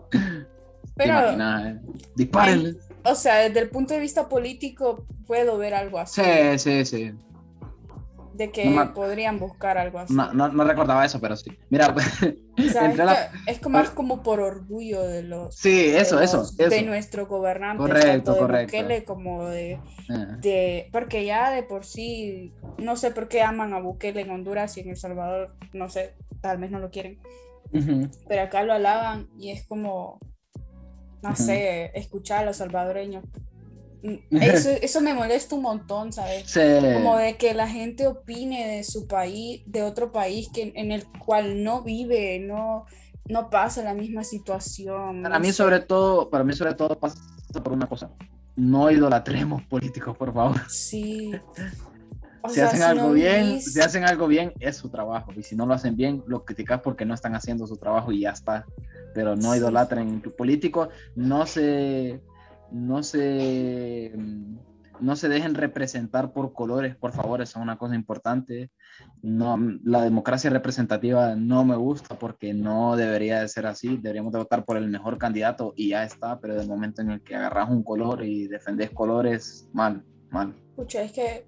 Pero. 0.94 1.30
Eh? 1.30 1.80
Dispárenle. 2.14 2.76
O 3.04 3.14
sea, 3.16 3.38
desde 3.38 3.60
el 3.60 3.68
punto 3.68 3.94
de 3.94 4.00
vista 4.00 4.28
político, 4.28 5.04
puedo 5.26 5.58
ver 5.58 5.74
algo 5.74 5.98
así. 5.98 6.22
Sí, 6.22 6.58
sí, 6.58 6.84
sí 6.84 7.12
de 8.34 8.50
que 8.50 8.74
podrían 8.94 9.38
buscar 9.38 9.78
algo 9.78 9.98
así. 9.98 10.14
No, 10.14 10.32
no, 10.32 10.64
recordaba 10.64 11.04
eso, 11.04 11.20
pero 11.20 11.36
sí. 11.36 11.50
Mira, 11.70 11.94
es, 13.46 13.58
como, 13.60 13.78
más 13.78 13.90
como 13.90 14.22
por 14.22 14.40
orgullo 14.40 15.02
de 15.02 15.22
los. 15.22 15.54
Sí, 15.54 15.88
eso, 15.88 16.20
eso, 16.20 16.44
De 16.56 16.82
nuestro 16.82 17.26
gobernante. 17.26 17.78
Correcto, 17.78 18.36
correcto. 18.36 18.76
Bukele, 18.76 19.04
como 19.04 19.46
de, 19.46 19.80
ah. 20.10 20.36
de. 20.40 20.88
Porque 20.92 21.24
ya 21.24 21.50
de 21.50 21.62
por 21.62 21.84
sí. 21.84 22.52
No 22.78 22.96
sé 22.96 23.10
por 23.10 23.28
qué 23.28 23.42
aman 23.42 23.74
a 23.74 23.80
Bukele 23.80 24.22
en 24.22 24.30
Honduras 24.30 24.76
y 24.76 24.80
en 24.80 24.90
El 24.90 24.96
Salvador. 24.96 25.54
No 25.72 25.90
sé, 25.90 26.14
tal 26.40 26.58
vez 26.58 26.70
no 26.70 26.78
lo 26.78 26.90
quieren. 26.90 27.20
Pero 28.28 28.42
acá 28.42 28.62
lo 28.62 28.72
alaban 28.72 29.28
y 29.38 29.50
es 29.50 29.66
como. 29.66 30.18
No 31.22 31.36
sé, 31.36 31.92
escuchar 31.94 32.40
a 32.40 32.46
los 32.46 32.56
salvadoreños 32.56 33.24
eso, 34.30 34.70
eso, 34.82 35.00
me 35.00 35.14
molesta 35.14 35.54
un 35.54 35.62
montón, 35.62 36.12
¿sabes? 36.12 36.52
Como 36.52 37.16
de 37.16 37.36
que 37.36 37.54
la 37.54 37.68
gente 37.68 38.06
opine 38.06 38.76
de 38.76 38.84
su 38.84 39.06
país, 39.06 39.62
de 39.66 39.82
otro 39.82 40.12
país 40.12 40.48
que, 40.52 40.72
en 40.74 40.92
el 40.92 41.06
cual 41.06 41.62
no 41.62 41.82
vive, 41.82 42.40
no, 42.40 42.86
no 43.28 43.50
pasa 43.50 43.82
la 43.82 43.94
misma 43.94 44.24
situación. 44.24 45.22
Para 45.22 45.38
mí, 45.38 45.52
sobre 45.52 45.80
todo, 45.80 46.28
para 46.28 46.44
mí, 46.44 46.52
sobre 46.52 46.74
todo, 46.74 46.98
pasa 46.98 47.18
por 47.62 47.72
una 47.72 47.86
cosa. 47.86 48.10
No 48.56 48.90
idolatremos 48.90 49.62
políticos, 49.68 50.16
por 50.16 50.34
favor. 50.34 50.60
Sí. 50.68 51.32
si 52.48 52.60
hacen 52.60 52.82
algo 52.82 53.12
bien, 53.12 53.60
si 53.60 53.80
hacen 53.80 54.04
algo 54.04 54.26
bien, 54.26 54.52
es 54.58 54.76
su 54.76 54.88
trabajo. 54.88 55.32
Y 55.36 55.42
si 55.42 55.54
no 55.54 55.64
lo 55.64 55.74
hacen 55.74 55.96
bien, 55.96 56.24
lo 56.26 56.44
criticas 56.44 56.80
porque 56.82 57.04
no 57.04 57.14
están 57.14 57.34
haciendo 57.34 57.66
su 57.66 57.76
trabajo 57.76 58.10
y 58.10 58.22
ya 58.22 58.30
está. 58.30 58.66
Pero 59.14 59.36
no 59.36 59.54
idolatren 59.54 60.20
políticos, 60.36 60.88
no 61.14 61.46
se 61.46 62.20
no 62.72 63.02
se, 63.02 64.12
mm, 64.16 64.56
no 65.00 65.16
se 65.16 65.28
dejen 65.28 65.54
representar 65.54 66.32
por 66.32 66.52
colores, 66.52 66.96
por 66.96 67.12
favor, 67.12 67.42
eso 67.42 67.58
es 67.58 67.62
una 67.62 67.76
cosa 67.76 67.94
importante. 67.94 68.70
No, 69.22 69.58
la 69.84 70.02
democracia 70.02 70.50
representativa 70.50 71.34
no 71.34 71.64
me 71.64 71.76
gusta 71.76 72.18
porque 72.18 72.54
no 72.54 72.96
debería 72.96 73.40
de 73.40 73.48
ser 73.48 73.66
así. 73.66 73.96
Deberíamos 73.96 74.32
de 74.32 74.38
votar 74.38 74.64
por 74.64 74.76
el 74.76 74.88
mejor 74.88 75.18
candidato 75.18 75.74
y 75.76 75.90
ya 75.90 76.04
está, 76.04 76.38
pero 76.40 76.54
del 76.54 76.68
momento 76.68 77.02
en 77.02 77.10
el 77.10 77.22
que 77.22 77.34
agarras 77.34 77.70
un 77.70 77.82
color 77.82 78.24
y 78.24 78.46
defendes 78.46 78.90
colores, 78.90 79.68
mal, 79.72 80.04
mal. 80.30 80.54
Escucha, 80.70 81.02
es 81.02 81.12
que 81.12 81.46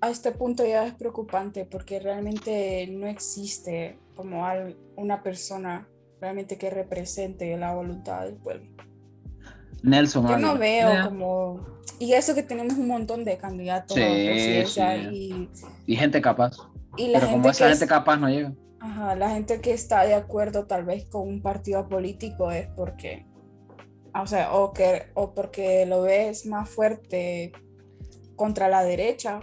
a 0.00 0.10
este 0.10 0.32
punto 0.32 0.64
ya 0.64 0.86
es 0.86 0.94
preocupante 0.94 1.66
porque 1.66 2.00
realmente 2.00 2.86
no 2.86 3.06
existe 3.06 3.98
como 4.14 4.44
una 4.96 5.22
persona 5.22 5.88
realmente 6.20 6.56
que 6.56 6.70
represente 6.70 7.56
la 7.56 7.74
voluntad 7.74 8.24
del 8.24 8.36
pueblo. 8.36 8.89
Nelson. 9.82 10.28
Yo 10.28 10.38
no 10.38 10.58
veo 10.58 11.04
como... 11.04 11.60
Y 11.98 12.14
eso 12.14 12.34
que 12.34 12.42
tenemos 12.42 12.74
un 12.74 12.88
montón 12.88 13.24
de 13.24 13.36
candidatos 13.36 13.96
Y, 13.96 15.48
y, 15.86 15.96
gente 15.96 16.20
capaz. 16.20 16.56
Pero 16.96 17.30
como 17.30 17.50
esa 17.50 17.68
gente 17.68 17.86
capaz 17.86 18.16
no 18.16 18.28
llega. 18.28 18.54
Ajá, 18.80 19.14
la 19.14 19.30
gente 19.30 19.60
que 19.60 19.72
está 19.72 20.04
de 20.04 20.14
acuerdo 20.14 20.66
tal 20.66 20.84
vez 20.84 21.04
con 21.04 21.28
un 21.28 21.42
partido 21.42 21.86
político 21.88 22.50
es 22.50 22.68
porque, 22.68 23.26
o 24.14 24.26
sea, 24.26 24.54
o, 24.54 24.72
que, 24.72 25.10
o 25.14 25.34
porque 25.34 25.84
lo 25.84 26.02
ves 26.02 26.46
más 26.46 26.70
fuerte 26.70 27.52
contra 28.36 28.68
la 28.68 28.82
derecha 28.82 29.40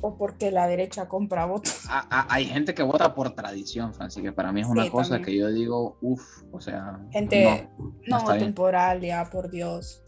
o 0.00 0.16
porque 0.16 0.50
la 0.50 0.66
derecha 0.66 1.08
compra 1.08 1.44
votos. 1.44 1.86
hay 2.08 2.46
gente 2.46 2.74
que 2.74 2.82
vota 2.82 3.14
por 3.14 3.34
tradición, 3.34 3.94
Francis, 3.94 4.22
que 4.22 4.32
para 4.32 4.52
mí 4.52 4.60
es 4.60 4.66
una 4.66 4.88
cosa 4.90 5.20
que 5.20 5.36
yo 5.36 5.48
digo, 5.50 5.98
uff, 6.00 6.42
o 6.50 6.60
sea. 6.60 7.00
Gente 7.10 7.68
no, 8.06 8.22
no, 8.22 8.38
temporal, 8.38 9.00
ya, 9.00 9.28
por 9.30 9.50
Dios. 9.50 10.02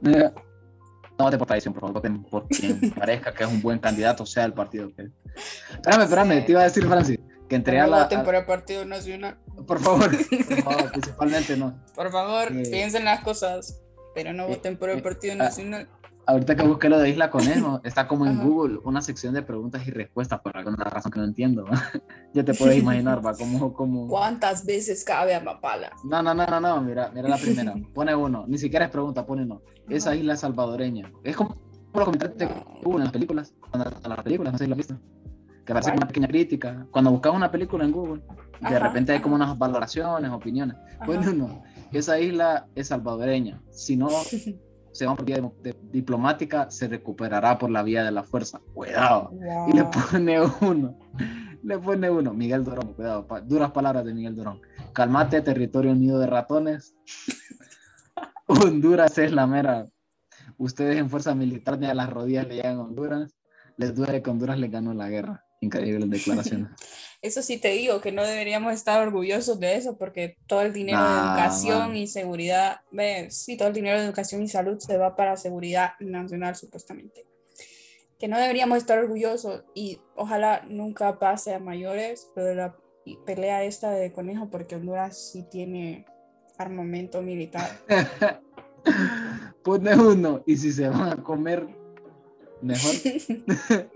no 0.00 0.32
voten 1.18 1.38
por 1.38 1.46
tradición, 1.46 1.74
por 1.74 1.82
favor, 1.82 1.94
voten 1.94 2.22
por 2.24 2.48
quien 2.48 2.90
parezca 2.98 3.32
que 3.32 3.44
es 3.44 3.50
un 3.50 3.60
buen 3.60 3.78
candidato, 3.78 4.24
sea 4.24 4.44
el 4.44 4.54
partido 4.54 4.90
que. 4.94 5.10
Espérame, 5.72 6.02
espérame, 6.02 6.44
te 6.44 6.52
iba 6.52 6.60
a 6.62 6.64
decir, 6.64 6.86
Francis, 6.86 7.18
que 7.48 7.56
entre 7.56 7.80
a 7.80 7.86
la. 7.86 8.02
Voten 8.04 8.24
por 8.24 8.34
el 8.34 8.44
Partido 8.44 8.84
Nacional. 8.84 9.38
Por 9.66 9.78
favor, 9.78 10.10
por 10.48 10.62
favor, 10.62 10.92
principalmente 10.92 11.56
no. 11.56 11.84
Por 11.94 12.10
favor, 12.10 12.48
piensen 12.48 13.04
las 13.04 13.22
cosas, 13.22 13.80
pero 14.14 14.32
no 14.32 14.48
voten 14.48 14.76
por 14.76 14.90
el 14.90 15.02
Partido 15.02 15.34
Nacional 15.34 15.88
ahorita 16.26 16.56
que 16.56 16.66
busqué 16.66 16.88
lo 16.88 16.98
de 16.98 17.10
Isla 17.10 17.30
Conejo, 17.30 17.80
está 17.84 18.06
como 18.06 18.26
en 18.26 18.38
Google 18.38 18.78
una 18.84 19.02
sección 19.02 19.34
de 19.34 19.42
preguntas 19.42 19.86
y 19.86 19.90
respuestas 19.90 20.40
por 20.40 20.56
alguna 20.56 20.84
razón 20.84 21.12
que 21.12 21.18
no 21.18 21.24
entiendo. 21.24 21.64
ya 22.34 22.44
te 22.44 22.54
puedes 22.54 22.78
imaginar, 22.78 23.24
va, 23.24 23.34
como, 23.34 23.72
como... 23.72 24.06
¿Cuántas 24.06 24.64
veces 24.64 25.04
cabe 25.04 25.34
Amapala? 25.34 25.92
No, 26.04 26.22
no, 26.22 26.34
no, 26.34 26.46
no, 26.46 26.60
no, 26.60 26.80
mira, 26.80 27.10
mira 27.14 27.28
la 27.28 27.36
primera. 27.36 27.74
Pone 27.94 28.14
uno, 28.14 28.44
ni 28.46 28.58
siquiera 28.58 28.86
es 28.86 28.90
pregunta, 28.90 29.26
pone 29.26 29.42
uno. 29.42 29.62
Esa 29.88 30.14
isla 30.14 30.36
salvadoreña. 30.36 31.10
Es 31.24 31.36
como 31.36 31.56
los 31.92 32.04
comentarios 32.04 32.38
de 32.38 32.46
Google 32.82 32.98
en 32.98 33.04
las 33.04 33.12
películas, 33.12 33.54
en 33.72 33.80
las 33.80 34.22
películas, 34.22 34.52
no 34.52 34.58
sé 34.58 34.64
si 34.64 34.68
lo 34.68 34.74
has 34.74 34.78
visto. 34.78 34.96
que 35.64 35.72
a 35.72 35.82
ser 35.82 35.94
una 35.94 36.06
pequeña 36.06 36.28
crítica. 36.28 36.86
Cuando 36.90 37.10
buscas 37.10 37.34
una 37.34 37.50
película 37.50 37.84
en 37.84 37.92
Google, 37.92 38.22
de 38.60 38.78
repente 38.78 39.12
hay 39.12 39.20
como 39.20 39.34
unas 39.34 39.58
valoraciones, 39.58 40.30
opiniones. 40.30 40.76
Bueno, 41.04 41.32
no, 41.32 41.62
esa 41.92 42.20
isla 42.20 42.66
es 42.74 42.88
salvadoreña. 42.88 43.60
Si 43.70 43.96
no 43.96 44.08
se 44.92 45.06
va 45.06 45.14
por 45.14 45.24
vía 45.24 45.40
diplomática, 45.92 46.70
se 46.70 46.88
recuperará 46.88 47.58
por 47.58 47.70
la 47.70 47.82
vía 47.82 48.04
de 48.04 48.10
la 48.10 48.22
fuerza. 48.22 48.60
Cuidado. 48.74 49.30
Y 49.68 49.72
le 49.72 49.84
pone 49.84 50.40
uno. 50.60 50.98
Le 51.62 51.78
pone 51.78 52.10
uno. 52.10 52.34
Miguel 52.34 52.64
Durón, 52.64 52.94
cuidado. 52.94 53.26
duras 53.44 53.70
palabras 53.70 54.04
de 54.04 54.14
Miguel 54.14 54.34
Durón. 54.34 54.60
Calmate, 54.92 55.40
territorio 55.42 55.92
unido 55.92 56.18
de 56.18 56.26
ratones. 56.26 56.94
Honduras 58.46 59.16
es 59.18 59.32
la 59.32 59.46
mera. 59.46 59.88
Ustedes 60.58 60.98
en 60.98 61.08
fuerza 61.08 61.34
militar 61.34 61.78
ni 61.78 61.86
a 61.86 61.94
las 61.94 62.10
rodillas 62.10 62.46
le 62.48 62.56
llegan 62.56 62.78
a 62.78 62.82
Honduras. 62.82 63.36
Les 63.76 63.94
duele 63.94 64.22
que 64.22 64.30
Honduras 64.30 64.58
le 64.58 64.68
ganó 64.68 64.92
la 64.92 65.08
guerra. 65.08 65.44
Increíble 65.60 66.06
declaración. 66.06 66.74
Eso 67.22 67.42
sí 67.42 67.58
te 67.58 67.68
digo, 67.68 68.00
que 68.00 68.12
no 68.12 68.24
deberíamos 68.24 68.72
estar 68.72 69.06
orgullosos 69.06 69.60
de 69.60 69.76
eso, 69.76 69.98
porque 69.98 70.38
todo 70.46 70.62
el 70.62 70.72
dinero 70.72 71.02
de 71.02 71.18
educación 71.20 71.94
y 71.94 72.06
seguridad, 72.06 72.80
ve, 72.90 73.30
sí, 73.30 73.58
todo 73.58 73.68
el 73.68 73.74
dinero 73.74 73.98
de 73.98 74.06
educación 74.06 74.42
y 74.42 74.48
salud 74.48 74.78
se 74.78 74.96
va 74.96 75.16
para 75.16 75.36
seguridad 75.36 75.92
nacional, 76.00 76.56
supuestamente. 76.56 77.26
Que 78.18 78.26
no 78.26 78.38
deberíamos 78.38 78.78
estar 78.78 78.98
orgullosos 78.98 79.64
y 79.74 80.00
ojalá 80.16 80.64
nunca 80.66 81.18
pase 81.18 81.52
a 81.54 81.58
mayores, 81.58 82.30
pero 82.34 82.54
la 82.54 82.76
pelea 83.26 83.64
esta 83.64 83.90
de 83.90 84.12
conejo, 84.12 84.48
porque 84.48 84.76
Honduras 84.76 85.30
sí 85.32 85.42
tiene 85.42 86.06
armamento 86.56 87.20
militar. 87.20 87.70
Pone 89.62 89.94
uno, 89.94 90.42
y 90.46 90.56
si 90.56 90.72
se 90.72 90.88
van 90.88 91.12
a 91.12 91.22
comer, 91.22 91.66
mejor. 92.62 92.94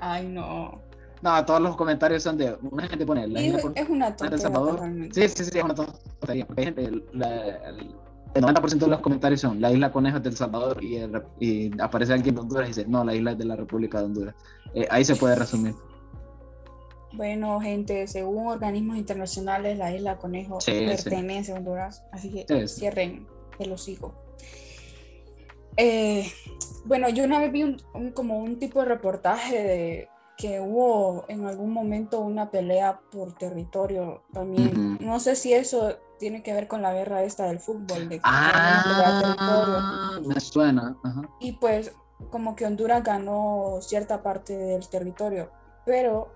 Ay, 0.00 0.26
no. 0.26 0.82
No, 1.22 1.44
todos 1.44 1.60
los 1.60 1.76
comentarios 1.76 2.22
son 2.22 2.36
de. 2.36 2.56
Una 2.62 2.88
gente 2.88 3.06
pone. 3.06 3.26
La 3.28 3.40
es, 3.40 3.64
es 3.74 3.88
una 3.88 4.14
tontería. 4.14 5.10
Sí, 5.12 5.28
sí, 5.28 5.44
sí, 5.44 5.58
es 5.58 5.64
una 5.64 5.74
tontería. 5.74 6.46
Hay 6.56 6.64
gente. 6.64 6.84
el, 6.84 7.04
90% 8.34 8.78
de 8.78 8.86
los 8.86 9.00
comentarios 9.00 9.42
son 9.42 9.60
la 9.60 9.70
isla 9.70 9.92
Conejo 9.92 10.16
es 10.16 10.22
del 10.22 10.34
Salvador 10.34 10.82
y, 10.82 10.98
y, 11.38 11.70
aparece 11.78 12.14
alguien 12.14 12.34
de 12.34 12.40
Honduras 12.40 12.64
y 12.64 12.68
dice 12.68 12.86
no, 12.88 13.04
la 13.04 13.14
isla 13.14 13.32
es 13.32 13.38
de 13.38 13.44
la 13.44 13.56
República 13.56 13.98
de 13.98 14.06
Honduras. 14.06 14.34
Eh, 14.74 14.86
ahí 14.90 15.04
se 15.04 15.16
puede 15.16 15.34
resumir. 15.34 15.74
Bueno, 17.12 17.60
gente, 17.60 18.06
según 18.06 18.46
organismos 18.46 18.96
internacionales, 18.96 19.76
la 19.76 19.94
isla 19.94 20.16
Conejo 20.16 20.58
pertenece 20.64 21.52
a 21.52 21.56
Honduras, 21.56 22.04
así 22.10 22.30
que 22.30 22.68
cierren 22.68 23.26
el 23.58 23.72
hocico. 23.72 24.14
Eh, 25.76 26.30
bueno, 26.86 27.10
yo 27.10 27.24
una 27.24 27.38
vez 27.38 27.52
vi 27.52 27.64
un, 27.64 28.12
como 28.14 28.38
un 28.38 28.58
tipo 28.58 28.80
de 28.80 28.86
reportaje 28.86 29.62
de 29.62 30.08
que 30.42 30.58
hubo 30.58 31.24
en 31.28 31.46
algún 31.46 31.72
momento 31.72 32.18
una 32.18 32.50
pelea 32.50 32.98
por 33.12 33.32
territorio 33.32 34.22
también. 34.32 34.98
No 35.00 35.20
sé 35.20 35.36
si 35.36 35.52
eso 35.52 35.96
tiene 36.18 36.42
que 36.42 36.52
ver 36.52 36.66
con 36.66 36.82
la 36.82 36.92
guerra 36.92 37.22
esta 37.22 37.46
del 37.46 37.60
fútbol. 37.60 38.08
De 38.08 38.20
ah, 38.24 40.18
me 40.26 40.40
suena. 40.40 40.96
Y 41.38 41.52
pues 41.52 41.94
como 42.32 42.56
que 42.56 42.66
Honduras 42.66 43.04
ganó 43.04 43.78
cierta 43.82 44.24
parte 44.24 44.56
del 44.56 44.88
territorio, 44.88 45.48
pero 45.86 46.32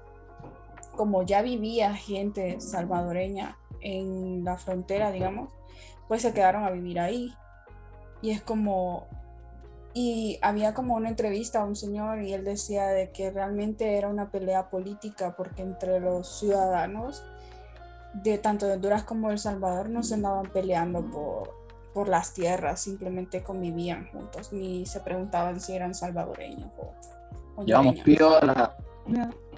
como 0.94 1.24
ya 1.24 1.42
vivía 1.42 1.92
gente 1.92 2.60
salvadoreña 2.60 3.58
en 3.80 4.44
la 4.44 4.56
frontera, 4.56 5.10
digamos, 5.10 5.52
pues 6.06 6.22
se 6.22 6.32
quedaron 6.32 6.62
a 6.62 6.70
vivir 6.70 7.00
ahí. 7.00 7.34
Y 8.22 8.30
es 8.30 8.40
como, 8.40 9.08
y 9.98 10.38
había 10.42 10.74
como 10.74 10.94
una 10.94 11.08
entrevista 11.08 11.62
a 11.62 11.64
un 11.64 11.74
señor 11.74 12.20
y 12.20 12.34
él 12.34 12.44
decía 12.44 12.88
de 12.88 13.12
que 13.12 13.30
realmente 13.30 13.96
era 13.96 14.08
una 14.08 14.30
pelea 14.30 14.68
política 14.68 15.34
porque 15.34 15.62
entre 15.62 16.00
los 16.00 16.38
ciudadanos 16.38 17.24
de 18.12 18.36
tanto 18.36 18.66
de 18.66 18.74
Honduras 18.74 19.04
como 19.04 19.30
El 19.30 19.38
Salvador 19.38 19.88
no 19.88 20.02
se 20.02 20.12
andaban 20.12 20.52
peleando 20.52 21.02
por, 21.02 21.54
por 21.94 22.10
las 22.10 22.34
tierras, 22.34 22.82
simplemente 22.82 23.42
convivían 23.42 24.06
juntos, 24.12 24.52
ni 24.52 24.84
se 24.84 25.00
preguntaban 25.00 25.62
si 25.62 25.72
eran 25.72 25.94
salvadoreños 25.94 26.68
o 27.56 27.64
Llevamos 27.64 27.98
piola. 28.00 28.76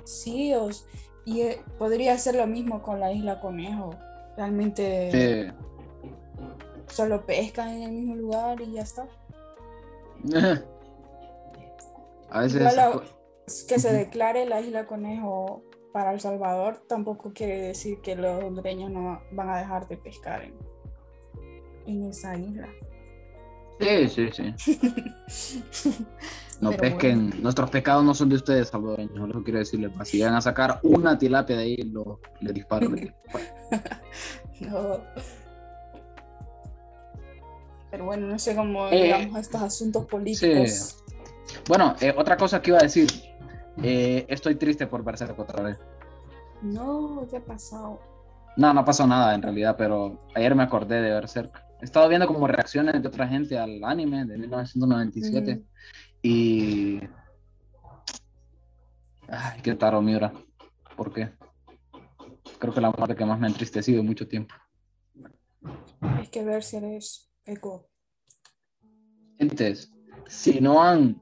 Sí, 0.05 0.55
y 1.25 1.41
eh, 1.41 1.61
podría 1.79 2.17
ser 2.17 2.37
lo 2.37 2.47
mismo 2.47 2.81
con 2.81 3.01
la 3.01 3.13
isla 3.13 3.41
Conejo. 3.41 3.91
Realmente 4.37 5.53
solo 6.87 7.27
pescan 7.27 7.71
en 7.71 7.83
el 7.83 7.91
mismo 7.91 8.15
lugar 8.15 8.61
y 8.61 8.75
ya 8.75 8.83
está. 8.83 9.09
A 12.31 12.41
veces. 12.41 12.77
que 13.67 13.79
se 13.79 13.93
declare 13.93 14.47
la 14.47 14.61
isla 14.61 14.87
Conejo 14.87 15.63
para 15.93 16.13
El 16.13 16.21
Salvador 16.21 16.83
tampoco 16.89 17.33
quiere 17.33 17.61
decir 17.61 18.01
que 18.01 18.15
los 18.15 18.43
hondureños 18.43 18.91
no 18.91 19.21
van 19.33 19.51
a 19.51 19.59
dejar 19.59 19.89
de 19.89 19.97
pescar 19.97 20.45
en, 20.45 20.55
en 21.87 22.05
esa 22.05 22.37
isla. 22.37 22.69
Sí, 23.81 24.09
sí, 24.09 24.29
sí. 24.33 26.05
no 26.61 26.73
pesquen, 26.73 27.33
nuestros 27.43 27.71
pecados 27.71 28.05
no 28.05 28.13
son 28.15 28.29
de 28.29 28.37
ustedes, 28.37 28.69
salvadoreños, 28.69 29.29
lo 29.29 29.45
quiero 29.45 29.61
decirles. 29.61 29.93
Si 30.05 30.21
van 30.21 30.35
a 30.35 30.41
sacar 30.41 30.81
una 30.83 31.17
tilapia 31.17 31.57
de 31.57 31.63
ahí, 31.63 31.77
lo, 31.77 32.21
le 32.41 32.53
disparo. 32.53 32.91
no. 34.61 35.01
Pero 37.91 38.05
bueno, 38.05 38.27
no 38.27 38.39
sé 38.39 38.55
cómo 38.55 38.89
eh, 38.89 39.31
estos 39.39 39.63
asuntos 39.63 40.05
políticos. 40.07 41.03
Bueno, 41.67 41.95
eh, 42.01 42.15
otra 42.17 42.37
cosa 42.37 42.61
que 42.61 42.71
iba 42.71 42.79
a 42.79 42.83
decir. 42.83 43.09
Eh, 43.83 44.27
estoy 44.29 44.57
triste 44.57 44.87
por 44.87 45.05
Berserk 45.05 45.39
otra 45.39 45.63
vez. 45.63 45.79
No, 46.63 47.27
¿qué 47.31 47.37
ha 47.37 47.45
pasado? 47.45 48.01
No, 48.57 48.75
no 48.75 48.85
pasó 48.85 49.07
nada 49.07 49.35
en 49.35 49.43
realidad, 49.43 49.77
pero 49.79 50.29
ayer 50.35 50.55
me 50.55 50.65
acordé 50.65 51.01
de 51.01 51.11
Berserk. 51.11 51.63
He 51.81 51.85
estado 51.85 52.09
viendo 52.09 52.27
como 52.27 52.47
reacciones 52.49 53.01
de 53.01 53.09
otra 53.09 53.29
gente 53.29 53.57
al 53.57 53.83
anime 53.85 54.25
de 54.25 54.37
1997 54.37 55.63
y... 56.23 57.01
Ay, 59.29 59.61
qué 59.63 59.75
taro, 59.75 60.03
Miura. 60.03 60.33
¿Por 60.97 61.13
qué? 61.13 61.31
Creo 62.59 62.75
que 62.75 62.81
la 62.81 62.91
muerte 62.91 63.15
que 63.15 63.25
más 63.25 63.39
me 63.39 63.47
ha 63.47 63.51
entristecido 63.51 64.01
en 64.01 64.07
mucho 64.07 64.27
tiempo. 64.27 64.55
Es 66.21 66.31
que 66.31 66.45
Berserk 66.45 66.85
es 66.85 67.28
Eco. 67.49 67.89
Gentes, 69.39 69.91
si 70.27 70.61
no 70.61 70.83
han 70.83 71.21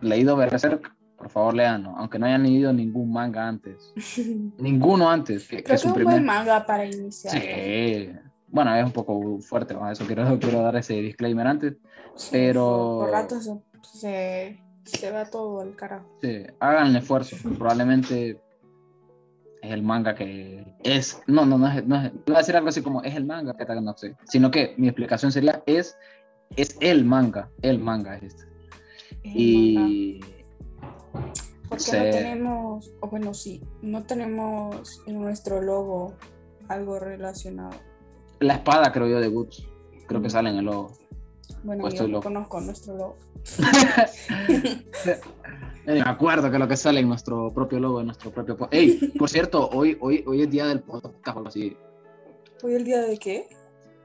leído 0.00 0.34
Berserk, 0.34 0.96
por 1.16 1.28
favor 1.28 1.54
leanlo, 1.54 1.90
aunque 1.96 2.18
no 2.18 2.24
hayan 2.24 2.42
leído 2.42 2.72
ningún 2.72 3.12
manga 3.12 3.46
antes. 3.46 3.92
Ninguno 4.58 5.10
antes. 5.10 5.46
Que, 5.46 5.62
Creo 5.62 5.64
que 5.64 5.74
es 5.74 5.84
un 5.84 6.04
buen 6.04 6.24
manga 6.24 6.64
para 6.64 6.86
iniciar. 6.86 7.34
Sí. 7.34 8.10
Bueno, 8.48 8.74
es 8.74 8.84
un 8.84 8.92
poco 8.92 9.38
fuerte, 9.40 9.76
eso 9.92 10.06
quiero, 10.06 10.38
quiero 10.40 10.62
dar 10.62 10.76
ese 10.76 10.94
disclaimer 10.94 11.46
antes. 11.46 11.76
pero. 12.32 13.00
Por, 13.02 13.10
rato 13.10 13.40
se, 13.82 14.58
se, 14.84 15.10
va 15.10 15.26
todo 15.26 15.60
al 15.60 15.76
carajo. 15.76 16.18
Sí, 16.22 16.44
hagan 16.60 16.88
el 16.88 16.96
esfuerzo. 16.96 17.36
Probablemente 17.58 18.40
es 19.62 19.70
el 19.70 19.82
manga 19.82 20.14
que 20.14 20.64
es, 20.82 21.22
no, 21.26 21.44
no, 21.44 21.58
no 21.58 21.68
es, 21.68 21.86
no 21.86 21.96
es, 21.96 22.12
voy 22.26 22.34
a 22.34 22.38
decir 22.38 22.56
algo 22.56 22.68
así 22.68 22.82
como 22.82 23.02
es 23.02 23.14
el 23.14 23.24
manga 23.24 23.56
que 23.56 23.64
no 23.80 23.96
sé, 23.96 24.16
sino 24.24 24.50
que 24.50 24.74
mi 24.78 24.88
explicación 24.88 25.32
sería 25.32 25.62
es, 25.66 25.96
es 26.56 26.76
el 26.80 27.04
manga, 27.04 27.50
el 27.62 27.78
manga 27.78 28.16
es 28.16 28.22
este. 28.22 28.44
y... 29.24 30.20
Porque 31.68 31.92
no 31.92 32.10
tenemos, 32.10 32.92
o 32.98 33.08
bueno, 33.08 33.32
sí, 33.32 33.62
no 33.80 34.02
tenemos 34.02 35.02
en 35.06 35.20
nuestro 35.20 35.62
logo 35.62 36.14
algo 36.68 36.98
relacionado. 36.98 37.76
La 38.40 38.54
espada, 38.54 38.90
creo 38.90 39.06
yo, 39.06 39.20
de 39.20 39.28
Guts. 39.28 39.68
Creo 40.08 40.20
que 40.20 40.30
sale 40.30 40.50
en 40.50 40.56
el 40.56 40.64
logo. 40.64 40.92
Bueno, 41.62 41.88
yo 41.90 42.08
no 42.08 42.20
conozco 42.20 42.60
nuestro 42.60 42.96
logo. 42.96 43.16
Me 45.86 46.00
acuerdo 46.02 46.50
que 46.50 46.58
lo 46.58 46.68
que 46.68 46.76
sale 46.76 47.00
en 47.00 47.08
nuestro 47.08 47.52
propio 47.52 47.80
logo, 47.80 48.00
en 48.00 48.06
nuestro 48.06 48.30
propio... 48.30 48.56
Ey, 48.70 49.12
por 49.18 49.28
cierto, 49.28 49.68
hoy, 49.70 49.96
hoy, 50.00 50.22
hoy 50.26 50.42
es 50.42 50.50
día 50.50 50.66
del 50.66 50.80
podcast 50.80 51.36
o 51.36 51.46
así. 51.46 51.76
¿Hoy 52.62 52.74
el 52.74 52.84
día 52.84 53.00
de 53.00 53.18
qué? 53.18 53.48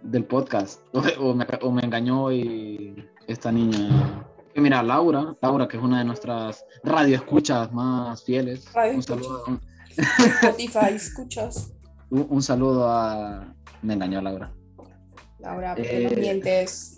Del 0.01 0.25
podcast. 0.25 0.81
O, 1.19 1.33
me, 1.71 1.81
engañó 1.83 2.31
y 2.31 2.95
esta 3.27 3.51
niña... 3.51 4.25
Mira, 4.55 4.81
Laura, 4.81 5.35
Laura, 5.41 5.67
que 5.67 5.75
es 5.75 5.83
una 5.83 5.99
de 5.99 6.05
nuestras 6.05 6.65
radioescuchas 6.83 7.73
más 7.73 8.23
fieles. 8.23 8.65
un 8.93 9.03
saludo. 9.03 9.43
Spotify, 9.97 10.91
escuchas. 10.95 11.73
Un, 12.09 12.41
saludo 12.41 12.89
a... 12.89 13.53
Me 13.81 13.95
engañó 13.95 14.21
Laura. 14.21 14.53
Laura, 15.39 15.75
porque 15.75 15.99
no 16.05 16.09
eh, 16.11 16.17
mientes. 16.17 16.94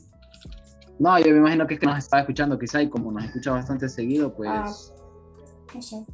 No, 1.00 1.20
yo 1.20 1.32
me 1.32 1.38
imagino 1.38 1.68
que 1.68 1.76
es 1.76 1.80
que 1.80 1.86
nos 1.86 1.98
estaba 1.98 2.22
escuchando 2.22 2.58
quizá 2.58 2.82
y 2.82 2.90
como 2.90 3.12
nos 3.12 3.24
escucha 3.24 3.52
bastante 3.52 3.88
seguido, 3.88 4.34
pues 4.34 4.50
ah, 4.52 4.74
no 5.76 5.82
sé. 5.82 6.06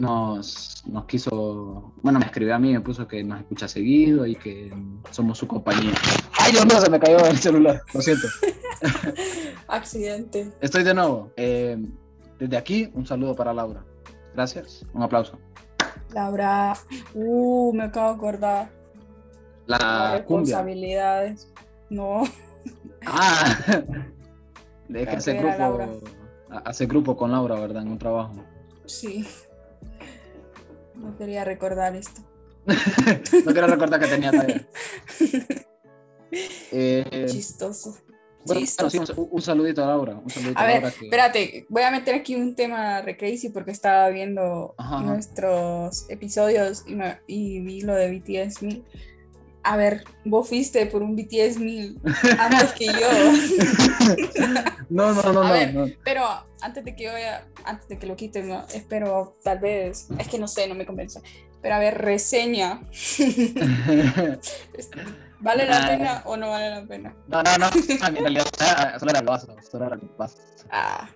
nos, 0.00 0.82
nos 0.86 1.04
quiso, 1.04 1.92
bueno, 2.02 2.18
me 2.18 2.24
escribió 2.24 2.54
a 2.56 2.58
mí, 2.58 2.72
me 2.72 2.80
puso 2.80 3.06
que 3.06 3.22
nos 3.22 3.40
escucha 3.40 3.68
seguido 3.68 4.26
y 4.26 4.34
que 4.34 4.74
somos 5.10 5.38
su 5.38 5.46
compañía. 5.46 5.92
Ay, 6.38 6.52
Dios 6.52 6.66
mío, 6.66 6.80
se 6.80 6.90
me 6.90 6.98
cayó 6.98 7.18
el 7.26 7.38
celular, 7.38 7.80
lo 7.92 8.00
siento. 8.00 8.26
Accidente. 9.68 10.52
Estoy 10.60 10.82
de 10.82 10.94
nuevo. 10.94 11.32
Eh, 11.36 11.78
desde 12.38 12.56
aquí, 12.56 12.90
un 12.94 13.06
saludo 13.06 13.36
para 13.36 13.54
Laura. 13.54 13.84
Gracias, 14.34 14.84
un 14.92 15.02
aplauso. 15.02 15.38
Laura, 16.12 16.74
uh, 17.14 17.72
me 17.72 17.84
acabo 17.84 18.08
de 18.08 18.14
acordar. 18.14 18.70
La 19.66 20.16
responsabilidades. 20.16 21.52
No. 21.88 22.22
Ah, 23.06 23.56
de 24.88 25.06
que 25.06 25.16
hace 25.16 25.34
grupo, 25.34 26.00
hace 26.64 26.86
grupo 26.86 27.16
con 27.16 27.32
Laura, 27.32 27.58
¿verdad? 27.60 27.82
En 27.82 27.88
un 27.88 27.98
trabajo. 27.98 28.34
Sí. 28.86 29.26
No 30.94 31.16
quería 31.16 31.44
recordar 31.44 31.96
esto. 31.96 32.22
no 32.66 33.52
quería 33.52 33.66
recordar 33.66 34.00
que 34.00 34.06
tenía 34.06 34.30
tarea. 34.30 34.66
Eh, 36.72 37.26
Chistoso. 37.28 37.96
Bueno, 38.44 38.62
un, 39.30 39.40
saludito 39.40 39.84
a 39.84 39.86
Laura. 39.86 40.20
a, 40.56 40.66
ver, 40.66 40.84
espérate, 40.84 41.64
voy 41.68 41.82
a 41.82 41.92
meter 41.92 42.16
aquí 42.16 42.34
un 42.34 42.56
tema 42.56 43.00
re 43.02 43.16
crazy 43.16 43.50
porque 43.50 43.70
estaba 43.70 44.08
viendo 44.10 44.74
nuestros 45.02 46.10
episodios 46.10 46.84
y, 46.88 46.96
y, 47.26 47.60
vi 47.60 47.80
lo 47.82 47.94
de 47.94 48.18
BTS 48.18 48.64
a 49.64 49.76
ver, 49.76 50.04
vos 50.24 50.48
fuiste 50.48 50.84
por 50.86 51.02
un 51.02 51.16
BTS 51.16 51.58
mil 51.58 51.98
antes 52.38 52.72
que 52.74 52.86
yo. 52.86 52.92
no, 54.90 55.12
no, 55.14 55.32
no, 55.32 55.42
a 55.42 55.52
ver, 55.52 55.98
Pero 56.04 56.22
antes 56.60 56.84
de 56.84 56.94
que 56.94 57.08
vaya, 57.08 57.46
antes 57.64 57.88
de 57.88 57.98
que 57.98 58.06
lo 58.06 58.14
quiten, 58.14 58.52
espero 58.74 59.38
tal 59.42 59.58
vez, 59.58 60.08
es 60.18 60.28
que 60.28 60.38
no 60.38 60.46
sé, 60.46 60.68
no 60.68 60.74
me 60.74 60.84
convence. 60.84 61.20
Pero 61.62 61.76
a 61.76 61.78
ver, 61.78 61.96
reseña. 61.96 62.82
¿Vale 65.40 65.66
la 65.66 65.86
pena 65.86 66.22
o 66.26 66.36
no 66.36 66.50
vale 66.50 66.68
la 66.70 66.86
pena? 66.86 67.16
No, 67.26 67.42
no, 67.42 67.58
no. 67.58 67.70
En 68.06 68.16
realidad, 68.16 68.44
solo 68.98 69.10
era 69.10 69.20
el 69.20 69.26
vaso, 69.26 69.56
solo 69.70 69.86
era 69.86 69.94
el 69.94 70.02
vaso. 70.18 70.36
Ah. 70.70 71.08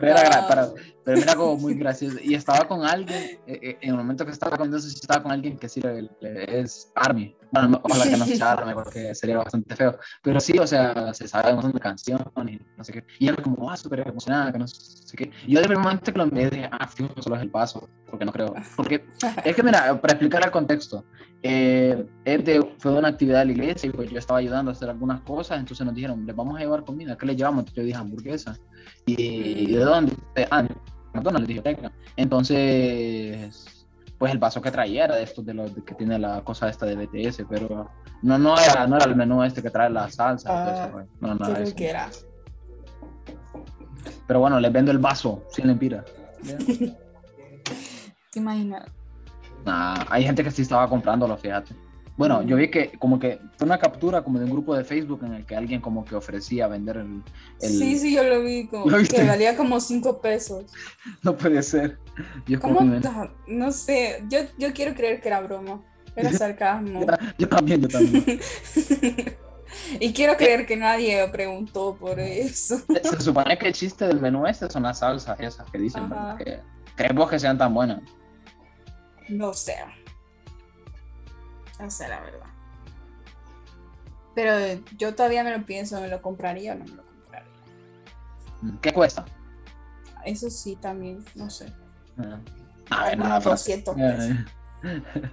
Pero, 0.00 0.16
era, 0.18 0.48
para, 0.48 0.68
pero 1.08 1.22
era 1.22 1.34
como 1.36 1.56
muy 1.56 1.72
gracioso. 1.72 2.18
Y 2.22 2.34
estaba 2.34 2.68
con 2.68 2.84
alguien, 2.84 3.18
eh, 3.46 3.58
eh, 3.62 3.78
en 3.80 3.90
el 3.92 3.96
momento 3.96 4.26
que 4.26 4.30
estaba 4.30 4.58
con 4.58 4.68
eso, 4.74 4.86
estaba 4.86 5.22
con 5.22 5.32
alguien 5.32 5.56
que 5.56 5.66
sí 5.66 5.80
es 6.20 6.92
Army. 6.94 7.34
Bueno, 7.50 7.80
ojalá 7.82 8.04
que 8.04 8.16
no 8.18 8.26
sea 8.26 8.52
Army, 8.52 8.74
porque 8.74 9.14
sería 9.14 9.38
bastante 9.38 9.74
feo. 9.74 9.98
Pero 10.22 10.38
sí, 10.38 10.58
o 10.58 10.66
sea, 10.66 11.14
se 11.14 11.26
sabe 11.26 11.48
un 11.48 11.54
montón 11.54 11.72
de 11.72 11.80
canciones 11.80 12.26
y 12.46 12.60
no 12.76 12.84
sé 12.84 12.92
qué. 12.92 13.04
Y 13.18 13.28
era 13.28 13.42
como, 13.42 13.70
ah, 13.70 13.76
súper 13.78 14.06
emocionada, 14.06 14.52
que 14.52 14.58
no 14.58 14.66
sé 14.66 15.16
qué. 15.16 15.30
Y 15.46 15.54
yo 15.54 15.60
de 15.60 15.66
primer 15.68 15.82
momento 15.82 16.12
que 16.12 16.18
lo 16.18 16.26
miré, 16.26 16.50
dije, 16.50 16.68
ah, 16.70 16.86
fijo, 16.86 17.08
solo 17.22 17.36
es 17.36 17.42
el 17.42 17.50
paso, 17.50 17.88
porque 18.10 18.26
no 18.26 18.32
creo. 18.32 18.54
Porque 18.76 19.02
es 19.46 19.56
que, 19.56 19.62
mira, 19.62 19.98
para 19.98 20.12
explicar 20.12 20.44
el 20.44 20.50
contexto, 20.50 21.06
eh, 21.42 22.04
fue 22.76 22.92
una 22.92 23.08
actividad 23.08 23.38
de 23.38 23.46
la 23.46 23.52
iglesia 23.52 23.88
y 23.88 23.92
pues 23.92 24.10
yo 24.10 24.18
estaba 24.18 24.40
ayudando 24.40 24.70
a 24.70 24.74
hacer 24.74 24.90
algunas 24.90 25.22
cosas, 25.22 25.58
entonces 25.58 25.86
nos 25.86 25.94
dijeron, 25.94 26.26
les 26.26 26.36
vamos 26.36 26.58
a 26.58 26.60
llevar 26.60 26.84
comida, 26.84 27.16
¿qué 27.16 27.24
le 27.24 27.34
llevamos? 27.34 27.64
Yo 27.72 27.82
dije 27.82 27.96
hamburguesa. 27.96 28.58
¿Y 29.06 29.72
de 29.72 29.78
dónde? 29.78 30.12
Ah, 30.50 30.68
McDonald's, 31.18 31.48
dijo 31.48 31.62
Entonces, 32.16 33.86
pues 34.18 34.32
el 34.32 34.38
vaso 34.38 34.60
que 34.60 34.70
traía 34.70 35.04
era 35.04 35.16
de 35.16 35.22
estos 35.22 35.44
de 35.44 35.54
los 35.54 35.70
que 35.86 35.94
tiene 35.94 36.18
la 36.18 36.42
cosa 36.42 36.68
esta 36.68 36.86
de 36.86 36.96
BTS, 36.96 37.44
pero 37.48 37.90
no, 38.22 38.38
no, 38.38 38.58
era, 38.58 38.86
no 38.86 38.96
era 38.96 39.06
el 39.06 39.16
menú 39.16 39.42
este 39.44 39.62
que 39.62 39.70
trae 39.70 39.90
la 39.90 40.10
salsa. 40.10 40.48
Ah, 40.50 40.88
pues. 40.92 41.06
no, 41.20 41.34
no, 41.34 41.46
era, 41.48 41.72
que 41.72 41.88
era. 41.88 42.10
Pero 44.26 44.40
bueno, 44.40 44.58
les 44.60 44.72
vendo 44.72 44.90
el 44.90 44.98
vaso 44.98 45.44
sin 45.50 45.68
lempira. 45.68 46.04
¿Te 48.32 48.38
imaginas? 48.38 48.84
Nah, 49.64 50.04
hay 50.10 50.24
gente 50.24 50.44
que 50.44 50.50
sí 50.50 50.62
estaba 50.62 50.88
comprándolo, 50.88 51.36
fíjate. 51.36 51.74
Bueno, 52.18 52.42
yo 52.42 52.56
vi 52.56 52.68
que 52.68 52.90
como 52.98 53.20
que 53.20 53.38
fue 53.56 53.64
una 53.64 53.78
captura 53.78 54.22
como 54.24 54.40
de 54.40 54.44
un 54.44 54.50
grupo 54.50 54.74
de 54.74 54.84
Facebook 54.84 55.20
en 55.24 55.34
el 55.34 55.46
que 55.46 55.54
alguien 55.54 55.80
como 55.80 56.04
que 56.04 56.16
ofrecía 56.16 56.66
vender 56.66 56.96
el... 56.96 57.22
Sí, 57.60 57.96
sí, 57.96 58.12
yo 58.12 58.24
lo 58.24 58.42
vi, 58.42 58.66
como 58.66 58.86
que 58.86 59.24
valía 59.24 59.56
como 59.56 59.80
5 59.80 60.20
pesos. 60.20 60.64
No 61.22 61.36
puede 61.36 61.62
ser. 61.62 61.98
¿Cómo? 62.60 62.80
No 63.46 63.70
sé, 63.70 64.24
yo, 64.28 64.40
yo 64.58 64.72
quiero 64.72 64.94
creer 64.94 65.20
que 65.20 65.28
era 65.28 65.40
broma, 65.40 65.80
era 66.16 66.32
sarcasmo. 66.36 67.06
yo 67.38 67.48
también, 67.48 67.82
yo 67.82 67.88
también. 67.88 68.24
y 70.00 70.12
quiero 70.12 70.36
creer 70.36 70.66
que 70.66 70.76
nadie 70.76 71.26
preguntó 71.28 71.96
por 72.00 72.18
eso. 72.18 72.78
Se, 73.00 73.20
supone 73.20 73.56
que 73.56 73.68
el 73.68 73.74
chiste 73.74 74.08
del 74.08 74.20
menú 74.20 74.44
este 74.44 74.68
son 74.68 74.82
las 74.82 74.98
salsas 74.98 75.38
esas 75.38 75.70
que 75.70 75.78
dicen, 75.78 76.10
que 76.36 76.60
creemos 76.96 77.30
que 77.30 77.38
sean 77.38 77.56
tan 77.56 77.72
buenas. 77.72 78.00
No 79.28 79.52
sé. 79.52 79.76
No 81.78 81.90
sé, 81.90 82.08
la 82.08 82.20
verdad. 82.20 82.46
Pero 84.34 84.82
yo 84.96 85.14
todavía 85.14 85.42
me 85.42 85.56
lo 85.56 85.64
pienso, 85.64 86.00
¿me 86.00 86.08
lo 86.08 86.22
compraría 86.22 86.74
o 86.74 86.76
no 86.76 86.84
me 86.84 86.92
lo 86.92 87.04
compraría? 87.04 87.52
¿Qué 88.80 88.92
cuesta? 88.92 89.24
Eso 90.24 90.50
sí, 90.50 90.76
también, 90.76 91.24
no 91.34 91.48
sé. 91.50 91.72
Ah, 92.18 92.40
a 92.90 93.04
ver, 93.08 93.18
nada, 93.18 93.40
200 93.40 93.94
pesos. 93.94 94.36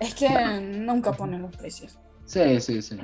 es 0.00 0.14
que 0.14 0.28
nunca 0.60 1.12
ponen 1.12 1.42
los 1.42 1.56
precios. 1.56 1.98
Sí, 2.24 2.60
sí, 2.60 2.80
sí. 2.82 2.98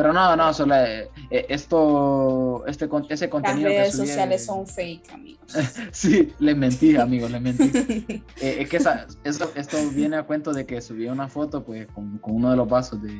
Pero 0.00 0.14
no, 0.14 0.34
no, 0.34 0.54
solo 0.54 0.76
eh, 0.76 1.10
eh, 1.30 1.44
esto, 1.50 2.64
este, 2.66 2.88
ese 3.10 3.28
contenido. 3.28 3.68
Las 3.68 3.78
redes 3.78 3.96
sociales 3.96 4.46
son 4.46 4.66
fake, 4.66 5.12
amigos. 5.12 5.54
sí, 5.92 6.32
les 6.38 6.56
mentí, 6.56 6.96
amigos, 6.96 7.30
les 7.30 7.42
mentí. 7.42 7.70
Eh, 8.40 8.62
es 8.62 8.70
que 8.70 8.78
esa, 8.78 9.06
esto 9.22 9.90
viene 9.92 10.16
a 10.16 10.22
cuento 10.22 10.54
de 10.54 10.64
que 10.64 10.80
subí 10.80 11.06
una 11.06 11.28
foto, 11.28 11.62
pues, 11.62 11.86
con, 11.88 12.16
con, 12.16 12.36
uno 12.36 12.50
de 12.50 12.56
los 12.56 12.66
vasos 12.66 13.02
de. 13.02 13.12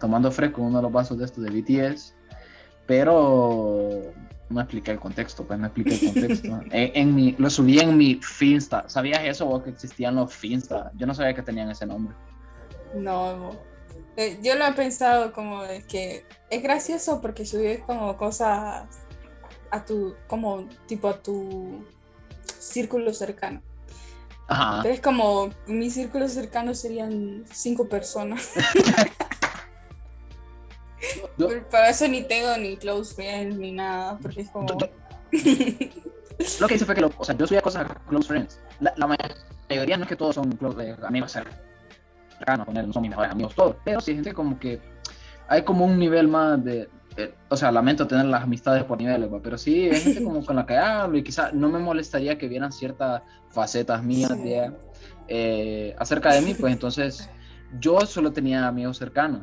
tomando 0.00 0.32
fresco 0.32 0.62
uno 0.62 0.78
de 0.78 0.82
los 0.82 0.90
vasos 0.90 1.16
de 1.16 1.26
estos 1.26 1.44
de 1.44 1.50
BTS, 1.50 2.16
pero 2.84 4.00
no 4.50 4.60
expliqué 4.60 4.90
el 4.90 4.98
contexto, 4.98 5.44
pues 5.44 5.60
no 5.60 5.66
expliqué 5.66 5.94
el 5.94 6.12
contexto. 6.12 6.60
en, 6.72 7.14
mi, 7.14 7.36
lo 7.38 7.48
subí 7.48 7.78
en 7.78 7.96
mi 7.96 8.16
Finsta. 8.16 8.88
¿Sabías 8.88 9.22
eso 9.22 9.48
o 9.48 9.62
que 9.62 9.70
existían 9.70 10.16
los 10.16 10.34
Finsta? 10.34 10.90
Yo 10.96 11.06
no 11.06 11.14
sabía 11.14 11.34
que 11.34 11.42
tenían 11.42 11.70
ese 11.70 11.86
nombre. 11.86 12.16
No, 12.96 13.36
no. 13.36 13.71
Eh, 14.16 14.38
yo 14.42 14.56
lo 14.56 14.66
he 14.66 14.72
pensado 14.72 15.32
como 15.32 15.62
de 15.62 15.84
que 15.84 16.26
es 16.50 16.62
gracioso 16.62 17.20
porque 17.20 17.46
subes 17.46 17.80
como 17.80 18.16
cosas 18.16 18.86
a 19.70 19.84
tu, 19.84 20.16
como 20.26 20.68
tipo 20.86 21.08
a 21.08 21.22
tu 21.22 21.84
círculo 22.58 23.14
cercano. 23.14 23.62
Pero 24.82 24.94
es 24.94 25.00
como, 25.00 25.50
mi 25.66 25.88
círculo 25.88 26.28
cercano 26.28 26.74
serían 26.74 27.44
cinco 27.50 27.88
personas. 27.88 28.50
Para 31.70 31.88
eso 31.88 32.06
ni 32.06 32.22
tengo 32.22 32.54
ni 32.58 32.76
close 32.76 33.14
friends 33.14 33.56
ni 33.56 33.72
nada, 33.72 34.18
porque 34.18 34.42
es 34.42 34.50
como... 34.50 34.68
lo 34.68 34.76
que 36.68 36.74
hice 36.74 36.84
fue 36.84 36.94
que, 36.94 37.04
o 37.04 37.24
sea, 37.24 37.34
yo 37.34 37.46
subía 37.46 37.62
cosas 37.62 37.90
a 37.90 37.94
close 38.06 38.28
friends. 38.28 38.60
La, 38.78 38.92
mayoría 39.68 39.96
no 39.96 40.02
es 40.02 40.08
que 40.08 40.16
todos 40.16 40.34
son 40.34 40.52
close, 40.52 40.90
eh, 40.90 40.96
amigos 41.02 41.32
cercanos 41.32 41.71
no 42.46 42.92
son 42.92 43.02
mis 43.02 43.10
mejores 43.10 43.32
amigos 43.32 43.54
todos, 43.54 43.76
pero 43.84 44.00
sí 44.00 44.14
gente 44.14 44.32
como 44.32 44.58
que 44.58 44.80
hay 45.48 45.62
como 45.62 45.84
un 45.84 45.98
nivel 45.98 46.28
más 46.28 46.62
de, 46.64 46.88
o 47.48 47.56
sea, 47.56 47.70
lamento 47.70 48.06
tener 48.06 48.24
las 48.26 48.42
amistades 48.42 48.84
por 48.84 48.98
niveles, 48.98 49.28
pero 49.42 49.58
sí 49.58 49.90
hay 49.90 50.00
gente 50.00 50.24
como 50.24 50.44
con 50.44 50.56
la 50.56 50.66
que 50.66 50.76
hablo 50.76 51.18
y 51.18 51.22
quizás 51.22 51.52
no 51.52 51.68
me 51.68 51.78
molestaría 51.78 52.38
que 52.38 52.48
vieran 52.48 52.72
ciertas 52.72 53.22
facetas 53.50 54.02
mías 54.02 54.32
eh, 55.28 55.94
acerca 55.98 56.32
de 56.32 56.40
mí, 56.40 56.54
pues 56.54 56.72
entonces 56.72 57.28
yo 57.78 58.00
solo 58.00 58.32
tenía 58.32 58.66
amigos 58.66 58.98
cercanos, 58.98 59.42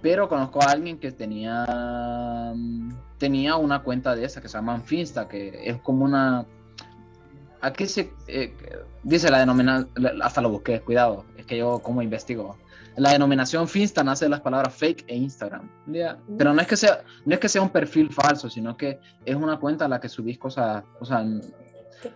pero 0.00 0.28
conozco 0.28 0.62
a 0.62 0.72
alguien 0.72 0.98
que 0.98 1.12
tenía, 1.12 2.52
tenía 3.18 3.56
una 3.56 3.82
cuenta 3.82 4.16
de 4.16 4.24
esa 4.24 4.40
que 4.40 4.48
se 4.48 4.58
llama 4.58 4.80
Finsta, 4.80 5.28
que 5.28 5.62
es 5.64 5.76
como 5.78 6.04
una 6.04 6.46
aquí 7.62 7.86
se 7.86 8.12
eh, 8.26 8.52
dice 9.04 9.30
la 9.30 9.38
denominación, 9.38 9.88
hasta 10.20 10.40
lo 10.40 10.50
busqué, 10.50 10.80
cuidado, 10.80 11.24
es 11.42 11.46
que 11.46 11.58
yo 11.58 11.80
como 11.80 12.02
investigo. 12.02 12.56
La 12.96 13.12
denominación 13.12 13.68
Finsta 13.68 14.04
nace 14.04 14.26
de 14.26 14.30
las 14.30 14.40
palabras 14.40 14.74
fake 14.74 15.04
e 15.06 15.16
Instagram. 15.16 15.68
Pero 16.38 16.52
no 16.52 16.60
es 16.60 16.66
que 16.66 16.76
sea 16.76 17.02
no 17.24 17.34
es 17.34 17.40
que 17.40 17.48
sea 17.48 17.62
un 17.62 17.70
perfil 17.70 18.12
falso, 18.12 18.50
sino 18.50 18.76
que 18.76 18.98
es 19.24 19.34
una 19.34 19.58
cuenta 19.58 19.86
a 19.86 19.88
la 19.88 20.00
que 20.00 20.08
subís 20.08 20.38
cosas, 20.38 20.84
sea, 21.02 21.24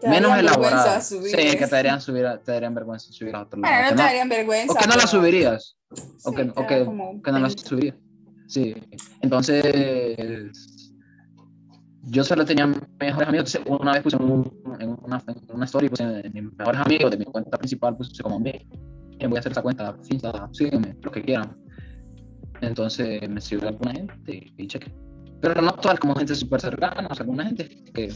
menos 0.02 0.38
elaboradas. 0.38 1.06
Sí, 1.08 1.30
que 1.32 1.66
te 1.66 1.66
darían 1.66 2.00
subir, 2.00 2.26
te 2.44 2.52
darían 2.52 2.74
vergüenza 2.74 3.12
subir 3.12 3.34
a 3.34 3.42
otro 3.42 3.60
lado. 3.60 3.90
no 3.90 3.96
te 3.96 4.02
darían 4.02 4.28
vergüenza. 4.28 4.72
O 4.72 4.76
que 4.76 4.86
no 4.86 4.96
la 4.96 5.06
subirías. 5.06 5.76
o 6.24 6.32
que, 6.32 6.42
o 6.54 6.66
que, 6.66 7.20
que 7.24 7.32
no 7.32 7.38
la 7.38 7.50
subirías. 7.50 7.96
Sí. 8.48 8.74
Entonces 9.22 9.64
yo 12.08 12.22
solo 12.22 12.44
tenía 12.44 12.66
mejores 13.00 13.28
amigos. 13.28 13.58
Una 13.66 13.92
vez 13.92 14.02
puse 14.02 14.16
un, 14.16 14.78
en, 14.78 14.96
una, 15.02 15.22
en 15.26 15.54
una 15.54 15.64
story, 15.64 15.88
puse 15.88 16.04
mis 16.32 16.52
mejores 16.52 16.80
amigos 16.80 17.10
de 17.10 17.16
mi 17.16 17.24
cuenta 17.24 17.56
principal, 17.58 17.96
puse 17.96 18.22
como, 18.22 18.40
ve, 18.40 18.66
voy 19.20 19.36
a 19.36 19.40
hacer 19.40 19.52
esa 19.52 19.62
cuenta, 19.62 19.96
sígueme, 20.52 20.96
lo 21.02 21.10
que 21.10 21.22
quieran. 21.22 21.56
Entonces 22.60 23.28
me 23.28 23.40
sirvió 23.40 23.68
alguna 23.68 23.92
gente 23.92 24.52
y 24.56 24.66
cheque. 24.66 24.92
Pero 25.40 25.60
no 25.60 25.72
todas, 25.72 25.98
como 26.00 26.14
gente 26.14 26.34
súper 26.34 26.60
cercana, 26.60 27.08
o 27.10 27.14
sea, 27.14 27.24
alguna 27.24 27.46
gente 27.46 27.68
que 27.92 28.12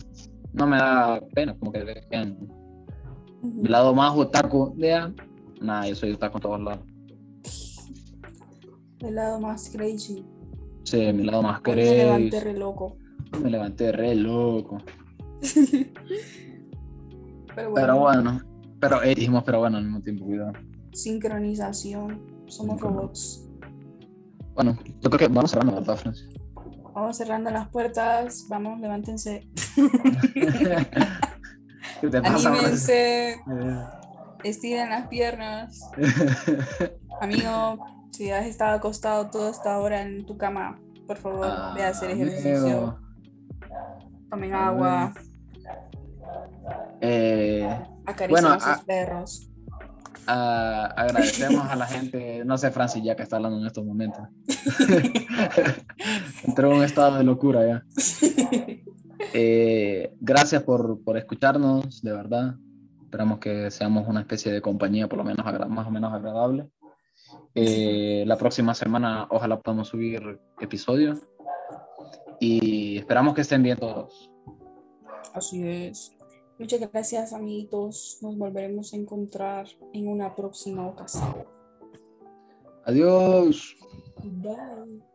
no 0.52 0.66
me 0.66 0.76
da 0.76 1.20
pena, 1.34 1.56
como 1.58 1.72
que 1.72 2.04
vean 2.10 2.38
el 3.42 3.70
lado 3.70 3.94
más 3.94 4.16
otaku 4.16 4.74
de 4.76 5.12
nada, 5.60 5.88
yo 5.88 5.94
soy 5.94 6.12
otaku 6.12 6.38
en 6.38 6.42
todos 6.42 6.60
lados. 6.60 6.84
El 9.00 9.14
lado 9.14 9.40
más 9.40 9.70
crazy. 9.70 10.24
Sí, 10.84 11.12
mi 11.12 11.24
lado 11.24 11.42
más 11.42 11.60
crazy. 11.60 12.30
re 12.30 12.52
loco. 12.52 12.96
Me 13.42 13.50
levanté 13.50 13.92
re 13.92 14.14
loco. 14.14 14.78
pero 17.54 17.98
bueno. 17.98 18.40
Pero 18.78 19.02
eh, 19.02 19.14
dijimos, 19.14 19.42
pero 19.44 19.60
bueno, 19.60 19.78
al 19.78 19.84
mismo 19.84 20.00
tiempo, 20.00 20.24
cuidado. 20.24 20.52
Sincronización. 20.92 22.44
Somos 22.46 22.80
robots. 22.80 23.48
Bueno, 24.54 24.76
yo 25.00 25.10
creo 25.10 25.18
que 25.18 25.28
vamos 25.28 25.50
cerrando, 25.50 25.74
¿verdad, 25.74 25.96
Francia? 25.96 26.26
Vamos 26.94 27.16
cerrando 27.16 27.50
las 27.50 27.68
puertas. 27.68 28.46
Vamos, 28.48 28.80
levántense. 28.80 29.48
Anímense. 32.02 33.32
Eh. 33.32 33.38
Estiren 34.42 34.90
las 34.90 35.06
piernas. 35.08 35.90
Amigo, 37.20 37.78
si 38.10 38.30
has 38.30 38.46
estado 38.46 38.76
acostado 38.76 39.30
toda 39.30 39.50
esta 39.50 39.78
hora 39.78 40.02
en 40.02 40.24
tu 40.26 40.36
cama, 40.36 40.80
por 41.06 41.16
favor, 41.16 41.46
ve 41.74 41.84
a 41.84 41.88
hacer 41.88 42.10
ejercicio. 42.10 42.98
Tomen 44.30 44.54
agua. 44.54 45.12
Eh, 47.00 47.68
Acaricien 48.06 48.46
a 48.46 48.60
sus 48.60 48.84
perros. 48.84 49.49
Agradecemos 50.30 51.68
a 51.68 51.76
la 51.76 51.86
gente, 51.86 52.44
no 52.44 52.56
sé, 52.58 52.70
Francis, 52.70 53.02
ya 53.02 53.16
que 53.16 53.22
está 53.22 53.36
hablando 53.36 53.58
en 53.58 53.66
estos 53.66 53.84
momentos. 53.84 54.22
Entró 56.44 56.70
en 56.70 56.78
un 56.78 56.84
estado 56.84 57.18
de 57.18 57.24
locura 57.24 57.66
ya. 57.66 57.84
Eh, 59.32 60.12
gracias 60.20 60.62
por, 60.62 61.04
por, 61.04 61.16
escucharnos, 61.16 62.02
de 62.02 62.12
verdad. 62.12 62.56
Esperamos 63.04 63.38
que 63.38 63.70
seamos 63.70 64.08
una 64.08 64.20
especie 64.20 64.50
de 64.50 64.62
compañía, 64.62 65.08
por 65.08 65.18
lo 65.18 65.24
menos 65.24 65.44
más 65.68 65.86
o 65.86 65.90
menos 65.90 66.12
agradable. 66.12 66.68
Eh, 67.54 68.24
la 68.26 68.36
próxima 68.36 68.74
semana, 68.74 69.26
ojalá 69.30 69.60
podamos 69.60 69.88
subir 69.88 70.40
episodios. 70.60 71.18
Y 72.40 72.98
esperamos 72.98 73.34
que 73.34 73.42
estén 73.42 73.62
bien 73.62 73.78
todos. 73.78 74.30
Así 75.34 75.66
es. 75.68 76.16
Muchas 76.60 76.78
gracias, 76.92 77.32
amiguitos. 77.32 78.18
Nos 78.20 78.36
volveremos 78.36 78.92
a 78.92 78.96
encontrar 78.96 79.66
en 79.94 80.08
una 80.08 80.36
próxima 80.36 80.86
ocasión. 80.86 81.34
Adiós. 82.84 83.76
Bye. 84.22 85.09